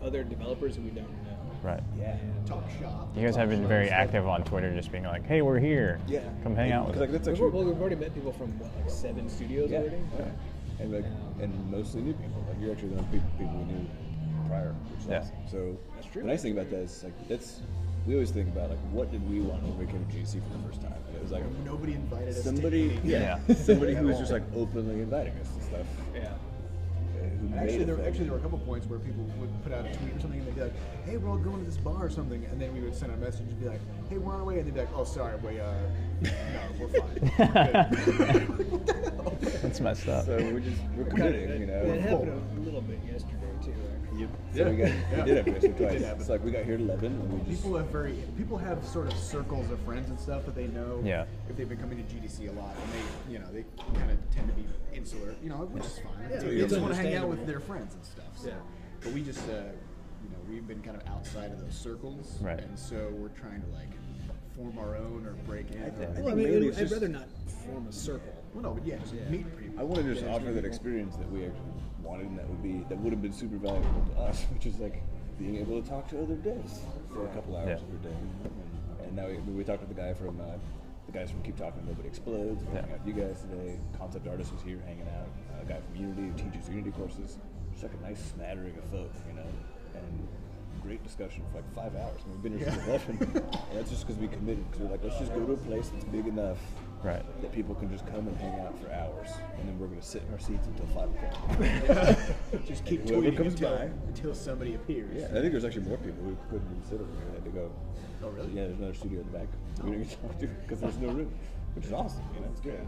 other 0.02 0.22
developers 0.22 0.76
who 0.76 0.82
we 0.82 0.90
don't 0.90 1.08
know. 1.24 1.38
Right. 1.62 1.82
Yeah. 1.98 2.16
Talk 2.46 2.64
shop. 2.78 3.08
You 3.16 3.24
guys 3.24 3.36
have 3.36 3.48
been 3.48 3.66
very 3.66 3.88
active 3.88 4.26
on 4.26 4.44
Twitter, 4.44 4.74
just 4.74 4.92
being 4.92 5.04
like, 5.04 5.26
"Hey, 5.26 5.40
we're 5.40 5.58
here. 5.58 5.98
Yeah. 6.06 6.20
Come 6.42 6.54
hang 6.54 6.72
out 6.72 6.86
with 6.86 6.94
Because 6.96 7.08
us." 7.08 7.12
like 7.12 7.12
that's 7.12 7.26
We've, 7.26 7.34
actually 7.46 7.50
well, 7.58 7.64
we've 7.72 7.80
already 7.80 7.96
met 7.96 8.14
people 8.14 8.32
from 8.32 8.58
what, 8.58 8.70
like 8.76 8.90
seven 8.90 9.28
studios 9.30 9.70
yeah, 9.70 9.78
already. 9.78 9.96
yeah. 10.18 10.80
and 10.80 10.92
like 10.92 11.04
um, 11.04 11.40
and 11.40 11.70
mostly 11.70 12.02
new 12.02 12.12
people. 12.12 12.44
Like 12.48 12.60
you're 12.60 12.72
actually 12.72 12.88
the 12.90 12.98
only 12.98 13.08
people 13.12 13.30
people 13.38 13.54
we 13.56 13.64
knew 13.72 13.86
prior, 14.48 14.74
which 14.90 15.00
is 15.00 15.06
Yeah. 15.08 15.18
awesome. 15.20 15.36
So 15.50 15.78
That's 15.94 16.06
true. 16.12 16.22
The 16.22 16.28
nice 16.28 16.42
thing 16.42 16.52
about 16.52 16.68
that 16.70 16.80
is 16.80 17.02
like 17.02 17.28
that's 17.28 17.62
we 18.06 18.14
always 18.14 18.30
think 18.30 18.48
about 18.48 18.70
like 18.70 18.78
what 18.92 19.10
did 19.10 19.28
we 19.30 19.40
want 19.40 19.62
when 19.62 19.78
we 19.78 19.86
came 19.86 20.04
to 20.04 20.12
GDC 20.12 20.42
for 20.42 20.58
the 20.58 20.64
first 20.68 20.82
time, 20.82 20.92
and 21.08 21.16
it 21.16 21.22
was 21.22 21.32
like 21.32 21.44
Nobody 21.64 21.94
invited 21.94 22.28
us. 22.36 22.44
somebody, 22.44 22.96
to 22.98 23.06
yeah, 23.06 23.38
Yeah. 23.48 23.54
somebody 23.68 23.94
who 23.98 24.06
was 24.06 24.18
just 24.18 24.32
like 24.32 24.42
openly 24.54 25.00
inviting 25.00 25.32
us 25.34 25.48
and 25.54 25.62
stuff. 25.62 25.86
Yeah. 26.14 26.28
Who 27.40 27.46
And 27.46 27.54
actually, 27.54 27.84
there 27.84 27.98
actually 28.06 28.24
there 28.24 28.32
were 28.32 28.38
a 28.38 28.42
couple 28.42 28.58
points 28.58 28.86
where 28.86 28.98
people 28.98 29.24
would 29.38 29.62
put 29.62 29.72
out 29.72 29.86
a 29.86 29.94
tweet 29.94 30.14
or 30.16 30.20
something, 30.20 30.38
and 30.40 30.46
they'd 30.48 30.54
be 30.54 30.60
like, 30.60 30.74
"Hey, 31.06 31.16
we're 31.16 31.30
all 31.30 31.38
going 31.38 31.58
to 31.60 31.64
this 31.64 31.78
bar 31.78 32.04
or 32.04 32.10
something," 32.10 32.44
and 32.50 32.60
then 32.60 32.74
we 32.74 32.80
would 32.80 32.94
send 32.94 33.12
a 33.12 33.16
message 33.16 33.48
and 33.48 33.58
be 33.60 33.68
like, 33.68 33.80
"Hey, 34.10 34.18
we're 34.18 34.32
on 34.34 34.40
our 34.40 34.46
way," 34.46 34.58
and 34.58 34.66
they'd 34.66 34.74
be 34.74 34.80
like, 34.80 34.94
"Oh, 34.94 35.04
sorry, 35.04 35.36
we 35.38 35.58
uh, 35.60 35.72
no, 36.22 36.30
we're 36.78 36.88
fine." 36.88 37.20
We're 37.38 38.26
good." 38.26 38.58
What 38.70 38.86
the 38.86 38.94
hell? 39.10 39.38
That's 39.62 39.80
messed 39.80 40.08
up. 40.08 40.26
So 40.26 40.36
we're 40.36 40.60
just 40.60 40.80
we're 40.96 41.04
committing, 41.04 41.60
you 41.60 41.66
know. 41.66 41.86
That 41.86 42.00
happened 42.00 42.58
a 42.58 42.60
little 42.60 42.80
bit 42.80 42.98
yesterday 43.04 43.36
too. 43.62 43.72
Actually. 43.72 44.20
Yep. 44.20 44.30
So 44.54 44.70
we 44.70 44.76
got 44.76 44.88
Yeah. 44.88 45.16
we 45.16 45.22
did 45.24 45.36
have 45.36 45.44
to 45.46 45.50
It 45.56 45.60
did 45.60 45.76
twice. 45.76 46.02
happen. 46.02 46.20
It's 46.20 46.28
like 46.28 46.44
we 46.44 46.50
got 46.52 46.64
here 46.64 46.74
at 46.74 46.80
eleven 46.80 47.12
and 47.14 47.32
we 47.32 47.50
just 47.50 47.62
People 47.62 47.76
have 47.78 47.86
very 47.88 48.22
people 48.36 48.58
have 48.58 48.84
sort 48.86 49.06
of 49.12 49.18
circles 49.18 49.70
of 49.70 49.80
friends 49.80 50.08
and 50.10 50.18
stuff 50.20 50.44
that 50.46 50.54
they 50.54 50.66
know. 50.68 51.00
Yeah. 51.04 51.24
If 51.48 51.56
they've 51.56 51.68
been 51.68 51.78
coming 51.78 52.04
to 52.04 52.14
GDC 52.14 52.48
a 52.48 52.52
lot, 52.52 52.74
and 52.80 52.92
they, 52.92 53.32
you 53.32 53.38
know, 53.40 53.50
they 53.52 53.64
kind 53.98 54.10
of 54.10 54.18
tend 54.34 54.48
to 54.48 54.54
be 54.54 54.64
insular, 54.94 55.34
you 55.42 55.48
know, 55.48 55.56
which 55.66 55.84
is 55.84 55.98
fine. 55.98 56.30
Yeah, 56.30 56.38
they 56.40 56.60
just 56.60 56.80
want 56.80 56.94
to 56.94 57.00
hang 57.00 57.14
out 57.16 57.28
with 57.28 57.46
their 57.46 57.60
friends 57.60 57.94
and 57.94 58.04
stuff. 58.04 58.26
So. 58.36 58.48
Yeah. 58.48 58.54
But 59.00 59.12
we 59.12 59.22
just, 59.22 59.40
uh, 59.50 59.52
you 60.22 60.30
know, 60.30 60.38
we've 60.48 60.66
been 60.66 60.80
kind 60.80 60.96
of 60.96 61.06
outside 61.08 61.50
of 61.52 61.60
those 61.60 61.74
circles, 61.74 62.38
Right. 62.40 62.58
And 62.58 62.78
so 62.78 63.10
we're 63.18 63.28
trying 63.28 63.60
to 63.60 63.68
like 63.68 63.90
form 64.56 64.78
our 64.78 64.96
own 64.96 65.26
or 65.26 65.32
break 65.46 65.70
in. 65.72 65.82
I 65.82 65.86
or- 65.86 65.90
think- 65.90 66.16
Well, 66.18 66.28
I 66.28 66.34
mainly 66.34 66.60
mean, 66.60 66.68
it's 66.68 66.78
I'd 66.78 66.80
just- 66.82 66.92
rather 66.94 67.08
not 67.08 67.28
form 67.48 67.86
a 67.88 67.92
circle. 67.92 68.32
well, 68.54 68.62
no, 68.62 68.74
but 68.74 68.86
yeah, 68.86 68.96
just 68.98 69.14
Yeah. 69.14 69.28
meet 69.28 69.56
people. 69.58 69.80
I 69.80 69.82
want 69.82 70.02
to 70.02 70.12
just 70.14 70.24
Yeah, 70.24 70.34
offer 70.34 70.44
that 70.46 70.54
people. 70.54 70.68
experience 70.68 71.16
that 71.16 71.30
we 71.30 71.44
actually 71.46 71.72
wanted, 72.02 72.26
and 72.26 72.38
that 72.38 72.48
would 72.48 72.62
be 72.62 72.84
that 72.88 72.98
would 73.00 73.12
have 73.12 73.22
been 73.22 73.32
super 73.32 73.56
valuable 73.56 74.04
to 74.14 74.20
us, 74.20 74.44
which 74.52 74.66
is 74.66 74.78
like 74.78 75.02
being 75.38 75.56
able 75.56 75.80
to 75.82 75.88
talk 75.88 76.06
to 76.08 76.22
other 76.22 76.36
devs 76.36 76.78
for 77.12 77.24
a 77.26 77.28
couple 77.30 77.56
hours 77.56 77.80
Yeah. 77.80 77.86
every 77.88 78.10
day. 78.10 78.16
And, 78.16 79.06
and 79.06 79.16
now 79.16 79.26
we, 79.26 79.52
we 79.52 79.64
talked 79.64 79.80
with 79.80 79.88
the 79.88 80.00
guy 80.00 80.14
from 80.14 80.40
uh, 80.40 80.44
the 81.06 81.12
guys 81.12 81.30
from 81.30 81.42
Keep 81.42 81.56
Talking 81.56 81.84
Nobody 81.86 82.06
Explodes. 82.08 82.62
We 82.64 82.72
Yeah. 82.74 82.80
hung 82.82 82.92
out 82.92 83.04
with 83.04 83.16
you 83.16 83.22
guys 83.22 83.40
today. 83.42 83.78
Concept 83.98 84.26
artist 84.28 84.52
was 84.52 84.62
here 84.62 84.78
hanging 84.86 85.08
out. 85.08 85.28
a 85.60 85.64
guy 85.66 85.80
from 85.80 85.96
Unity 85.96 86.22
who 86.22 86.50
teaches 86.50 86.68
Unity 86.68 86.90
courses. 86.92 87.38
Just 87.72 87.82
like 87.84 87.92
a 87.94 88.02
nice 88.02 88.20
smattering 88.20 88.76
of 88.76 88.84
folk, 88.84 89.10
you 89.28 89.34
know, 89.34 89.46
and 89.96 90.28
great 90.84 91.02
discussion 91.02 91.42
for 91.50 91.58
like 91.58 91.74
five 91.74 91.94
hours. 92.00 92.20
I 92.24 92.28
mean, 92.28 92.34
we've 92.34 92.42
been 92.42 92.58
here 92.58 92.70
since 92.70 92.86
eleven. 92.86 93.18
And 93.34 93.78
that's 93.78 93.90
just 93.90 94.06
because 94.06 94.20
we 94.20 94.28
committed. 94.28 94.64
Because 94.70 94.84
we're 94.86 94.90
like, 94.92 95.02
let's 95.02 95.18
just 95.18 95.32
go 95.34 95.44
to 95.44 95.52
a 95.52 95.56
place 95.56 95.88
that's 95.88 96.04
big 96.06 96.26
enough 96.26 96.58
Right. 97.02 97.22
that 97.42 97.52
people 97.52 97.74
can 97.74 97.90
just 97.90 98.06
come 98.06 98.26
and 98.28 98.36
hang 98.38 98.58
out 98.60 98.78
for 98.80 98.90
hours, 98.90 99.28
and 99.58 99.68
then 99.68 99.78
we're 99.78 99.88
going 99.88 100.00
to 100.00 100.06
sit 100.06 100.22
in 100.26 100.32
our 100.32 100.38
seats 100.40 100.66
until 100.66 100.86
five 100.96 101.10
o'clock. 101.10 102.18
just 102.66 102.84
keep 102.86 103.06
Whoever 103.06 103.22
tweeting 103.22 103.36
comes 103.36 103.52
until, 103.54 103.76
by. 103.76 103.90
until 104.08 104.34
somebody 104.34 104.74
appears. 104.74 105.14
Yeah, 105.14 105.26
I 105.26 105.40
think 105.42 105.52
there's 105.52 105.66
actually 105.66 105.84
more 105.86 105.98
people 105.98 106.24
who 106.24 106.36
couldn't 106.48 106.66
even 106.70 106.82
sit 106.88 106.94
over 107.00 107.10
here. 107.12 107.24
They 107.28 107.34
had 107.34 107.44
to 107.44 107.50
go. 107.50 107.72
Oh, 108.22 108.28
really? 108.30 108.48
Yeah, 108.52 108.62
there's 108.68 108.78
another 108.78 108.94
studio 108.94 109.20
in 109.20 109.26
the 109.32 109.38
back. 109.38 109.48
We 109.82 109.90
didn't 109.90 110.08
get 110.08 110.10
to 110.12 110.16
talk 110.28 110.38
to 110.40 110.46
because 110.46 110.80
there's 110.80 110.96
no 110.98 111.08
room, 111.08 111.30
which 111.74 111.84
is 111.84 111.92
awesome. 111.92 112.22
You 112.36 112.40
know, 112.40 112.46
it's 112.50 112.60
good. 112.60 112.80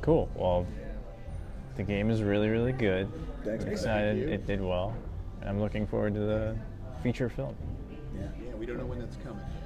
Cool. 0.00 0.30
Well, 0.34 0.66
the 1.76 1.82
game 1.82 2.08
is 2.10 2.22
really, 2.22 2.48
really 2.48 2.72
good. 2.72 3.08
Thanks, 3.44 3.64
I'm 3.64 3.72
excited. 3.72 4.16
Thank 4.16 4.28
you. 4.28 4.34
It 4.34 4.46
did 4.46 4.62
well. 4.62 4.94
And 5.46 5.56
I'm 5.56 5.60
looking 5.60 5.86
forward 5.86 6.14
to 6.14 6.20
the 6.20 6.56
feature 7.04 7.28
film. 7.28 7.54
Yeah, 8.14 8.22
yeah, 8.44 8.54
we 8.56 8.66
don't 8.66 8.78
know 8.78 8.86
when 8.86 8.98
that's 8.98 9.14
coming 9.16 9.38
yet. 9.38 9.62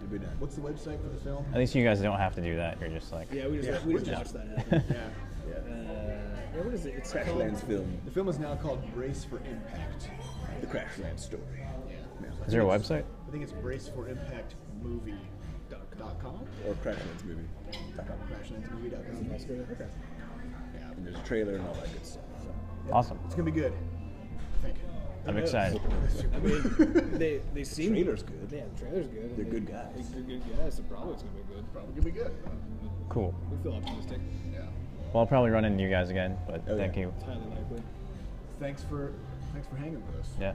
To 0.00 0.06
be 0.06 0.18
done. 0.18 0.34
What's 0.38 0.56
the 0.56 0.60
website 0.60 1.00
for 1.00 1.08
the 1.08 1.18
film? 1.22 1.46
At 1.52 1.58
least 1.58 1.74
you 1.74 1.82
guys 1.82 2.00
don't 2.02 2.18
have 2.18 2.34
to 2.34 2.42
do 2.42 2.54
that. 2.56 2.78
You're 2.80 2.90
just 2.90 3.10
like, 3.10 3.32
Yeah, 3.32 3.48
we 3.48 3.56
just 3.58 3.68
Yeah, 3.68 3.78
we 3.86 3.94
just 3.94 4.04
just- 4.06 4.18
watched 4.18 4.34
that 4.34 4.46
happen. 4.58 4.84
Yeah. 4.90 5.08
Yeah. 5.48 5.56
Uh, 5.56 5.60
yeah, 6.54 6.62
what 6.64 6.74
is 6.74 6.84
it? 6.84 6.94
It's 6.98 7.10
Crashlands 7.12 7.64
film, 7.66 7.98
The 8.04 8.10
film 8.10 8.28
is 8.28 8.38
now 8.38 8.56
called 8.56 8.82
Brace 8.94 9.24
for 9.24 9.38
Impact. 9.38 10.10
the 10.60 10.66
Crashland 10.66 11.18
story. 11.18 11.42
Yeah. 11.88 11.96
is 12.46 12.52
there 12.52 12.60
a 12.60 12.64
website? 12.64 13.04
I 13.26 13.30
think 13.30 13.42
it's 13.42 13.52
braceforimpactmovie.com. 13.52 16.46
Or 16.68 16.74
Crashlands 16.74 17.24
movie. 17.24 17.48
Crashlandsmovie.com. 17.96 19.30
Okay. 19.72 19.88
Yeah. 20.74 20.90
And 20.90 21.06
there's 21.06 21.16
a 21.16 21.22
trailer 21.22 21.54
and 21.54 21.66
all 21.66 21.72
that 21.74 21.90
good 21.92 22.04
stuff. 22.04 22.24
So. 22.42 22.48
Awesome. 22.92 23.18
It's 23.24 23.34
gonna 23.34 23.50
be 23.50 23.58
good. 23.58 23.72
I 23.72 24.62
think. 24.66 24.76
I'm 25.26 25.36
excited. 25.36 25.80
I 26.34 26.38
mean, 26.38 27.10
they 27.18 27.40
they 27.54 27.64
seem 27.64 27.92
trailer's 27.92 28.22
good. 28.22 28.48
Yeah, 28.52 28.62
the 28.74 28.80
trailer's 28.80 29.06
good. 29.08 29.36
They're 29.36 29.44
They- 29.44 29.50
good 29.50 29.66
guys. 29.66 30.10
They're 30.12 30.22
good 30.22 30.42
guys, 30.56 30.74
so 30.76 30.82
probably 30.84 31.14
gonna 31.14 31.26
be 31.30 31.54
good. 31.54 31.72
Probably 31.72 31.92
gonna 31.92 32.04
be 32.04 32.10
good. 32.10 32.32
Cool. 33.08 33.34
We 33.50 33.56
feel 33.62 33.74
optimistic. 33.74 34.18
Yeah. 34.52 34.60
Well, 35.12 35.22
I'll 35.22 35.26
probably 35.26 35.50
run 35.50 35.64
into 35.64 35.82
you 35.82 35.90
guys 35.90 36.10
again, 36.10 36.38
but 36.46 36.62
Oh, 36.68 36.76
thank 36.76 36.94
yeah. 36.96 37.02
you. 37.02 37.12
It's 37.16 37.24
highly 37.24 37.40
likely. 37.40 37.82
Thanks 38.60 38.82
for 38.84 39.12
thanks 39.52 39.68
for 39.68 39.76
hanging 39.76 40.02
with 40.06 40.20
us. 40.20 40.30
Yeah. 40.40 40.54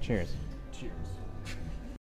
Cheers. 0.00 0.32
Cheers. 0.72 0.92